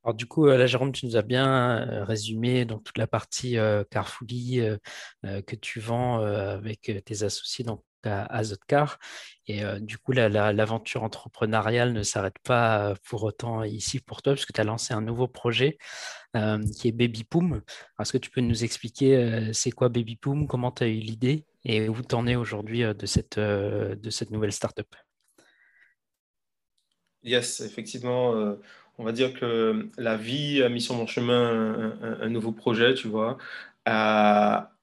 Alors 0.02 0.14
du 0.14 0.26
coup, 0.26 0.46
euh, 0.46 0.56
là, 0.56 0.66
Jérôme, 0.66 0.92
tu 0.92 1.04
nous 1.04 1.16
as 1.16 1.22
bien 1.22 1.86
euh, 1.88 2.04
résumé 2.04 2.64
donc, 2.64 2.84
toute 2.84 2.96
la 2.96 3.06
partie 3.06 3.58
euh, 3.58 3.84
que 3.92 5.56
tu 5.56 5.80
vends 5.80 6.20
avec 6.20 6.90
tes 7.04 7.22
associés 7.22 7.64
donc, 7.64 7.84
à 8.06 8.24
Azotcar. 8.36 8.98
Et 9.46 9.62
du 9.80 9.98
coup, 9.98 10.12
l'aventure 10.12 11.02
entrepreneuriale 11.02 11.92
ne 11.92 12.02
s'arrête 12.02 12.38
pas 12.44 12.94
pour 13.04 13.24
autant 13.24 13.64
ici 13.64 14.00
pour 14.00 14.22
toi, 14.22 14.34
parce 14.34 14.46
que 14.46 14.52
tu 14.52 14.60
as 14.60 14.64
lancé 14.64 14.94
un 14.94 15.00
nouveau 15.00 15.26
projet 15.26 15.78
qui 16.34 16.88
est 16.88 16.92
Baby 16.92 17.24
Poom. 17.24 17.62
Est-ce 17.98 18.12
que 18.12 18.18
tu 18.18 18.30
peux 18.30 18.42
nous 18.42 18.62
expliquer 18.62 19.50
c'est 19.52 19.72
quoi 19.72 19.88
Baby 19.88 20.16
Poom, 20.16 20.46
comment 20.46 20.70
tu 20.70 20.84
as 20.84 20.88
eu 20.88 21.00
l'idée 21.00 21.46
et 21.64 21.88
où 21.88 22.00
tu 22.00 22.14
en 22.14 22.26
es 22.28 22.36
aujourd'hui 22.36 22.82
de, 22.82 23.06
cette, 23.06 23.38
de 23.40 24.10
cette 24.10 24.30
nouvelle 24.30 24.52
startup? 24.52 24.94
Yes, 27.24 27.60
effectivement 27.60 28.56
on 29.00 29.04
va 29.04 29.12
dire 29.12 29.32
que 29.32 29.88
la 29.96 30.16
vie 30.18 30.62
a 30.62 30.68
mis 30.68 30.82
sur 30.82 30.94
mon 30.94 31.06
chemin 31.06 31.96
un, 32.20 32.28
nouveau 32.28 32.52
projet, 32.52 32.92
tu 32.92 33.08
vois. 33.08 33.38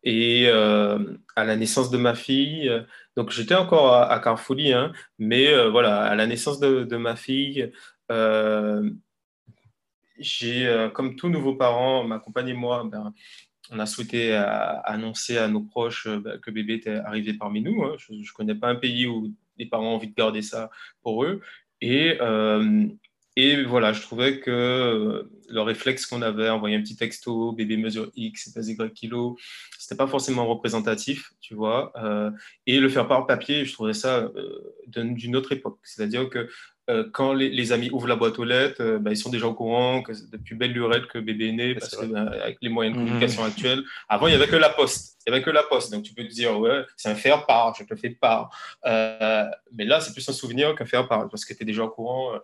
Et 0.08 0.45
euh, 0.47 1.18
à 1.36 1.43
la 1.43 1.58
naissance 1.58 1.91
de 1.91 1.97
ma 1.97 2.16
fille, 2.16 2.72
donc 3.18 3.30
j'étais 3.30 3.55
encore 3.55 3.93
à, 3.93 4.14
à 4.14 4.36
hein, 4.74 4.93
mais 5.20 5.47
euh, 5.49 5.70
voilà, 5.70 6.01
à 6.03 6.16
la 6.16 6.26
naissance 6.26 6.62
de, 6.62 6.95
ma 6.95 7.18
fille, 7.18 7.74
euh, 8.10 8.89
j'ai, 10.18 10.89
comme 10.93 11.18
tous 11.18 11.28
nouveaux 11.28 11.55
parents, 11.55 12.05
ma 12.05 12.20
compagne 12.20 12.47
et 12.47 12.53
moi, 12.53 12.88
ben, 12.89 13.14
on 13.70 13.80
a 13.80 13.86
souhaité 13.86 14.34
annoncer 14.34 15.38
à 15.38 15.49
nos 15.49 15.60
proches 15.62 16.08
ben, 16.08 16.39
que 16.39 16.51
bébé 16.51 16.76
était 16.76 16.95
arrivé 16.95 17.34
parmi 17.34 17.60
nous. 17.62 17.84
Hein. 17.84 17.97
Je 17.97 18.14
ne 18.14 18.34
connais 18.34 18.55
pas 18.55 18.70
un 18.70 18.76
pays 18.76 19.08
où 19.08 19.34
les 19.58 19.66
parents 19.66 19.91
ont 19.91 19.95
envie 19.95 20.08
de 20.08 20.16
garder 20.16 20.41
ça 20.41 20.70
pour 21.03 21.26
eux. 21.26 21.41
Et, 21.82 22.18
et 23.40 23.64
voilà, 23.66 23.94
je 23.94 24.02
trouvais 24.02 24.40
que 24.40 24.50
euh, 24.50 25.30
le 25.48 25.62
réflexe 25.62 26.08
qu'on 26.08 26.24
avait, 26.24 26.50
envoyer 26.50 26.76
un 26.76 26.82
petit 26.82 26.96
texto, 26.96 27.52
bébé 27.52 27.78
mesure 27.78 28.10
X, 28.16 28.50
pèse 28.50 28.70
Y 28.70 28.94
kilos, 28.96 29.40
c'était 29.78 29.96
pas 29.96 30.08
forcément 30.08 30.48
représentatif, 30.48 31.34
tu 31.40 31.54
vois. 31.54 31.94
Euh, 32.04 32.32
et 32.66 32.80
le 32.80 32.90
faire 32.90 33.08
par 33.08 33.28
papier, 33.28 33.64
je 33.64 33.74
trouvais 33.74 33.94
ça 33.94 34.22
euh, 34.22 34.74
d'une 34.88 35.36
autre 35.36 35.52
époque. 35.52 35.78
C'est-à-dire 35.84 36.28
que 36.30 36.50
quand 37.12 37.34
les, 37.34 37.74
amis 37.74 37.90
ouvrent 37.92 38.08
la 38.08 38.16
boîte 38.16 38.40
aux 38.40 38.46
lettres, 38.46 38.98
bah, 39.00 39.12
ils 39.12 39.18
sont 39.18 39.30
déjà 39.30 39.46
au 39.46 39.54
courant 39.54 40.02
que 40.02 40.14
depuis 40.32 40.56
belle 40.56 40.72
lurette 40.72 41.06
que 41.08 41.20
bébé 41.20 41.50
est 41.50 41.52
né, 41.52 41.76
parce 41.76 41.98
que 41.98 42.06
bah, 42.06 42.32
avec 42.42 42.60
les 42.62 42.70
moyens 42.70 42.96
de 42.96 43.02
mmh. 43.02 43.06
communication 43.06 43.44
actuels, 43.44 43.84
avant 44.08 44.28
il 44.28 44.30
n'y 44.30 44.38
avait 44.38 44.48
que 44.48 44.56
la 44.56 44.70
poste. 44.70 45.18
Il 45.26 45.32
n'y 45.32 45.36
avait 45.36 45.44
que 45.44 45.50
la 45.52 45.64
poste. 45.64 45.92
Donc 45.92 46.04
tu 46.04 46.14
peux 46.14 46.24
te 46.24 46.32
dire, 46.32 46.58
ouais, 46.58 46.86
c'est 46.96 47.10
un 47.10 47.16
faire 47.16 47.46
part, 47.46 47.76
je 47.78 47.84
te 47.84 47.94
fais 47.94 48.12
part. 48.12 48.50
mais 48.86 49.84
là, 49.84 50.00
c'est 50.00 50.14
plus 50.14 50.28
un 50.28 50.34
souvenir 50.34 50.74
qu'un 50.76 50.86
faire 50.86 51.08
part, 51.10 51.30
parce 51.30 51.44
que 51.44 51.54
tu 51.54 51.62
es 51.62 51.66
déjà 51.66 51.84
au 51.84 51.90
courant. 51.90 52.40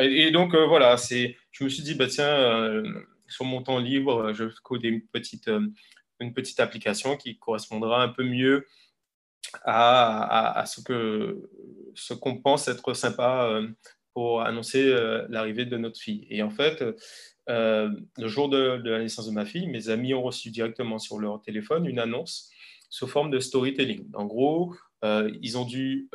Et, 0.00 0.30
donc, 0.30 0.54
euh, 0.54 0.66
voilà, 0.66 0.96
c'est, 0.96 1.36
je 1.52 1.64
me 1.64 1.68
suis 1.68 1.82
dit, 1.82 1.94
bah, 1.94 2.06
tiens, 2.06 2.28
euh, 2.28 2.82
sur 3.28 3.44
mon 3.44 3.62
temps 3.62 3.78
libre, 3.78 4.32
je 4.32 4.44
code 4.62 4.84
une 4.84 5.02
petite, 5.02 5.48
euh, 5.48 5.66
une 6.20 6.34
petite 6.34 6.60
application 6.60 7.16
qui 7.16 7.38
correspondra 7.38 8.02
un 8.02 8.08
peu 8.08 8.24
mieux 8.24 8.66
à, 9.64 10.64
ce, 10.66 10.80
que, 10.80 11.48
ce 11.94 12.14
qu'on 12.14 12.38
pense 12.38 12.68
être 12.68 12.94
sympa 12.94 13.60
pour 14.12 14.42
annoncer 14.42 14.92
l'arrivée 15.28 15.66
de 15.66 15.76
notre 15.76 16.00
fille. 16.00 16.26
Et 16.30 16.42
en 16.42 16.50
fait, 16.50 16.84
le 17.46 18.28
jour 18.28 18.48
de, 18.48 18.80
la 18.84 18.98
naissance 18.98 19.26
de 19.26 19.32
ma 19.32 19.46
fille, 19.46 19.68
mes 19.68 19.88
amis 19.88 20.14
ont 20.14 20.22
reçu 20.22 20.50
directement 20.50 20.98
sur 20.98 21.18
leur 21.18 21.40
téléphone 21.42 21.86
une 21.86 22.00
annonce 22.00 22.50
sous 22.90 23.06
forme 23.06 23.30
de 23.30 23.38
storytelling. 23.38 24.10
En 24.14 24.24
gros, 24.24 24.74
ils 25.04 25.56
ont 25.56 25.64
dû 25.64 26.08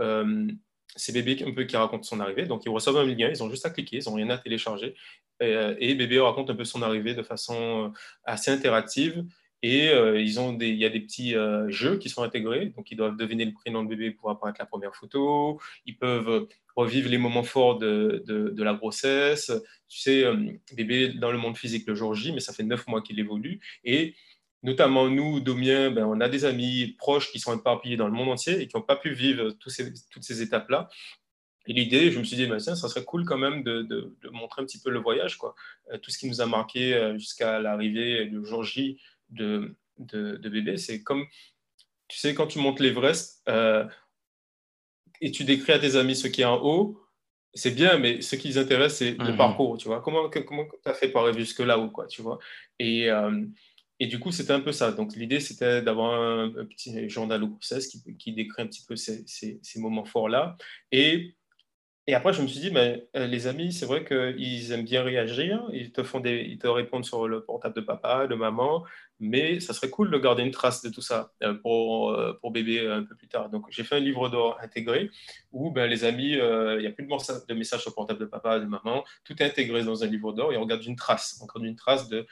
c'est 0.95 1.13
bébé 1.13 1.43
un 1.45 1.51
peu 1.51 1.63
qui 1.63 1.77
raconte 1.77 2.05
son 2.05 2.19
arrivée. 2.19 2.45
Donc, 2.45 2.65
ils 2.65 2.69
reçoivent 2.69 2.97
un 2.97 3.05
lien, 3.05 3.29
ils 3.29 3.43
ont 3.43 3.49
juste 3.49 3.65
à 3.65 3.69
cliquer, 3.69 3.97
ils 3.97 4.09
n'ont 4.09 4.15
rien 4.15 4.29
à 4.29 4.37
télécharger. 4.37 4.95
Euh, 5.41 5.75
et, 5.79 5.95
bébé 5.95 6.19
raconte 6.19 6.49
un 6.49 6.55
peu 6.55 6.65
son 6.65 6.81
arrivée 6.81 7.15
de 7.15 7.23
façon 7.23 7.85
euh, 7.85 7.89
assez 8.23 8.51
interactive. 8.51 9.25
Et 9.63 9.89
euh, 9.89 10.19
ils 10.19 10.39
ont 10.39 10.53
des, 10.53 10.69
il 10.69 10.77
y 10.77 10.85
a 10.85 10.89
des 10.89 11.01
petits 11.01 11.35
jeux 11.67 11.97
qui 11.97 12.09
sont 12.09 12.23
intégrés. 12.23 12.67
Donc, 12.75 12.89
ils 12.91 12.97
doivent 12.97 13.15
deviner 13.15 13.45
le 13.45 13.53
prénom 13.53 13.83
de 13.83 13.89
bébé 13.89 14.11
pour 14.11 14.29
apparaître 14.29 14.59
la 14.59 14.65
première 14.65 14.95
photo. 14.95 15.59
Ils 15.85 15.97
peuvent 15.97 16.47
revivre 16.75 17.09
les 17.09 17.17
moments 17.17 17.43
forts 17.43 17.77
de, 17.77 18.23
de, 18.25 18.63
la 18.63 18.73
grossesse. 18.73 19.51
Tu 19.87 19.99
sais, 19.99 20.25
bébé 20.73 21.09
dans 21.09 21.31
le 21.31 21.37
monde 21.37 21.57
physique 21.57 21.87
le 21.87 21.93
jour 21.93 22.15
J, 22.15 22.31
mais 22.31 22.39
ça 22.39 22.53
fait 22.53 22.63
neuf 22.63 22.87
mois 22.87 23.01
qu'il 23.01 23.19
évolue. 23.19 23.59
Et 23.83 24.15
notamment 24.64 25.09
nous, 25.09 25.39
Domien, 25.39 25.91
ben, 25.91 26.05
on 26.05 26.20
a 26.22 26.30
des 26.30 26.45
amis 26.45 26.95
proches 26.97 27.32
qui 27.32 27.39
sont 27.39 27.57
éparpillés 27.57 27.97
dans 27.97 28.07
le 28.07 28.14
monde 28.14 28.30
entier 28.30 28.62
et 28.62 28.68
qui 28.68 28.76
n'ont 28.76 28.84
pas 28.84 28.95
pu 28.95 29.14
vivre 29.14 29.51
toutes 29.51 30.24
ces 30.24 30.41
étapes-là. 30.41 30.89
Et 31.68 31.74
l'idée, 31.74 32.12
je 32.12 32.20
me 32.20 32.24
suis 32.24 32.36
dit, 32.36 32.47
ben, 32.47 32.59
ça 32.59 32.76
serait 32.76 33.03
cool 33.03 33.26
quand 33.26 33.38
même 33.38 33.64
de, 33.64 34.16
montrer 34.32 34.62
un 34.62 34.66
petit 34.66 34.80
peu 34.80 34.89
le 34.89 34.99
voyage, 34.99 35.38
quoi. 35.38 35.55
Euh, 35.91 35.97
tout 35.97 36.09
ce 36.09 36.18
qui 36.18 36.28
nous 36.28 36.41
a 36.41 36.45
marqué 36.45 36.93
euh, 36.93 37.18
jusqu'à 37.18 37.59
l'arrivée 37.59 38.26
du 38.26 38.43
jour 38.45 38.64
J 38.64 38.99
de, 39.30 39.76
de, 39.99 40.49
bébé. 40.49 40.78
C'est 40.78 41.03
comme, 41.03 41.26
tu 42.07 42.18
sais, 42.18 42.34
quand 42.34 42.47
tu 42.47 42.59
montes 42.59 42.80
l'Everest 42.80 43.43
euh, 43.47 43.86
et 45.22 45.32
tu 45.32 45.43
décris 45.43 45.74
à 45.74 45.80
tes 45.80 45.95
amis 45.95 46.16
ce 46.16 46.28
qui 46.28 46.41
est 46.41 46.45
en 46.45 46.62
haut, 46.64 46.99
c'est 47.53 47.72
bien, 47.72 47.99
mais 47.99 48.22
ce 48.22 48.36
qui 48.38 48.47
les 48.47 48.57
intéresse, 48.57 48.97
c'est 48.97 49.12
le 49.12 49.32
mhm. 49.32 49.38
parcours, 49.38 49.78
tu 49.78 49.88
vois. 49.88 50.01
Comment 50.01 50.30
tu 50.30 50.39
as 50.86 50.93
fait 50.93 51.09
pour 51.09 51.22
arriver 51.22 51.41
jusque 51.41 51.59
là-haut, 51.59 51.89
quoi, 51.89 52.07
tu 52.07 52.22
vois. 52.22 52.39
Et, 52.80 53.09
et 54.01 54.07
du 54.07 54.19
coup, 54.19 54.31
c'était 54.31 54.51
un 54.51 54.61
peu 54.61 54.71
ça. 54.71 54.91
Donc, 54.91 55.15
l'idée, 55.15 55.39
c'était 55.39 55.83
d'avoir 55.83 56.19
un, 56.19 56.49
petit 56.65 57.07
journal 57.07 57.43
au 57.43 57.49
qui, 57.59 58.17
qui, 58.17 58.33
décrit 58.33 58.63
un 58.63 58.65
petit 58.65 58.83
peu 58.83 58.95
ces, 58.95 59.59
moments 59.75 60.05
forts-là. 60.05 60.57
Et 60.91 61.35
après, 62.11 62.33
je 62.33 62.41
me 62.41 62.47
suis 62.47 62.59
dit, 62.59 62.71
euh, 62.75 63.27
les 63.27 63.45
amis, 63.45 63.71
c'est 63.71 63.85
vrai 63.85 64.03
qu'ils 64.03 64.71
aiment 64.71 64.85
bien 64.85 65.03
réagir, 65.03 65.63
ils 65.71 65.91
te, 65.91 66.01
font 66.01 66.19
ils 66.23 66.57
te 66.57 66.65
répondent 66.65 67.05
sur 67.05 67.27
le 67.27 67.43
portable 67.43 67.75
de 67.75 67.81
papa, 67.81 68.25
de 68.25 68.33
maman, 68.33 68.83
mais 69.19 69.59
ça 69.59 69.71
serait 69.71 69.91
cool 69.91 70.09
de 70.09 70.17
garder 70.17 70.41
une 70.41 70.49
trace 70.49 70.81
de 70.81 70.89
tout 70.89 71.03
ça 71.03 71.31
euh, 71.43 71.53
pour, 71.53 72.09
euh, 72.09 72.33
pour 72.41 72.49
bébé 72.49 72.87
un 72.87 73.03
peu 73.03 73.15
plus 73.15 73.27
tard. 73.27 73.51
Donc, 73.51 73.67
j'ai 73.69 73.83
fait 73.83 73.97
un 73.97 73.99
livre 73.99 74.29
d'or 74.29 74.57
intégré 74.63 75.11
où 75.51 75.69
ben, 75.69 75.87
les 75.87 76.05
amis, 76.05 76.31
il 76.31 76.77
n'y 76.79 76.87
a 76.87 76.91
plus 76.91 77.05
de, 77.05 77.53
messages 77.53 77.81
sur 77.81 77.91
le 77.91 77.95
portable 77.95 78.19
de 78.19 78.25
papa, 78.25 78.59
de 78.59 78.65
maman, 78.65 79.03
tout 79.23 79.35
est 79.43 79.45
intégré 79.45 79.83
dans 79.83 80.03
un 80.03 80.07
livre 80.07 80.33
d'or 80.33 80.53
et 80.53 80.57
on 80.57 80.61
regarde 80.61 80.83
une 80.83 80.95
trace, 80.95 81.39
encore 81.43 81.63
une 81.63 81.75
trace 81.75 82.09
de, 82.09 82.25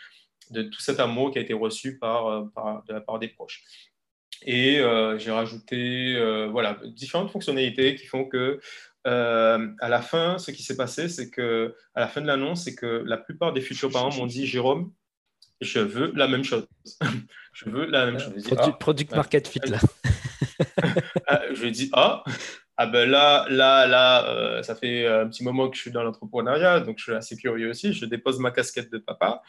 de 0.51 0.63
tout 0.63 0.81
cet 0.81 0.99
amour 0.99 1.31
qui 1.31 1.37
a 1.37 1.41
été 1.41 1.53
reçu 1.53 1.97
par, 1.97 2.49
par, 2.53 2.83
de 2.85 2.93
la 2.93 3.01
part 3.01 3.19
des 3.19 3.27
proches. 3.27 3.63
Et 4.45 4.81
j'ai 5.17 5.31
rajouté 5.31 6.47
voilà, 6.51 6.79
différentes 6.85 7.31
fonctionnalités 7.31 7.95
qui 7.95 8.05
font 8.05 8.25
que 8.25 8.59
euh, 9.07 9.67
à 9.79 9.89
la 9.89 10.01
fin, 10.01 10.37
ce 10.37 10.51
qui 10.51 10.61
s'est 10.61 10.75
passé, 10.75 11.07
c'est 11.07 11.29
que 11.29 11.75
à 11.95 12.01
la 12.01 12.07
fin 12.07 12.21
de 12.21 12.27
l'annonce, 12.27 12.63
c'est 12.63 12.75
que 12.75 13.03
la 13.05 13.17
plupart 13.17 13.53
des 13.53 13.61
futurs 13.61 13.91
parents 13.91 14.13
m'ont 14.13 14.25
dit 14.25 14.45
Jérôme, 14.45 14.91
je 15.61 15.79
veux 15.79 16.11
la 16.15 16.27
même 16.27 16.43
chose. 16.43 16.67
je 17.53 17.69
veux 17.69 17.85
la 17.85 18.05
même 18.05 18.19
chose. 18.19 18.33
Ah, 18.57 18.71
product 18.71 19.15
market 19.15 19.47
fit 19.47 19.59
là. 19.65 19.79
Ah, 21.27 21.41
je 21.53 21.61
lui 21.61 21.67
ai 21.69 21.71
dit 21.71 21.89
ah. 21.93 22.23
Ah 22.75 22.87
ben 22.87 23.09
là, 23.09 23.45
là, 23.49 23.85
là, 23.85 24.25
euh, 24.29 24.63
ça 24.63 24.73
fait 24.73 25.05
un 25.05 25.27
petit 25.27 25.43
moment 25.43 25.69
que 25.69 25.75
je 25.75 25.81
suis 25.81 25.91
dans 25.91 26.01
l'entrepreneuriat, 26.01 26.79
donc 26.79 26.97
je 26.97 27.03
suis 27.03 27.13
assez 27.13 27.35
curieux 27.35 27.69
aussi. 27.69 27.93
Je 27.93 28.05
dépose 28.05 28.39
ma 28.39 28.51
casquette 28.51 28.91
de 28.91 28.97
papa, 28.97 29.41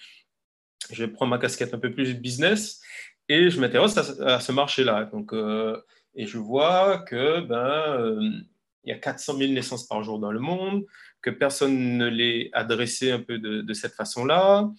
je 0.93 1.05
prends 1.05 1.26
ma 1.26 1.38
casquette 1.38 1.74
un 1.74 1.78
peu 1.78 1.93
plus 1.93 2.14
business 2.14 2.80
et 3.28 3.51
je 3.51 3.61
m'intéresse 3.61 3.97
à, 3.97 4.41
ce 4.41 4.53
marché-là. 4.53 5.05
Donc, 5.12 5.32
euh, 5.32 5.80
et 6.14 6.26
je 6.26 6.38
vois 6.38 6.99
que 6.99 7.41
ben, 7.41 8.45
il 8.84 8.91
y 8.91 8.93
a 8.93 8.99
400 8.99 9.36
000 9.36 9.53
naissances 9.53 9.86
par 9.86 10.03
jour 10.03 10.18
dans 10.18 10.32
le 10.32 10.41
monde, 10.41 10.84
que 11.22 11.30
personne 11.30 11.99
ne 11.99 12.09
les 12.09 12.51
adressé 12.53 13.11
un 13.11 13.20
peu 13.20 13.38
de, 13.38 13.72
cette 13.74 13.95
façon-là. 13.95 14.70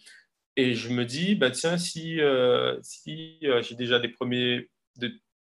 Et 0.58 0.74
je 0.74 0.90
me 0.90 1.06
dis, 1.06 1.36
bah, 1.36 1.52
tiens, 1.52 1.78
si, 1.78 2.20
euh, 2.20 2.78
si 2.82 3.40
euh, 3.44 3.62
j'ai 3.62 3.76
déjà 3.76 4.00
des 4.00 4.10
premiers, 4.10 4.70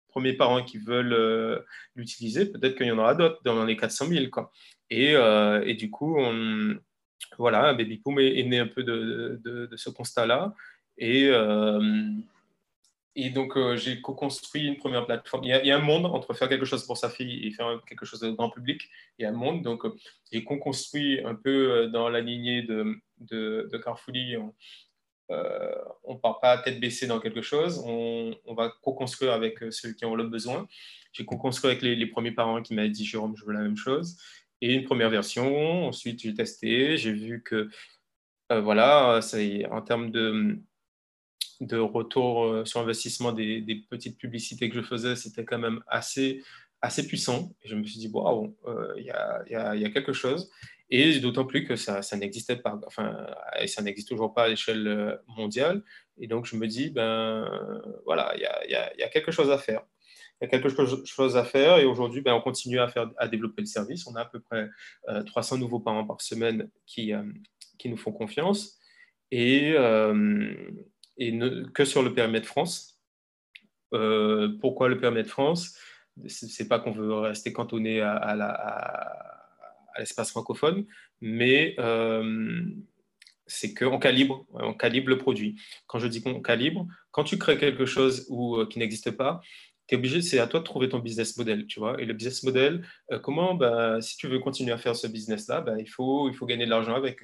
premiers 0.09 0.35
parents 0.35 0.63
qui 0.63 0.79
veulent 0.79 1.15
euh, 1.15 1.61
l'utiliser, 1.97 2.47
peut-être 2.47 2.77
qu'il 2.77 2.87
y 2.87 2.93
en 2.93 2.99
aura 2.99 3.15
d'autres 3.15 3.41
dans 3.45 3.65
les 3.65 3.77
400 3.77 4.07
000. 4.07 4.27
Quoi. 4.31 4.53
Et, 4.91 5.13
et 5.13 5.75
du 5.75 5.91
coup, 5.91 6.17
on, 6.19 6.77
voilà, 7.39 7.75
Baby 7.75 8.01
Boom 8.05 8.19
est, 8.21 8.43
né 8.45 8.59
un 8.59 8.67
peu 8.67 8.83
de, 8.83 9.69
ce 9.77 9.91
constat-là. 9.91 10.55
Et, 10.99 11.31
et 13.15 13.29
donc, 13.29 13.57
euh, 13.57 13.77
j'ai 13.77 14.01
co-construit 14.01 14.67
une 14.67 14.77
première 14.79 15.05
plateforme. 15.05 15.45
Il 15.45 15.49
y, 15.49 15.71
a, 15.71 15.77
un 15.77 15.81
monde 15.81 16.07
entre 16.07 16.33
faire 16.33 16.49
quelque 16.49 16.65
chose 16.65 16.87
pour 16.87 16.97
sa 16.97 17.11
fille 17.11 17.47
et 17.47 17.51
faire 17.51 17.83
quelque 17.87 18.07
chose 18.07 18.21
de 18.21 18.31
grand 18.31 18.49
public. 18.49 18.89
Il 19.19 19.23
y 19.23 19.27
a 19.27 19.29
un 19.29 19.33
monde. 19.33 19.63
Donc, 19.63 19.85
euh, 19.85 19.95
j'ai 20.33 20.45
co-construit 20.45 21.21
un 21.23 21.35
peu 21.35 21.73
euh, 21.73 21.89
dans 21.89 22.09
la 22.09 22.21
lignée 22.21 22.63
de, 22.63 22.97
de. 23.19 23.69
On 26.05 26.15
ne 26.15 26.19
part 26.19 26.41
pas 26.41 26.59
tête 26.59 26.81
baissée 26.81 27.07
dans 27.07 27.21
quelque 27.21 27.43
chose. 27.43 27.83
On, 27.87 28.35
va 28.55 28.73
co-construire 28.83 29.33
avec 29.33 29.59
ceux 29.71 29.93
qui 29.93 30.05
ont 30.07 30.15
le 30.15 30.25
besoin. 30.25 30.67
J'ai 31.13 31.27
co-construit 31.27 31.71
avec 31.71 31.83
les, 31.83 31.95
les, 31.97 32.07
premiers 32.07 32.33
parents 32.33 32.63
qui 32.63 32.75
m'avaient 32.75 32.89
dit 32.89 33.05
Jérôme, 33.05 33.37
je 33.37 33.45
veux 33.45 33.53
la 33.53 33.61
même 33.61 33.77
chose. 33.77 34.17
Et 34.63 34.75
une 34.75 34.85
première 34.85 35.11
version. 35.11 35.89
Ensuite, 35.89 36.23
j'ai 36.23 36.33
testé. 36.33 36.97
J'ai 36.97 37.13
vu 37.13 37.43
que, 37.43 37.69
voilà, 38.49 39.21
en 39.71 39.83
termes 39.83 40.11
de 41.61 41.79
retour 41.79 42.45
euh, 42.45 42.65
sur 42.65 42.81
investissement 42.81 43.33
des, 43.33 43.85
petites 43.91 44.19
publicités 44.19 44.71
que 44.71 44.77
je 44.77 44.83
faisais, 44.83 45.17
c'était 45.17 45.45
quand 45.45 45.59
même 45.59 45.83
assez, 45.89 46.45
assez 46.81 47.07
puissant. 47.07 47.53
Et 47.63 47.69
je 47.69 47.75
me 47.75 47.85
suis 47.85 47.99
dit, 47.99 48.09
waouh, 48.13 48.57
euh, 48.67 48.95
il 48.97 49.05
y, 49.05 49.11
a, 49.11 49.91
quelque 49.91 50.13
chose. 50.13 50.49
Et 50.91 51.19
d'autant 51.19 51.45
plus 51.45 51.65
que 51.65 51.75
ça, 51.75 52.01
n'existait 52.17 52.57
pas, 52.57 52.79
enfin, 52.87 53.27
et 53.61 53.67
ça 53.67 53.83
n'existe 53.83 54.09
toujours 54.09 54.33
pas 54.33 54.45
à 54.45 54.49
l'échelle 54.49 54.87
euh, 54.87 55.17
mondiale. 55.37 55.83
Et 56.19 56.29
donc, 56.29 56.47
je 56.47 56.55
me 56.55 56.69
dis, 56.69 56.91
ben 56.91 57.51
voilà, 58.05 58.33
il 58.37 58.71
y 58.71 59.03
a, 59.03 59.09
quelque 59.09 59.33
chose 59.33 59.51
à 59.51 59.59
faire. 59.59 59.83
Il 60.43 60.47
y 60.47 60.49
a 60.49 60.49
quelque 60.49 60.69
chose 60.69 61.37
à 61.37 61.45
faire 61.45 61.79
et 61.79 61.85
aujourd'hui, 61.85 62.21
ben, 62.21 62.35
on 62.35 62.41
continue 62.41 62.81
à, 62.81 62.89
faire, 62.89 63.09
à 63.17 63.29
développer 63.29 63.63
le 63.63 63.67
service. 63.67 64.07
On 64.09 64.17
a 64.17 64.23
à 64.23 64.25
peu 64.25 64.41
près 64.41 64.69
300 65.27 65.59
nouveaux 65.59 65.79
parents 65.79 66.05
par 66.05 66.21
semaine 66.21 66.69
qui, 66.85 67.13
qui 67.79 67.89
nous 67.89 67.97
font 67.97 68.11
confiance. 68.11 68.79
Et, 69.31 69.77
et 71.19 71.39
que 71.73 71.85
sur 71.85 72.03
le 72.03 72.13
périmètre 72.13 72.47
France. 72.47 73.01
Euh, 73.95 74.57
pourquoi 74.61 74.89
le 74.89 74.99
périmètre 74.99 75.31
France? 75.31 75.77
C'est 76.27 76.69
pas 76.69 76.79
qu'on 76.79 76.93
veut 76.93 77.13
rester 77.15 77.53
cantonné 77.53 78.01
à, 78.01 78.35
l'espace 79.99 80.31
francophone, 80.31 80.87
mais 81.21 81.75
euh, 81.79 82.63
c'est 83.47 83.75
qu'on 83.75 83.99
calibre, 83.99 84.47
on 84.53 84.75
calibre 84.75 85.09
le 85.09 85.19
produit. 85.19 85.61
Quand 85.87 85.99
je 85.99 86.07
dis 86.07 86.23
qu'on 86.23 86.41
calibre, 86.41 86.87
quand 87.11 87.25
tu 87.25 87.39
crées 87.39 87.59
quelque 87.59 87.87
chose 87.87 88.29
euh, 88.31 88.67
qui 88.67 88.79
n'existe 88.79 89.11
pas, 89.11 89.41
es 89.91 89.97
obligé, 89.97 90.23
c'est 90.23 90.39
à 90.39 90.47
toi 90.47 90.61
de 90.61 90.65
trouver 90.65 90.89
ton 90.89 90.99
business 91.01 91.37
model, 91.37 91.67
tu 91.67 91.81
vois. 91.81 92.01
Et 92.01 92.07
le 92.07 92.15
business 92.15 92.43
model, 92.43 92.87
comment, 93.23 93.55
bah, 93.55 94.01
si 94.01 94.17
tu 94.17 94.29
veux 94.29 94.39
continuer 94.39 94.73
à 94.73 94.79
faire 94.79 94.97
ce 94.97 95.07
business-là, 95.07 95.61
bah, 95.61 95.75
il, 95.79 95.89
faut, 95.89 96.29
il 96.29 96.35
faut 96.35 96.47
gagner 96.47 96.65
de 96.65 96.71
l'argent 96.71 96.95
avec. 96.95 97.19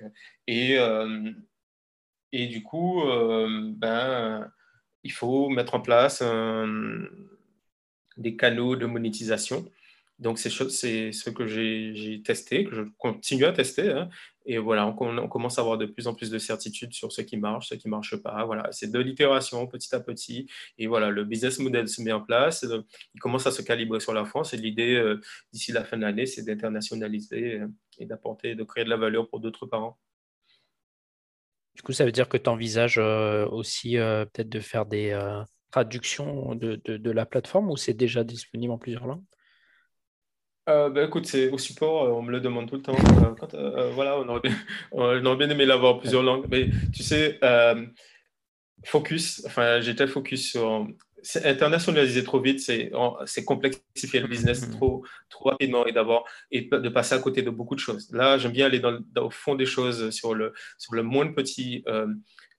Et, 0.46 0.76
et 2.32 2.46
du 2.46 2.62
coup, 2.62 3.02
euh, 3.02 3.72
ben, 3.74 4.50
il 5.02 5.12
faut 5.12 5.48
mettre 5.48 5.74
en 5.74 5.80
place 5.80 6.22
des 8.16 8.36
canaux 8.36 8.76
de 8.76 8.86
monétisation. 8.86 9.64
Donc, 10.18 10.38
c'est 10.38 10.50
ce 10.50 11.30
que 11.30 11.46
j'ai 11.46 12.22
testé, 12.24 12.64
que 12.64 12.74
je 12.74 12.82
continue 12.98 13.44
à 13.44 13.52
tester. 13.52 13.90
Hein. 13.90 14.08
Et 14.50 14.56
voilà, 14.56 14.86
on, 14.86 15.28
commence 15.28 15.58
à 15.58 15.60
avoir 15.60 15.76
de 15.76 15.84
plus 15.84 16.06
en 16.06 16.14
plus 16.14 16.30
de 16.30 16.38
certitudes 16.38 16.94
sur 16.94 17.12
ce 17.12 17.20
qui 17.20 17.36
marche, 17.36 17.68
ce 17.68 17.74
qui 17.74 17.86
ne 17.86 17.90
marche 17.90 18.16
pas. 18.16 18.46
Voilà, 18.46 18.66
c'est 18.72 18.90
de 18.90 18.98
l'itération 18.98 19.66
petit 19.66 19.94
à 19.94 20.00
petit. 20.00 20.50
Et 20.78 20.86
voilà, 20.86 21.10
le 21.10 21.22
business 21.24 21.58
model 21.58 21.86
se 21.86 22.00
met 22.00 22.12
en 22.12 22.22
place. 22.22 22.66
Il 23.14 23.20
commence 23.20 23.46
à 23.46 23.50
se 23.50 23.60
calibrer 23.60 24.00
sur 24.00 24.14
la 24.14 24.24
France. 24.24 24.54
Et 24.54 24.56
l'idée, 24.56 24.94
euh, 24.94 25.20
d'ici 25.52 25.70
la 25.70 25.84
fin 25.84 25.98
de 25.98 26.02
l'année, 26.02 26.24
c'est 26.24 26.44
d'internationaliser 26.44 27.60
euh, 27.60 27.68
et 27.98 28.06
d'apporter, 28.06 28.54
de 28.54 28.64
créer 28.64 28.84
de 28.84 28.88
la 28.88 28.96
valeur 28.96 29.28
pour 29.28 29.40
d'autres 29.40 29.66
parents. 29.66 29.98
Du 31.74 31.82
coup, 31.82 31.92
ça 31.92 32.06
veut 32.06 32.12
dire 32.12 32.30
que 32.30 32.38
tu 32.38 32.48
envisages 32.48 32.96
euh, 32.96 33.46
aussi 33.48 33.96
peut-être 33.96 34.48
de 34.48 34.60
faire 34.60 34.86
des 34.86 35.14
traductions 35.70 36.54
de, 36.54 37.10
la 37.10 37.26
plateforme 37.26 37.70
ou 37.70 37.76
c'est 37.76 37.92
déjà 37.92 38.24
disponible 38.24 38.72
en 38.72 38.78
plusieurs 38.78 39.06
langues? 39.06 39.24
Bah, 40.68 41.04
écoute, 41.04 41.26
c'est 41.26 41.50
au 41.50 41.58
support, 41.58 42.16
on 42.16 42.22
me 42.22 42.30
le 42.30 42.40
demande 42.40 42.68
tout 42.68 42.76
le 42.76 42.82
temps. 42.82 42.96
voilà, 43.94 44.18
on 44.18 44.28
aurait, 44.28 44.40
bien, 44.40 44.54
on 44.92 45.24
aurait 45.24 45.36
bien 45.36 45.50
aimé 45.50 45.66
l'avoir 45.66 45.94
en 45.94 45.98
plusieurs 45.98 46.22
langues. 46.22 46.46
Mais 46.50 46.68
tu 46.94 47.02
sais, 47.02 47.40
focus, 48.84 49.42
enfin, 49.46 49.80
j'étais 49.80 50.06
focus 50.06 50.50
sur 50.50 50.86
internationaliser 51.44 52.24
trop 52.24 52.40
vite, 52.40 52.60
c'est 52.60 53.44
complexifier 53.44 54.20
le 54.20 54.28
business 54.28 54.62
mm-hmm. 54.62 54.70
trop, 54.72 55.04
trop 55.28 55.50
rapidement 55.50 55.86
et 55.86 55.92
d'avoir 55.92 56.24
et 56.50 56.62
de 56.62 56.88
passer 56.88 57.14
à 57.14 57.18
côté 57.18 57.42
de 57.42 57.50
beaucoup 57.50 57.74
de 57.74 57.80
choses. 57.80 58.10
Là, 58.12 58.38
j'aime 58.38 58.52
bien 58.52 58.66
aller 58.66 58.80
dans, 58.80 58.98
au 59.20 59.30
fond 59.30 59.54
des 59.54 59.66
choses 59.66 60.10
sur 60.10 60.34
le 60.34 60.52
sur 60.78 60.94
le 60.94 61.02
moindre 61.02 61.34
petit 61.34 61.82
euh, 61.88 62.06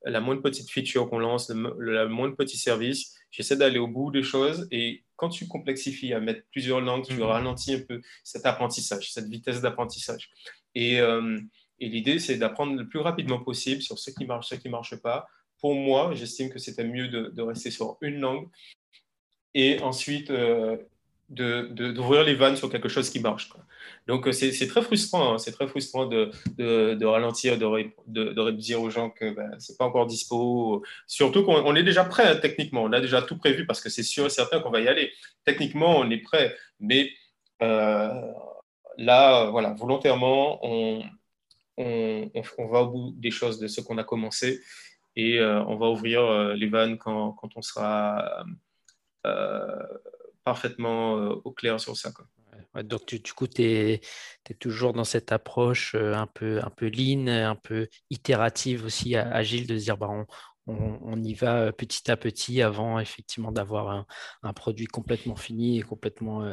la 0.05 0.22
moindre 0.22 0.41
petite 0.41 0.70
feature 0.70 1.10
qu'on 1.10 1.20
lance, 1.20 1.49
le, 1.49 1.76
le, 1.78 2.07
moindre 2.07 2.36
petit 2.36 2.57
service. 2.57 3.16
J'essaie 3.32 3.56
d'aller 3.56 3.80
au 3.80 3.88
bout 3.88 4.12
des 4.12 4.24
choses 4.24 4.68
et 4.72 5.04
quand 5.16 5.30
tu 5.30 5.48
complexifies 5.48 6.14
à 6.14 6.20
mettre 6.20 6.44
plusieurs 6.52 6.82
langues, 6.82 7.06
tu 7.06 7.14
mm-hmm. 7.14 7.24
ralentis 7.24 7.74
un 7.74 7.82
peu 7.82 8.02
cet 8.24 8.46
apprentissage, 8.46 9.12
cette 9.12 9.28
vitesse 9.28 9.62
d'apprentissage. 9.62 10.30
Et, 10.76 11.00
euh, 11.00 11.40
et 11.80 11.90
l'idée, 11.90 12.20
c'est 12.20 12.38
d'apprendre 12.38 12.76
le 12.76 12.88
plus 12.88 13.00
rapidement 13.00 13.40
possible 13.40 13.82
sur 13.82 14.00
ce 14.00 14.12
qui 14.12 14.26
marche, 14.26 14.48
ce 14.48 14.56
qui 14.56 14.68
ne 14.68 14.72
marche 14.72 14.96
pas, 14.96 15.28
pour 15.60 15.76
moi, 15.76 16.14
j'estime 16.14 16.50
que 16.50 16.60
c'était 16.60 16.86
mieux 16.86 17.08
de, 17.08 17.42
rester 17.42 17.72
sur 17.72 17.98
une 18.02 18.20
langue 18.20 18.50
et 19.54 19.80
ensuite 19.82 20.30
euh, 20.30 20.78
d'ouvrir 21.30 22.24
les 22.24 22.34
vannes 22.34 22.56
sur 22.56 22.70
quelque 22.70 22.90
chose 22.90 23.10
qui 23.10 23.20
marche. 23.20 23.50
Donc, 24.08 24.28
euh, 24.28 24.32
c'est 24.32 24.68
très 24.68 24.82
frustrant. 24.82 25.34
Hein. 25.34 25.38
c'est 25.38 25.52
très 25.52 25.68
frustrant 25.68 26.06
de, 26.08 26.32
de 26.58 27.06
ralentir, 27.06 27.58
de, 27.58 28.52
dire 28.52 28.82
aux 28.82 28.90
gens 28.90 29.10
que 29.10 29.30
ben, 29.32 29.60
ce 29.60 29.72
n'est 29.72 29.78
pas 29.78 29.86
encore 29.86 30.08
dispo. 30.08 30.84
Surtout 31.06 31.44
qu'on 31.44 31.76
est 31.76 31.84
déjà 31.84 32.04
prêt 32.04 32.28
hein, 32.28 32.36
techniquement. 32.36 32.84
On 32.84 32.92
a 32.92 33.02
déjà 33.02 33.22
tout 33.22 33.38
prévu 33.38 33.66
parce 33.66 33.82
que 33.82 33.90
c'est 33.90 34.04
sûr 34.04 34.26
et 34.26 34.30
certain 34.30 34.60
qu'on 34.60 34.72
va 34.72 34.82
y 34.82 34.88
aller. 34.88 35.12
Techniquement, 35.46 35.98
on 36.00 36.10
est 36.10 36.18
prêt. 36.18 36.56
Mais 36.80 37.12
euh, 37.62 38.22
là, 38.98 39.50
voilà, 39.52 39.74
volontairement, 39.74 40.60
on, 40.66 41.04
on, 41.78 42.32
on, 42.58 42.68
va 42.68 42.82
au 42.82 42.88
bout 42.88 43.14
des 43.16 43.32
choses 43.32 43.60
de 43.60 43.68
ce 43.68 43.82
qu'on 43.82 43.98
a 44.00 44.04
commencé 44.04 44.62
et 45.16 45.40
euh, 45.40 45.62
on 45.66 45.76
va 45.76 45.88
ouvrir 45.88 46.56
les 46.56 46.68
vannes 46.68 46.98
quand, 46.98 47.34
quand 47.34 47.50
on 47.56 47.62
sera 47.62 48.44
parfaitement 50.50 51.14
au 51.14 51.52
clair 51.52 51.80
sur 51.80 51.95
ça. 51.95 52.12
Quoi. 52.12 52.26
donc, 52.84 53.14
du, 53.14 53.34
coup, 53.34 53.45
tu 53.47 53.62
es, 53.62 54.02
toujours 54.60 54.93
dans 54.93 55.04
cette 55.04 55.32
approche 55.32 55.93
un 55.95 56.26
peu, 56.26 56.60
un 56.64 56.72
peu 56.72 56.88
lean, 56.88 57.28
un 57.28 57.56
peu 57.56 57.88
itérative 58.10 58.84
aussi, 58.86 59.16
agile, 59.16 59.68
de 59.68 59.78
se 59.78 59.84
dire 59.84 59.97
bah, 59.97 60.10
on, 60.10 60.26
on, 60.66 61.24
y 61.24 61.36
va 61.36 61.72
petit 61.72 62.10
à 62.10 62.18
petit 62.18 62.64
avant 62.64 63.00
effectivement 63.00 63.52
d'avoir 63.52 63.89
un, 63.89 64.06
un, 64.41 64.54
produit 64.54 64.88
complètement 64.88 65.36
fini 65.36 65.80
et 65.80 65.82
complètement 65.84 66.43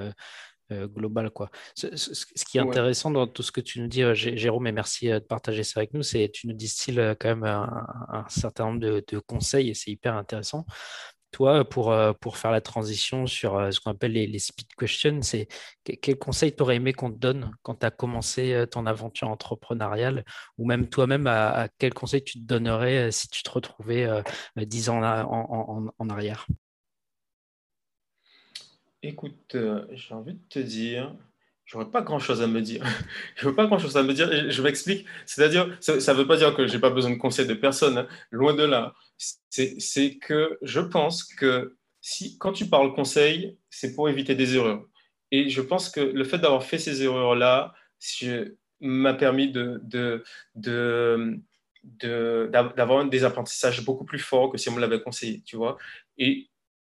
global. 0.70 1.30
Quoi. 1.30 1.50
Ce, 1.74 2.44
qui 2.44 2.58
est 2.58 2.60
intéressant 2.60 3.10
dans 3.10 3.26
tout 3.26 3.42
ce 3.42 3.52
que 3.52 3.62
tu 3.62 3.80
nous 3.80 3.88
dis, 3.88 4.02
Jérôme, 4.14 4.66
et 4.66 4.72
merci 4.72 5.08
de 5.08 5.20
partager 5.20 5.64
ça 5.64 5.80
avec 5.80 5.94
nous, 5.94 6.02
c'est 6.02 6.30
tu 6.30 6.48
nous 6.48 6.54
distilles 6.54 7.14
quand 7.18 7.34
même 7.34 7.44
un, 7.44 8.26
certain 8.28 8.66
nombre 8.66 8.80
de, 8.80 9.02
de 9.10 9.18
conseils 9.20 9.70
et 9.70 9.74
c'est 9.74 9.90
hyper 9.90 10.16
intéressant 10.16 10.66
toi, 11.36 11.68
pour, 11.68 11.92
euh, 11.92 12.14
pour 12.14 12.38
faire 12.38 12.50
la 12.50 12.62
transition 12.62 13.26
sur 13.26 13.58
euh, 13.58 13.70
ce 13.70 13.78
qu'on 13.78 13.90
appelle 13.90 14.12
les, 14.12 14.38
speed 14.38 14.68
questions, 14.74 15.20
c'est 15.20 15.48
quel 15.84 16.16
conseil 16.16 16.56
tu 16.56 16.62
aurais 16.62 16.76
aimé 16.76 16.94
qu'on 16.94 17.12
te 17.12 17.18
donne 17.18 17.50
quand 17.60 17.74
tu 17.74 17.84
as 17.84 17.90
commencé 17.90 18.54
euh, 18.54 18.64
ton 18.64 18.86
aventure 18.86 19.28
entrepreneuriale? 19.28 20.24
Ou 20.56 20.66
même 20.66 20.88
toi-même, 20.88 21.26
à, 21.26 21.68
quel 21.76 21.92
conseil 21.92 22.24
tu 22.24 22.40
te 22.40 22.44
donnerais 22.46 23.12
si 23.12 23.28
tu 23.28 23.42
te 23.42 23.50
retrouvais 23.50 24.08
dix 24.56 24.88
ans 24.88 25.02
en, 25.02 25.92
en, 25.98 26.08
arrière? 26.08 26.46
Écoute, 29.02 29.58
j'ai 29.92 30.14
envie 30.14 30.32
de 30.32 30.48
te 30.48 30.58
dire, 30.58 31.14
j'aurais 31.66 31.90
pas 31.90 32.00
grand 32.00 32.18
chose 32.18 32.40
à 32.40 32.46
me 32.46 32.62
dire. 32.62 32.82
je 33.36 33.46
veux 33.46 33.54
pas 33.54 33.66
grand 33.66 33.78
chose 33.78 33.96
à 33.96 34.02
me 34.02 34.14
dire. 34.14 34.50
Je 34.50 34.62
m'explique. 34.62 35.06
C'est-à-dire, 35.26 35.76
ça 35.80 35.94
ne 35.94 36.18
veut 36.18 36.26
pas 36.26 36.36
dire 36.36 36.54
que 36.54 36.66
j'ai 36.66 36.78
pas 36.78 36.90
besoin 36.90 37.10
de 37.10 37.16
conseils 37.16 37.46
de 37.46 37.54
personne. 37.54 37.98
Hein. 37.98 38.08
Loin 38.30 38.54
de 38.54 38.64
là 38.64 38.94
c'est 39.50 40.16
que 40.18 40.58
je 40.62 40.80
pense 40.80 41.24
que 41.24 41.76
si, 42.00 42.38
quand 42.38 42.52
tu 42.52 42.66
parles 42.66 42.94
conseil, 42.94 43.58
c'est 43.70 43.94
pour 43.94 44.08
éviter 44.08 44.34
des 44.34 44.56
erreurs. 44.56 44.84
Et 45.30 45.48
je 45.48 45.60
pense 45.60 45.88
que 45.88 46.00
le 46.00 46.24
fait 46.24 46.38
d'avoir 46.38 46.62
fait 46.62 46.78
ces 46.78 47.02
erreurs-là 47.02 47.74
m'a 48.80 49.14
permis 49.14 49.50
de, 49.50 49.80
de, 50.54 51.42
d'avoir 51.82 53.04
des 53.06 53.24
apprentissages 53.24 53.84
beaucoup 53.84 54.04
plus 54.04 54.18
forts 54.18 54.52
que 54.52 54.58
si 54.58 54.68
on 54.68 54.72
me 54.72 54.80
l'avait 54.80 55.00
conseillé, 55.00 55.42
tu 55.44 55.56
vois. 55.56 55.78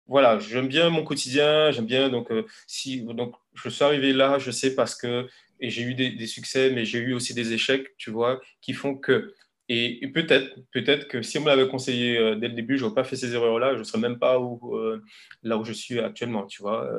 Voilà, 0.09 0.39
j'aime 0.39 0.67
bien 0.67 0.89
mon 0.89 1.03
quotidien, 1.03 1.71
j'aime 1.71 1.85
bien, 1.85 2.09
donc, 2.09 2.31
euh, 2.31 2.45
si, 2.67 3.01
donc 3.03 3.35
je 3.53 3.69
suis 3.69 3.83
arrivé 3.83 4.11
là, 4.11 4.39
je 4.39 4.49
sais 4.51 4.73
parce 4.75 4.95
que, 4.95 5.27
et 5.59 5.69
j'ai 5.69 5.83
eu 5.83 5.93
des, 5.93 6.27
succès, 6.27 6.71
mais 6.71 6.83
j'ai 6.83 6.99
eu 6.99 7.13
aussi 7.13 7.33
des 7.35 7.53
échecs, 7.53 7.95
tu 7.97 8.09
vois, 8.11 8.41
qui 8.61 8.73
font 8.73 8.95
que 8.95 9.33
et, 9.71 10.07
peut-être, 10.07 10.55
peut-être 10.73 11.07
que 11.07 11.21
si 11.21 11.37
on 11.37 11.41
me 11.41 11.47
l'avait 11.47 11.67
conseillé 11.67 12.17
euh, 12.17 12.35
dès 12.35 12.47
le 12.47 12.55
début, 12.55 12.77
je 12.77 12.83
n'aurais 12.83 12.95
pas 12.95 13.03
fait 13.03 13.15
ces 13.15 13.35
erreurs-là, 13.35 13.75
je 13.75 13.79
ne 13.79 13.83
serais 13.83 13.99
même 13.99 14.17
pas 14.17 14.39
où, 14.39 14.75
euh, 14.75 15.03
là 15.43 15.57
où 15.57 15.63
je 15.63 15.73
suis 15.73 15.99
actuellement, 15.99 16.47
tu 16.47 16.63
vois. 16.63 16.89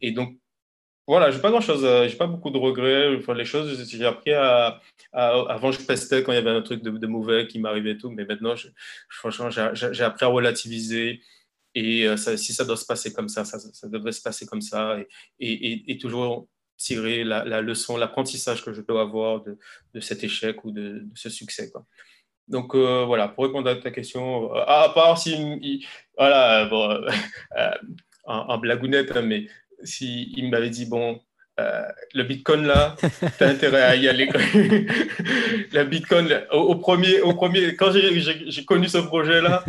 Et 0.00 0.12
donc, 0.12 0.38
voilà, 1.06 1.30
j'ai 1.30 1.40
pas 1.40 1.50
grand-chose, 1.50 1.86
j'ai 2.08 2.16
pas 2.16 2.26
beaucoup 2.26 2.50
de 2.50 2.56
regrets. 2.56 3.14
Enfin, 3.16 3.34
les 3.34 3.44
choses, 3.44 3.86
j'ai 3.90 4.06
appris 4.06 4.32
à, 4.32 4.80
Avant, 5.12 5.70
je 5.70 5.80
pestais 5.82 6.22
quand 6.22 6.32
il 6.32 6.36
y 6.36 6.38
avait 6.38 6.50
un 6.50 6.62
truc 6.62 6.82
de, 6.82 7.06
mauvais 7.06 7.46
qui 7.46 7.58
m'arrivait 7.58 7.92
et 7.92 7.98
tout, 7.98 8.10
mais 8.10 8.24
maintenant, 8.24 8.54
franchement, 9.10 9.50
j'ai 9.50 10.02
appris 10.04 10.24
à 10.24 10.28
relativiser. 10.28 11.20
Et 11.74 12.06
si 12.16 12.52
ça 12.52 12.64
doit 12.64 12.76
se 12.76 12.86
passer 12.86 13.12
comme 13.12 13.28
ça, 13.28 13.44
ça, 13.44 13.58
devrait 13.88 14.12
se 14.12 14.22
passer 14.22 14.46
comme 14.46 14.60
ça. 14.60 14.96
Et, 15.40 15.90
et, 15.90 15.98
toujours 15.98 16.46
tirer 16.76 17.24
la, 17.24 17.60
leçon, 17.60 17.96
l'apprentissage 17.96 18.64
que 18.64 18.72
je 18.72 18.80
dois 18.80 19.02
avoir 19.02 19.42
de, 19.42 19.58
de, 19.94 20.00
cet 20.00 20.22
échec 20.24 20.64
ou 20.64 20.70
de, 20.70 21.00
de 21.00 21.10
ce 21.14 21.30
succès. 21.30 21.70
Quoi. 21.70 21.84
Donc 22.48 22.74
euh, 22.74 23.04
voilà, 23.06 23.28
pour 23.28 23.44
répondre 23.44 23.70
à 23.70 23.76
ta 23.76 23.90
question, 23.90 24.54
euh, 24.54 24.64
à 24.66 24.90
part 24.94 25.18
si, 25.18 25.86
voilà, 26.18 26.66
bon, 26.66 26.90
euh, 26.90 27.70
en, 28.24 28.58
blagounette, 28.58 29.16
hein, 29.16 29.22
mais 29.22 29.46
s'il 29.82 30.38
il 30.38 30.50
m'avait 30.50 30.70
dit, 30.70 30.86
bon, 30.86 31.20
le 31.56 32.22
Bitcoin 32.22 32.66
là, 32.66 32.96
tu 33.38 33.44
as 33.44 33.48
intérêt 33.48 33.82
à 33.82 33.96
y 33.96 34.08
aller. 34.08 34.28
le 35.72 35.84
Bitcoin, 35.88 36.42
au, 36.52 36.76
premier, 36.76 37.20
au 37.22 37.32
premier, 37.32 37.76
quand 37.76 37.92
j'ai 37.92 38.64
connu 38.66 38.88
ce 38.88 38.98
projet 38.98 39.40
là, 39.40 39.64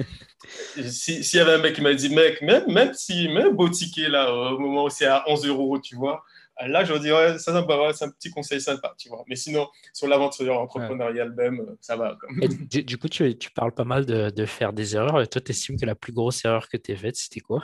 s'il 0.89 1.37
y 1.37 1.39
avait 1.39 1.53
un 1.53 1.57
mec 1.57 1.75
qui 1.75 1.81
m'a 1.81 1.93
dit, 1.93 2.13
mec, 2.13 2.41
même, 2.41 2.71
même 2.71 2.93
si, 2.93 3.27
même 3.29 3.55
beau 3.55 3.69
ticket 3.69 4.09
là, 4.09 4.33
au 4.33 4.59
moment 4.59 4.85
où 4.85 4.89
c'est 4.89 5.05
à 5.05 5.23
11 5.27 5.45
euros, 5.47 5.79
tu 5.79 5.95
vois, 5.95 6.23
Là, 6.61 6.85
je 6.85 6.93
dirais, 6.93 7.37
ça, 7.37 7.65
c'est 7.93 8.05
un 8.05 8.09
petit 8.09 8.29
conseil 8.29 8.61
sympa, 8.61 8.95
tu 8.97 9.09
vois. 9.09 9.25
Mais 9.27 9.35
sinon, 9.35 9.67
sur 9.91 10.07
l'aventure 10.07 10.57
entrepreneuriale 10.57 11.33
même, 11.33 11.75
ça 11.81 11.97
va. 11.97 12.17
du, 12.69 12.97
coup, 12.97 13.09
tu, 13.09 13.37
tu, 13.37 13.51
parles 13.51 13.73
pas 13.73 13.83
mal 13.83 14.05
de, 14.05 14.29
de 14.29 14.45
faire 14.45 14.71
des 14.71 14.95
erreurs. 14.95 15.21
Et 15.21 15.27
toi, 15.27 15.41
tu 15.41 15.51
estimes 15.51 15.77
que 15.77 15.85
la 15.85 15.95
plus 15.95 16.13
grosse 16.13 16.45
erreur 16.45 16.69
que 16.69 16.77
tu 16.77 16.93
as 16.93 16.95
faite, 16.95 17.17
c'était 17.17 17.41
quoi? 17.41 17.61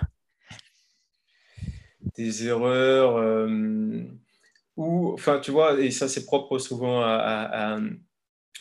Des 2.17 2.47
erreurs 2.47 3.15
euh, 3.15 4.03
ou, 4.75 5.13
enfin, 5.13 5.39
tu 5.39 5.51
vois, 5.51 5.79
et 5.79 5.91
ça, 5.91 6.09
c'est 6.09 6.25
propre 6.25 6.59
souvent 6.59 7.01
à, 7.01 7.79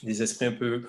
des 0.04 0.22
esprits 0.22 0.46
un 0.46 0.52
peu 0.52 0.86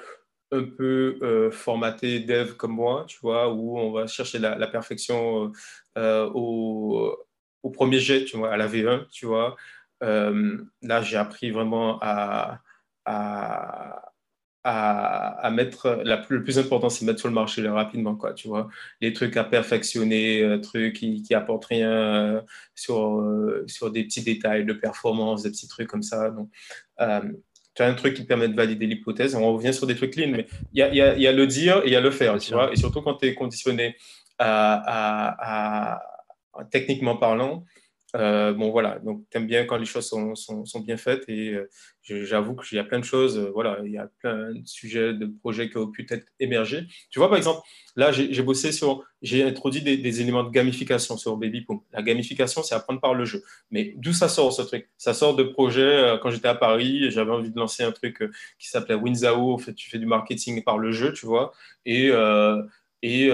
un 0.51 0.63
peu 0.63 1.17
euh, 1.21 1.51
formatés 1.51 2.19
dev 2.19 2.53
comme 2.55 2.73
moi, 2.73 3.05
tu 3.07 3.19
vois, 3.21 3.53
où 3.53 3.77
on 3.79 3.91
va 3.91 4.07
chercher 4.07 4.39
la, 4.39 4.67
perfection 4.67 5.51
euh, 5.97 6.29
au, 6.33 7.15
au 7.63 7.69
premier 7.69 7.99
jet, 7.99 8.25
tu 8.25 8.37
vois, 8.37 8.53
à 8.53 8.57
la 8.57 8.67
V1, 8.67 9.07
tu 9.09 9.25
vois. 9.25 9.55
Euh, 10.03 10.57
là, 10.81 11.01
j'ai 11.01 11.17
appris 11.17 11.51
vraiment 11.51 11.99
à, 12.01 12.61
à, 13.05 14.11
à, 14.63 15.51
mettre, 15.51 16.03
le 16.29 16.43
plus 16.43 16.59
important, 16.59 16.89
c'est 16.89 17.05
mettre 17.05 17.19
sur 17.19 17.29
le 17.29 17.35
marché 17.35 17.67
rapidement, 17.67 18.15
quoi, 18.15 18.33
tu 18.33 18.47
vois. 18.47 18.69
Les 18.99 19.13
trucs 19.13 19.37
à 19.37 19.43
perfectionner, 19.43 20.43
euh, 20.43 20.59
trucs 20.59 20.95
qui, 20.97 21.21
qui 21.23 21.35
rien 21.35 21.91
euh, 21.91 22.41
sur, 22.75 23.23
sur 23.67 23.91
des 23.91 24.03
petits 24.05 24.23
détails 24.23 24.65
de 24.65 24.73
performance, 24.73 25.43
des 25.43 25.51
petits 25.51 25.67
trucs 25.67 25.87
comme 25.87 26.03
ça. 26.03 26.33
Un 27.85 27.93
truc 27.93 28.13
qui 28.13 28.23
permet 28.23 28.47
de 28.47 28.55
valider 28.55 28.85
l'hypothèse. 28.87 29.35
On 29.35 29.53
revient 29.53 29.73
sur 29.73 29.87
des 29.87 29.95
trucs 29.95 30.11
clean, 30.11 30.29
mais 30.29 30.47
il 30.73 30.79
y 30.79 30.81
a, 30.81 30.93
y, 30.93 31.01
a, 31.01 31.17
y 31.17 31.27
a, 31.27 31.31
le 31.31 31.47
dire 31.47 31.77
et 31.83 31.87
il 31.87 31.93
y 31.93 31.95
a 31.95 32.01
le 32.01 32.11
faire, 32.11 32.37
tu 32.39 32.53
vois. 32.53 32.71
Et 32.71 32.75
surtout 32.75 33.01
quand 33.01 33.15
tu 33.15 33.27
es 33.27 33.33
conditionné 33.33 33.95
à, 34.39 35.95
à 35.95 36.01
techniquement 36.69 37.15
parlant. 37.15 37.65
Euh, 38.15 38.51
bon, 38.53 38.71
voilà, 38.71 38.99
donc 38.99 39.23
tu 39.29 39.37
aimes 39.37 39.47
bien 39.47 39.65
quand 39.65 39.77
les 39.77 39.85
choses 39.85 40.07
sont, 40.07 40.35
sont, 40.35 40.79
bien 40.81 40.97
faites 40.97 41.23
et 41.29 41.53
euh, 41.53 41.69
j'avoue 42.03 42.55
qu'il 42.55 42.75
y 42.75 42.79
a 42.79 42.83
plein 42.83 42.99
de 42.99 43.05
choses, 43.05 43.37
euh, 43.37 43.51
voilà, 43.53 43.79
il 43.85 43.91
y 43.91 43.97
a 43.97 44.09
plein 44.19 44.51
de 44.51 44.61
sujets, 44.65 45.13
de 45.13 45.27
projets 45.27 45.69
qui 45.69 45.77
ont 45.77 45.87
pu 45.87 46.05
être 46.09 46.27
émergés. 46.39 46.87
Tu 47.09 47.19
vois, 47.19 47.29
par 47.29 47.37
exemple, 47.37 47.61
là, 47.95 48.11
j'ai 48.11 48.41
bossé 48.41 48.73
sur, 48.73 49.03
j'ai 49.21 49.43
introduit 49.43 49.81
des, 49.81 50.21
éléments 50.21 50.43
de 50.43 50.49
gamification 50.49 51.15
sur 51.15 51.37
Babypoom. 51.37 51.79
La 51.93 52.01
gamification, 52.01 52.63
c'est 52.63 52.75
apprendre 52.75 52.99
par 52.99 53.13
le 53.13 53.23
jeu. 53.23 53.43
Mais 53.69 53.93
d'où 53.97 54.11
ça 54.11 54.27
sort 54.27 54.51
ce 54.51 54.61
truc? 54.61 54.89
Ça 54.97 55.13
sort 55.13 55.35
de 55.35 55.43
projets, 55.43 56.17
quand 56.21 56.31
j'étais 56.31 56.49
à 56.49 56.55
Paris, 56.55 57.09
j'avais 57.11 57.31
envie 57.31 57.51
de 57.51 57.57
lancer 57.57 57.83
un 57.83 57.91
truc 57.91 58.23
qui 58.59 58.67
s'appelait 58.67 58.95
Winzao, 58.95 59.53
en 59.53 59.57
fait, 59.57 59.73
tu 59.73 59.89
fais 59.89 59.99
du 59.99 60.05
marketing 60.05 60.63
par 60.63 60.77
le 60.77 60.91
jeu, 60.91 61.13
tu 61.13 61.25
vois, 61.25 61.53
et, 61.85 62.11
et 63.03 63.31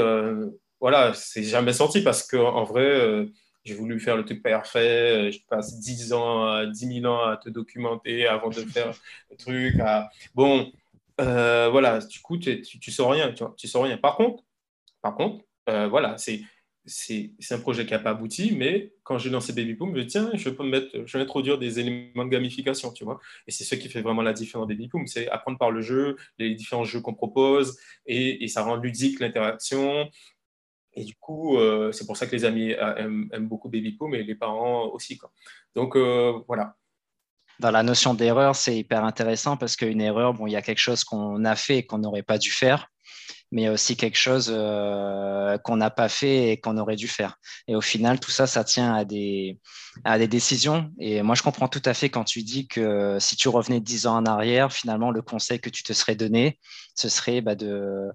voilà, 0.79 1.13
c'est 1.13 1.43
jamais 1.43 1.73
sorti 1.73 2.01
parce 2.01 2.23
qu'en 2.23 2.63
vrai, 2.63 2.85
euh, 2.85 3.25
j'ai 3.67 3.75
voulu 3.75 3.99
faire 3.99 4.17
le 4.17 4.25
truc 4.25 4.41
parfait. 4.41 5.27
Euh, 5.27 5.31
je 5.31 5.39
passe 5.47 5.79
10 5.79 6.13
ans, 6.13 6.65
10 6.65 7.01
000 7.01 7.05
ans 7.05 7.23
à 7.25 7.37
te 7.37 7.49
documenter 7.49 8.27
avant 8.27 8.49
de 8.49 8.61
faire 8.61 8.93
le 9.29 9.37
truc. 9.37 9.75
Bon, 10.33 10.71
euh, 11.19 11.69
voilà, 11.69 11.99
du 11.99 12.19
coup, 12.21 12.37
tu, 12.37 12.61
tu, 12.61 13.01
rien, 13.01 13.33
tu, 13.33 13.43
vois, 13.43 13.53
tu 13.57 13.67
sors 13.67 13.83
rien. 13.83 13.97
Par 13.97 14.15
contre, 14.15 14.43
par 15.01 15.15
contre, 15.15 15.43
voilà, 15.65 16.17
c'est 16.17 16.41
c'est 16.87 17.51
un 17.51 17.59
projet 17.59 17.85
qui 17.85 17.91
n'a 17.91 17.99
pas 17.99 18.11
abouti, 18.11 18.55
mais 18.55 18.93
quand 19.03 19.17
j'ai 19.17 19.29
lancé 19.29 19.53
Baby 19.53 19.73
Boom, 19.73 19.89
je 19.89 19.95
me 19.95 20.01
dis, 20.03 20.07
tiens, 20.07 20.31
je 20.33 20.49
peux 20.49 20.63
me 20.63 20.69
mettre, 20.69 21.05
je 21.05 21.17
vais 21.17 21.23
introduire 21.23 21.57
des 21.57 21.79
éléments 21.79 22.25
de 22.25 22.29
gamification, 22.29 22.91
tu 22.91 23.03
vois. 23.03 23.19
Et 23.45 23.51
c'est 23.51 23.63
ce 23.63 23.75
qui 23.75 23.89
fait 23.89 24.01
vraiment 24.01 24.21
la 24.21 24.33
différence 24.33 24.67
Baby 24.67 24.87
Boom, 24.87 25.05
c'est 25.05 25.27
apprendre 25.29 25.57
par 25.57 25.71
le 25.71 25.81
jeu, 25.81 26.15
les 26.37 26.55
différents 26.55 26.85
jeux 26.85 27.01
qu'on 27.01 27.13
propose, 27.13 27.77
et, 28.05 28.47
ça 28.47 28.63
rend 28.63 28.77
ludique 28.77 29.19
l'interaction, 29.19 30.09
et 30.97 31.03
du 31.03 31.15
coup, 31.15 31.57
euh, 31.57 31.91
c'est 31.91 32.07
pour 32.07 32.17
ça 32.17 32.25
que 32.25 32.31
les 32.31 32.43
amis 32.43 32.73
euh, 32.73 32.95
aiment, 32.95 33.47
beaucoup 33.47 33.69
Baby 33.69 33.91
Poo, 33.91 34.07
mais 34.07 34.23
les 34.23 34.33
parents 34.33 34.87
aussi. 34.87 35.19
Donc 35.75 35.95
euh, 35.95 36.33
voilà. 36.47 36.75
Dans 37.59 37.71
la 37.71 37.83
notion 37.83 38.15
d'erreur, 38.15 38.55
c'est 38.55 38.75
hyper 38.75 39.05
intéressant 39.05 39.57
parce 39.57 39.75
qu'une 39.75 40.01
erreur, 40.01 40.33
bon, 40.33 40.47
il 40.47 40.53
y 40.53 40.55
a 40.55 40.61
quelque 40.61 40.79
chose 40.79 41.03
qu'on 41.03 41.45
a 41.45 41.55
fait 41.55 41.77
et 41.77 41.85
qu'on 41.85 41.99
n'aurait 41.99 42.23
pas 42.23 42.39
dû 42.39 42.49
faire, 42.49 42.89
mais 43.51 43.69
aussi 43.69 43.95
quelque 43.95 44.17
chose 44.17 44.47
qu'on 44.47 45.77
n'a 45.77 45.89
pas 45.89 46.09
fait 46.09 46.51
et 46.51 46.59
qu'on 46.59 46.77
aurait 46.77 46.95
dû 46.95 47.07
faire. 47.07 47.37
Et 47.67 47.75
au 47.75 47.81
final, 47.81 48.19
tout 48.19 48.31
ça, 48.31 48.47
ça 48.47 48.63
tient 48.63 48.93
à 48.93 49.05
des, 49.05 49.59
à 50.03 50.17
des 50.17 50.27
décisions. 50.27 50.91
Et 50.99 51.21
moi, 51.21 51.35
je 51.35 51.43
comprends 51.43 51.67
tout 51.67 51.81
à 51.85 51.93
fait 51.93 52.09
quand 52.09 52.23
tu 52.23 52.43
dis 52.43 52.67
que 52.67 53.17
si 53.19 53.35
tu 53.35 53.49
revenais 53.49 53.79
dix 53.79 54.07
ans 54.07 54.17
en 54.17 54.25
arrière, 54.25 54.73
finalement, 54.73 55.11
le 55.11 55.21
conseil 55.21 55.59
que 55.59 55.69
tu 55.69 55.83
te 55.83 55.93
serais 55.93 56.15
donné, 56.15 56.59
ce 56.95 57.09
serait 57.09 57.41
bah, 57.41 57.55
de 57.55 58.09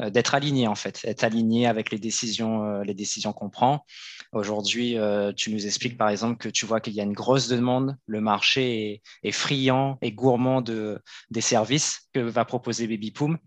euh, 0.00 0.10
d'être 0.10 0.34
aligné 0.34 0.68
en 0.68 0.74
fait, 0.74 1.00
être 1.04 1.24
aligné 1.24 1.66
avec 1.66 1.90
les 1.90 1.98
décisions, 1.98 2.64
euh, 2.64 2.84
les 2.84 2.94
décisions 2.94 3.32
qu'on 3.32 3.50
prend. 3.50 3.84
Aujourd'hui, 4.32 4.96
euh, 4.96 5.32
tu 5.32 5.52
nous 5.52 5.66
expliques 5.66 5.98
par 5.98 6.08
exemple 6.08 6.36
que 6.36 6.48
tu 6.48 6.66
vois 6.66 6.80
qu'il 6.80 6.92
y 6.92 7.00
a 7.00 7.04
une 7.04 7.14
grosse 7.14 7.48
demande, 7.48 7.96
le 8.06 8.20
marché 8.20 9.02
est, 9.24 9.32
friand 9.32 9.98
et 10.00 10.12
gourmand 10.12 10.60
de, 10.60 11.00
des 11.30 11.40
services 11.40 12.08
que 12.12 12.20
va 12.20 12.44
proposer 12.44 12.86
Babypoom. 12.86 13.38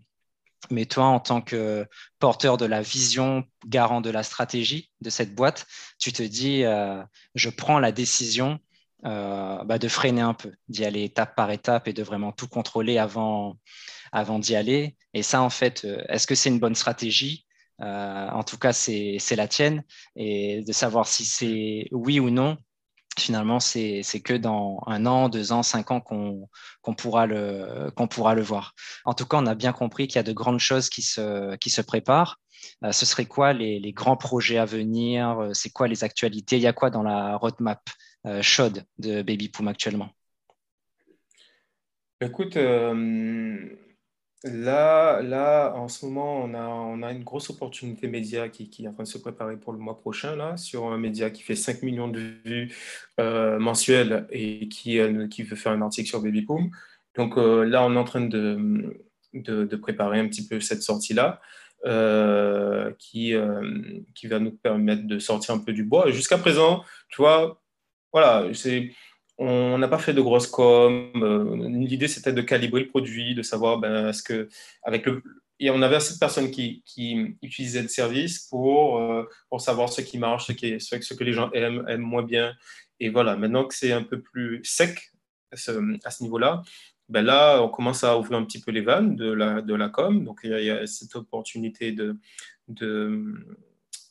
Mais 0.70 0.86
toi, 0.86 1.06
en 1.06 1.20
tant 1.20 1.40
que 1.40 1.86
porteur 2.18 2.56
de 2.56 2.66
la 2.66 2.82
vision, 2.82 3.44
garant 3.66 4.00
de 4.00 4.10
la 4.10 4.22
stratégie 4.22 4.90
de 5.00 5.10
cette 5.10 5.34
boîte, 5.34 5.66
tu 5.98 6.12
te 6.12 6.22
dis, 6.22 6.62
je 7.34 7.48
prends 7.50 7.78
la 7.78 7.92
décision 7.92 8.58
bah, 9.02 9.78
de 9.78 9.88
freiner 9.88 10.20
un 10.20 10.34
peu, 10.34 10.52
d'y 10.68 10.84
aller 10.84 11.04
étape 11.04 11.34
par 11.34 11.50
étape 11.50 11.88
et 11.88 11.92
de 11.92 12.02
vraiment 12.02 12.32
tout 12.32 12.48
contrôler 12.48 12.98
avant, 12.98 13.58
avant 14.12 14.38
d'y 14.38 14.54
aller. 14.54 14.96
Et 15.14 15.22
ça, 15.22 15.42
en 15.42 15.50
fait, 15.50 15.84
euh, 15.84 16.02
est-ce 16.08 16.26
que 16.26 16.34
c'est 16.34 16.50
une 16.50 16.60
bonne 16.60 16.74
stratégie? 16.74 17.46
Euh, 17.80 18.28
En 18.30 18.44
tout 18.44 18.58
cas, 18.58 18.72
c'est 18.72 19.18
la 19.36 19.48
tienne. 19.48 19.82
Et 20.16 20.62
de 20.62 20.72
savoir 20.72 21.08
si 21.08 21.24
c'est 21.24 21.88
oui 21.90 22.20
ou 22.20 22.30
non, 22.30 22.58
finalement, 23.18 23.60
c'est 23.60 24.02
que 24.24 24.34
dans 24.34 24.82
un 24.86 25.06
an, 25.06 25.28
deux 25.28 25.52
ans, 25.52 25.62
cinq 25.62 25.90
ans 25.90 26.00
qu'on 26.00 26.48
pourra, 26.96 27.26
le, 27.26 27.90
pourra 28.10 28.34
le 28.34 28.42
voir. 28.42 28.74
En 29.04 29.14
tout 29.14 29.26
cas, 29.26 29.38
on 29.38 29.46
a 29.46 29.54
bien 29.54 29.72
compris 29.72 30.08
qu'il 30.08 30.16
y 30.16 30.20
a 30.20 30.22
de 30.22 30.32
grandes 30.32 30.60
choses 30.60 30.88
qui 30.88 31.02
se, 31.02 31.56
qui 31.56 31.70
se 31.70 31.82
préparent. 31.82 32.38
Euh, 32.84 32.92
ce 32.92 33.06
serait 33.06 33.26
quoi 33.26 33.52
les, 33.52 33.80
les, 33.80 33.92
grands 33.92 34.16
projets 34.16 34.58
à 34.58 34.64
venir? 34.64 35.38
Euh, 35.38 35.52
C'est 35.52 35.70
quoi 35.70 35.88
les 35.88 36.04
actualités? 36.04 36.56
Il 36.56 36.62
y 36.62 36.66
a 36.66 36.72
quoi 36.72 36.90
dans 36.90 37.02
la 37.02 37.36
roadmap 37.36 37.82
euh, 38.26 38.40
chaude 38.42 38.84
de 38.98 39.22
Baby 39.22 39.48
Poom 39.48 39.68
actuellement? 39.68 40.10
Écoute, 42.20 42.56
Là, 44.44 45.22
là, 45.22 45.72
en 45.76 45.86
ce 45.86 46.04
moment, 46.04 46.42
on 46.42 46.52
a, 46.54 46.66
on 46.66 47.02
a 47.02 47.12
une 47.12 47.22
grosse 47.22 47.48
opportunité 47.50 48.08
média 48.08 48.48
qui, 48.48 48.68
qui 48.68 48.84
est 48.84 48.88
en 48.88 48.92
train 48.92 49.04
de 49.04 49.08
se 49.08 49.18
préparer 49.18 49.56
pour 49.56 49.72
le 49.72 49.78
mois 49.78 49.96
prochain, 49.96 50.34
là, 50.34 50.56
sur 50.56 50.86
un 50.86 50.98
média 50.98 51.30
qui 51.30 51.42
fait 51.42 51.54
5 51.54 51.82
millions 51.82 52.08
de 52.08 52.18
vues 52.44 52.74
euh, 53.20 53.60
mensuelles 53.60 54.26
et 54.30 54.68
qui, 54.68 54.98
euh, 54.98 55.28
qui 55.28 55.44
veut 55.44 55.54
faire 55.54 55.70
un 55.70 55.82
article 55.82 56.08
sur 56.08 56.20
Baby 56.20 56.42
Boom. 56.42 56.70
Donc 57.14 57.38
euh, 57.38 57.64
là, 57.64 57.84
on 57.84 57.94
est 57.94 57.98
en 57.98 58.04
train 58.04 58.22
de, 58.22 58.98
de, 59.32 59.64
de 59.64 59.76
préparer 59.76 60.18
un 60.18 60.26
petit 60.26 60.48
peu 60.48 60.58
cette 60.60 60.82
sortie-là. 60.82 61.40
qui, 62.98 63.34
qui 64.14 64.26
va 64.26 64.38
nous 64.40 64.52
permettre 64.52 65.06
de 65.06 65.18
sortir 65.20 65.54
un 65.54 65.58
peu 65.58 65.72
du 65.72 65.84
bois. 65.84 66.10
Jusqu'à 66.10 66.38
présent, 66.38 66.84
tu 67.08 67.22
vois, 67.22 67.62
voilà, 68.12 68.52
c'est 68.54 68.92
on 69.38 69.78
n'a 69.78 69.88
pas 69.88 69.98
fait 69.98 70.14
de 70.14 70.20
grosses 70.20 70.46
com. 70.46 71.10
Euh, 71.16 71.68
l'idée, 71.68 72.08
c'était 72.08 72.32
de 72.32 72.42
calibrer 72.42 72.82
le 72.82 72.88
produit, 72.88 73.34
de 73.34 73.42
savoir 73.42 73.78
ben, 73.78 74.12
ce 74.12 74.22
que, 74.22 74.48
avec 74.84 75.06
le, 75.06 75.22
et 75.62 75.70
on 75.70 75.80
avait 75.80 75.96
assez 75.96 76.14
de 76.14 76.18
personnes 76.18 76.50
qui, 76.50 76.82
qui 76.84 77.36
utilisaient 77.40 77.82
le 77.82 77.88
service 77.88 78.48
pour, 78.48 78.98
euh, 78.98 79.28
pour 79.48 79.60
savoir 79.60 79.92
ce 79.92 80.00
qui 80.00 80.18
marche, 80.18 80.46
ce, 80.48 80.52
qui 80.52 80.80
ce, 80.80 81.14
que 81.14 81.22
les 81.22 81.32
gens 81.32 81.52
aiment, 81.52 81.84
aiment 81.88 82.00
moins 82.00 82.24
bien. 82.24 82.54
Et 82.98 83.10
voilà, 83.10 83.36
maintenant 83.36 83.64
que 83.64 83.74
c'est 83.74 83.92
un 83.92 84.02
peu 84.02 84.20
plus 84.20 84.60
sec 84.64 85.12
à 85.52 85.56
ce, 85.56 86.22
niveau-là, 86.22 86.62
ben 87.08 87.22
là, 87.22 87.62
on 87.62 87.68
commence 87.68 88.02
à 88.02 88.18
ouvrir 88.18 88.38
un 88.38 88.44
petit 88.44 88.60
peu 88.60 88.72
les 88.72 88.80
vannes 88.80 89.14
de 89.14 89.30
la, 89.30 89.62
de 89.62 89.74
la 89.74 89.88
com. 89.88 90.24
Donc, 90.24 90.40
il 90.42 90.50
y 90.50 90.70
a, 90.70 90.84
cette 90.88 91.14
opportunité 91.14 91.92
de, 91.92 92.16
de, 92.66 93.34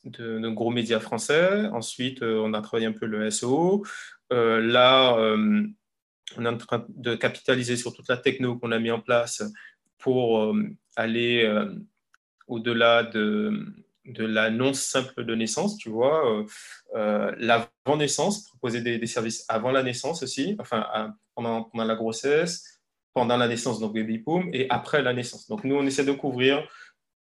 de, 0.04 0.48
gros 0.48 0.70
médias 0.70 1.00
français. 1.00 1.66
Ensuite, 1.66 2.22
euh, 2.22 2.40
on 2.42 2.54
a 2.54 2.62
travaillé 2.62 2.86
un 2.86 2.92
peu 2.92 3.04
le 3.04 3.28
SEO. 3.30 3.84
Euh, 4.32 4.60
là, 4.60 5.16
euh, 5.18 5.66
on 6.36 6.44
est 6.44 6.48
en 6.48 6.56
train 6.56 6.86
de 6.88 7.14
capitaliser 7.14 7.76
sur 7.76 7.92
toute 7.92 8.08
la 8.08 8.16
techno 8.16 8.58
qu'on 8.58 8.72
a 8.72 8.78
mis 8.78 8.90
en 8.90 9.00
place 9.00 9.42
pour 9.98 10.38
euh, 10.38 10.64
aller 10.96 11.48
au-delà 12.48 13.02
de, 13.02 13.66
de 14.06 14.24
l'annonce 14.24 14.80
simple 14.80 15.24
de 15.24 15.34
naissance, 15.34 15.76
tu 15.76 15.90
vois, 15.90 16.44
l'avant-naissance, 16.94 18.48
proposer 18.48 18.80
des, 18.80 19.06
services 19.06 19.44
avant 19.48 19.70
la 19.70 19.82
naissance 19.82 20.22
aussi, 20.22 20.56
enfin 20.58 21.14
pendant, 21.34 21.64
pendant, 21.64 21.84
la 21.84 21.94
grossesse, 21.94 22.80
pendant 23.14 23.36
la 23.36 23.48
naissance, 23.48 23.78
donc 23.78 23.94
baby 23.94 24.18
boom, 24.18 24.50
et 24.52 24.66
après 24.70 25.02
la 25.02 25.12
naissance. 25.12 25.46
Donc 25.48 25.64
nous, 25.64 25.76
on 25.76 25.86
essaie 25.86 26.04
de 26.04 26.12
couvrir 26.12 26.66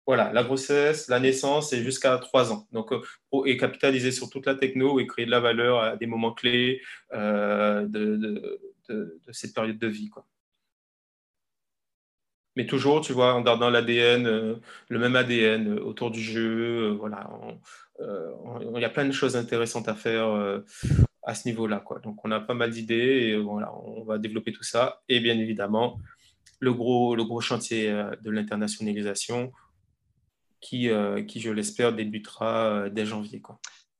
voilà, 0.06 0.32
la 0.32 0.44
grossesse, 0.44 1.08
la 1.08 1.18
naissance 1.18 1.72
et 1.72 1.82
jusqu'à 1.82 2.16
3 2.18 2.52
ans. 2.52 2.68
Donc, 2.72 2.92
euh, 2.92 3.02
et 3.44 3.56
capitaliser 3.56 4.12
sur 4.12 4.30
toute 4.30 4.46
la 4.46 4.54
techno 4.54 5.00
et 5.00 5.06
créer 5.06 5.26
de 5.26 5.30
la 5.32 5.40
valeur 5.40 5.80
à 5.80 5.96
des 5.96 6.06
moments 6.06 6.32
clés 6.32 6.80
euh, 7.12 7.86
de, 7.86 8.60
cette 9.32 9.52
période 9.52 9.78
de 9.78 9.88
vie. 9.88 10.08
Quoi. 10.08 10.24
Mais 12.54 12.66
toujours, 12.66 13.00
tu 13.00 13.12
vois, 13.12 13.34
en 13.34 13.42
gardant 13.42 13.68
l'ADN, 13.68 14.26
euh, 14.26 14.54
le 14.88 14.98
même 15.00 15.16
ADN 15.16 15.78
autour 15.80 16.12
du 16.12 16.20
jeu. 16.22 16.90
voilà, 16.92 17.28
il 18.00 18.80
y 18.80 18.84
a 18.84 18.90
plein 18.90 19.06
de 19.06 19.12
choses 19.12 19.36
intéressantes 19.36 19.88
à 19.88 19.94
faire 19.94 20.28
à 21.24 21.34
ce 21.34 21.48
niveau-là. 21.48 21.82
Donc, 22.04 22.24
on 22.24 22.30
a 22.30 22.38
pas 22.38 22.54
mal 22.54 22.70
d'idées 22.70 23.30
et 23.30 23.36
on 23.36 24.04
va 24.04 24.18
développer 24.18 24.52
tout 24.52 24.62
ça. 24.62 25.02
Et 25.08 25.18
bien 25.18 25.36
évidemment, 25.36 25.98
le 26.60 26.72
gros 26.72 27.40
chantier 27.40 27.90
de 28.22 28.30
l'internationalisation 28.30 29.52
qui, 30.60 30.88
euh, 30.90 31.22
qui 31.22 31.40
je 31.40 31.50
l'espère, 31.50 31.92
débutera 31.92 32.66
euh, 32.66 32.90
dès 32.90 33.06
janvier. 33.06 33.42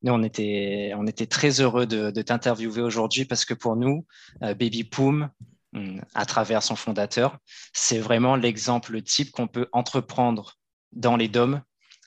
Nous, 0.02 0.12
on 0.12 0.22
était, 0.22 0.92
on 0.96 1.06
était 1.06 1.26
très 1.26 1.60
heureux 1.60 1.86
de, 1.86 2.22
t'interviewer 2.22 2.82
aujourd'hui 2.82 3.24
parce 3.24 3.44
que 3.44 3.54
pour 3.54 3.76
nous, 3.76 4.06
euh, 4.42 4.54
Baby 4.54 4.84
Poom, 4.84 5.30
hmm, 5.72 6.00
à 6.14 6.26
travers 6.26 6.62
son 6.62 6.76
fondateur, 6.76 7.38
c'est 7.72 7.98
vraiment 7.98 8.36
l'exemple 8.36 9.00
type 9.02 9.30
qu'on 9.30 9.48
peut 9.48 9.68
entreprendre 9.72 10.56
dans 10.92 11.16
les 11.16 11.28
DOM 11.28 11.60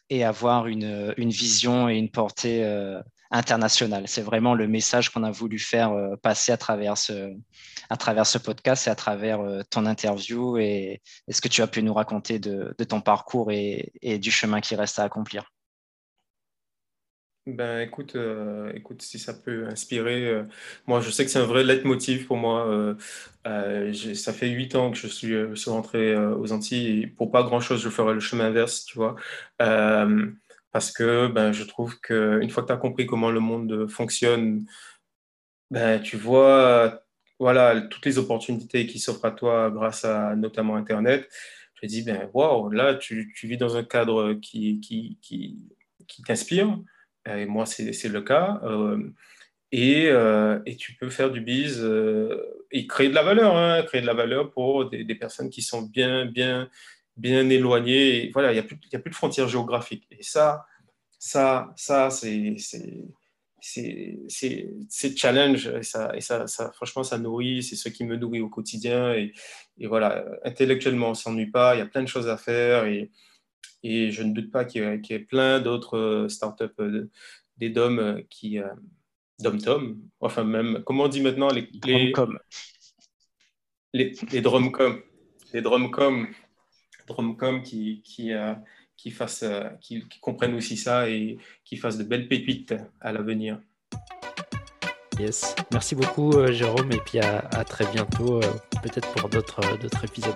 et 0.09 0.23
avoir 0.23 0.67
une, 0.67 1.13
une 1.17 1.29
vision 1.29 1.89
et 1.89 1.97
une 1.97 2.09
portée 2.09 2.63
international. 3.31 4.07
C'est 4.07 4.21
vraiment 4.21 4.55
le 4.55 4.67
message 4.67 5.09
qu'on 5.09 5.23
a 5.23 5.31
voulu 5.31 5.59
faire 5.59 5.91
euh, 5.91 6.15
passer 6.15 6.51
à 6.51 6.57
travers 6.57 6.97
ce, 6.97 7.33
à 7.89 7.97
travers 7.97 8.25
ce 8.25 8.37
podcast 8.37 8.87
et 8.87 8.89
à 8.89 8.95
travers 8.95 9.41
euh, 9.41 9.61
ton 9.69 9.85
interview 9.85 10.57
et, 10.57 11.01
ce 11.29 11.41
que 11.41 11.47
tu 11.47 11.61
as 11.61 11.67
pu 11.67 11.83
nous 11.83 11.93
raconter 11.93 12.39
de, 12.39 12.73
ton 12.83 13.01
parcours 13.01 13.51
et, 13.51 13.91
du 14.19 14.31
chemin 14.31 14.61
qui 14.61 14.75
reste 14.75 14.99
à 14.99 15.03
accomplir. 15.03 15.51
Ben, 17.45 17.79
écoute, 17.79 18.15
euh, 18.15 18.71
écoute, 18.75 19.01
si 19.01 19.17
ça 19.17 19.33
peut 19.33 19.67
inspirer, 19.67 20.43
moi 20.85 21.01
je 21.01 21.09
sais 21.09 21.25
que 21.25 21.31
c'est 21.31 21.39
un 21.39 21.45
vrai 21.45 21.63
leitmotiv 21.63 22.27
pour 22.27 22.37
moi. 22.37 22.95
ça 23.45 24.33
fait 24.33 24.49
huit 24.49 24.75
ans 24.75 24.91
que 24.91 24.97
je 24.97 25.07
suis, 25.07 25.35
rentré 25.67 26.15
aux 26.15 26.51
Antilles 26.51 27.03
et 27.03 27.07
pour 27.07 27.31
pas 27.31 27.43
grand 27.43 27.59
chose, 27.59 27.81
je 27.81 27.89
ferai 27.89 28.13
le 28.13 28.19
chemin 28.19 28.45
inverse, 28.45 28.85
tu 28.85 28.97
vois 28.97 29.15
parce 30.71 30.91
que 30.91 31.27
ben, 31.27 31.51
je 31.51 31.63
trouve 31.63 31.99
qu'une 31.99 32.49
fois 32.49 32.63
que 32.63 32.67
tu 32.67 32.73
as 32.73 32.77
compris 32.77 33.05
comment 33.05 33.31
le 33.31 33.39
monde 33.39 33.87
fonctionne, 33.89 34.65
ben, 35.71 36.01
tu 36.01 36.17
vois 36.17 37.03
voilà, 37.39 37.81
toutes 37.81 38.05
les 38.05 38.17
opportunités 38.17 38.85
qui 38.85 38.99
s'offrent 38.99 39.25
à 39.25 39.31
toi 39.31 39.71
grâce 39.71 40.03
à 40.05 40.35
notamment 40.35 40.75
Internet. 40.75 41.29
Je 41.81 41.87
dis, 41.87 42.03
ben, 42.03 42.29
wow, 42.33 42.69
là, 42.69 42.95
tu, 42.95 43.33
tu 43.35 43.47
vis 43.47 43.57
dans 43.57 43.77
un 43.77 43.83
cadre 43.83 44.33
qui, 44.33 44.81
qui, 44.81 45.17
qui, 45.21 45.57
qui 46.07 46.21
t'inspire. 46.23 46.77
Et 47.25 47.45
moi, 47.45 47.65
c'est 47.65 48.09
le 48.09 48.21
cas. 48.21 48.59
Euh, 48.63 49.09
et, 49.71 50.07
euh, 50.07 50.59
et, 50.65 50.75
tu 50.75 50.95
peux 50.95 51.09
faire 51.09 51.31
du 51.31 51.41
biz 51.41 51.79
euh, 51.79 52.65
et 52.71 52.87
créer 52.87 53.09
de 53.09 53.13
la 53.13 53.23
valeur, 53.23 53.55
hein, 53.55 53.83
créer 53.83 54.01
de 54.01 54.07
la 54.07 54.15
valeur 54.15 54.51
pour 54.51 54.89
des, 54.89 55.03
des, 55.03 55.15
personnes 55.15 55.49
qui 55.51 55.61
sont 55.61 55.83
bien, 55.83 56.25
bien, 56.25 56.69
bien 57.19 57.49
éloigné. 57.49 58.29
voilà, 58.33 58.51
il 58.51 58.55
n'y 58.55 58.59
a, 58.59 58.63
plus, 58.63 58.77
a 58.93 58.99
plus 58.99 59.11
de 59.11 59.15
frontières 59.15 59.47
géographiques. 59.47 60.07
Et 60.11 60.23
ça, 60.23 60.65
ça, 61.19 61.73
ça 61.75 62.09
c'est 62.09 62.55
c'est 63.61 65.17
challenge 65.17 65.67
et 65.67 65.83
ça, 65.83 66.15
et 66.15 66.21
ça, 66.21 66.47
ça, 66.47 66.71
franchement 66.71 67.03
ça 67.03 67.17
nourrit 67.17 67.61
c'est 67.63 67.75
ce 67.75 67.89
qui 67.89 68.05
me 68.05 68.15
nourrit 68.15 68.39
au 68.39 68.49
quotidien 68.49 69.13
et, 69.13 69.33
et 69.77 69.87
voilà 69.87 70.25
intellectuellement 70.45 71.09
on 71.09 71.13
s'ennuie 71.13 71.51
pas 71.51 71.75
il 71.75 71.79
y 71.79 71.81
a 71.81 71.85
plein 71.85 72.03
de 72.03 72.07
choses 72.07 72.29
à 72.29 72.37
faire 72.37 72.85
et, 72.85 73.11
et 73.83 74.11
je 74.11 74.23
ne 74.23 74.33
doute 74.33 74.51
pas 74.51 74.65
qu'il 74.65 74.81
y, 74.81 75.13
ait 75.13 75.19
plein 75.19 75.59
d'autres 75.59 75.97
euh, 75.97 76.29
startups 76.29 76.65
euh, 76.79 77.09
des 77.57 77.69
DOM 77.69 77.99
euh, 77.99 78.21
qui 78.29 78.59
DOM-TOM 79.39 79.99
enfin 80.21 80.43
même 80.43 80.81
comment 80.85 81.03
on 81.03 81.09
dit 81.09 81.21
maintenant 81.21 81.49
les 81.49 81.69
les 81.85 82.13
les, 83.93 84.13
les 84.31 84.41
drumcom 84.41 85.01
les 85.53 85.61
drumcom 85.61 86.27
Drumcom 87.09 87.61
qui, 87.63 88.01
qui, 88.03 88.31
euh, 88.33 88.53
qui, 88.95 89.11
fasse, 89.11 89.43
euh, 89.43 89.63
qui, 89.81 90.07
comprennent 90.21 90.55
aussi 90.55 90.77
ça 90.77 91.09
et 91.09 91.37
qui 91.65 91.75
fassent 91.75 91.97
de 91.97 92.03
belles 92.03 92.27
pépites 92.27 92.73
à 93.01 93.11
l'avenir. 93.11 93.59
Yes. 95.19 95.55
Merci 95.73 95.95
beaucoup 95.95 96.31
euh, 96.33 96.53
Jérôme 96.53 96.91
et 96.93 96.99
puis 97.05 97.19
à, 97.19 97.39
à 97.49 97.65
très 97.65 97.85
bientôt 97.91 98.39
peut-être 98.81 99.11
pour 99.13 99.27
d'autres 99.29 99.59
épisodes. 100.03 100.33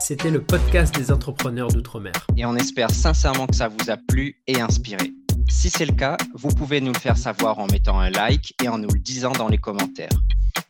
C'était 0.00 0.30
le 0.30 0.40
podcast 0.40 0.94
des 0.94 1.10
entrepreneurs 1.10 1.68
d'outre-mer. 1.68 2.14
Et 2.36 2.46
on 2.46 2.54
espère 2.54 2.90
sincèrement 2.90 3.48
que 3.48 3.56
ça 3.56 3.68
vous 3.68 3.90
a 3.90 3.96
plu 3.96 4.40
et 4.46 4.60
inspiré. 4.60 5.12
Si 5.48 5.68
c'est 5.68 5.84
le 5.84 5.94
cas, 5.94 6.16
vous 6.32 6.48
pouvez 6.48 6.80
nous 6.80 6.92
le 6.92 6.98
faire 6.98 7.16
savoir 7.16 7.58
en 7.58 7.66
mettant 7.66 7.98
un 7.98 8.10
like 8.10 8.54
et 8.62 8.68
en 8.68 8.78
nous 8.78 8.88
le 8.88 9.00
disant 9.00 9.32
dans 9.32 9.48
les 9.48 9.58
commentaires. 9.58 10.08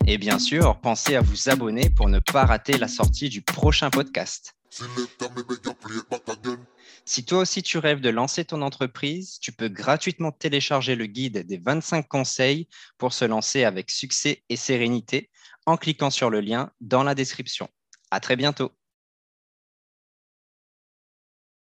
Et 0.09 0.19
bien 0.19 0.39
sûr, 0.39 0.79
pensez 0.81 1.17
à 1.17 1.21
vous 1.21 1.49
abonner 1.49 1.91
pour 1.91 2.09
ne 2.09 2.21
pas 2.21 2.45
rater 2.45 2.79
la 2.79 2.87
sortie 2.87 3.29
du 3.29 3.43
prochain 3.43 3.91
podcast. 3.91 4.57
Si 7.05 7.25
toi 7.25 7.39
aussi 7.41 7.63
tu 7.65 7.79
rêves 7.79 8.01
de 8.01 8.09
lancer 8.09 8.45
ton 8.45 8.63
entreprise, 8.63 9.41
tu 9.41 9.51
peux 9.51 9.69
gratuitement 9.69 10.31
télécharger 10.31 10.95
le 10.95 11.07
guide 11.07 11.45
des 11.45 11.59
25 11.59 12.07
conseils 12.07 12.69
pour 12.99 13.13
se 13.13 13.25
lancer 13.25 13.65
avec 13.65 13.91
succès 13.91 14.45
et 14.49 14.57
sérénité 14.57 15.29
en 15.67 15.77
cliquant 15.77 16.11
sur 16.11 16.31
le 16.31 16.41
lien 16.41 16.71
dans 16.81 17.03
la 17.03 17.17
description. 17.17 17.69
À 18.13 18.21
très 18.21 18.37
bientôt. 18.37 18.71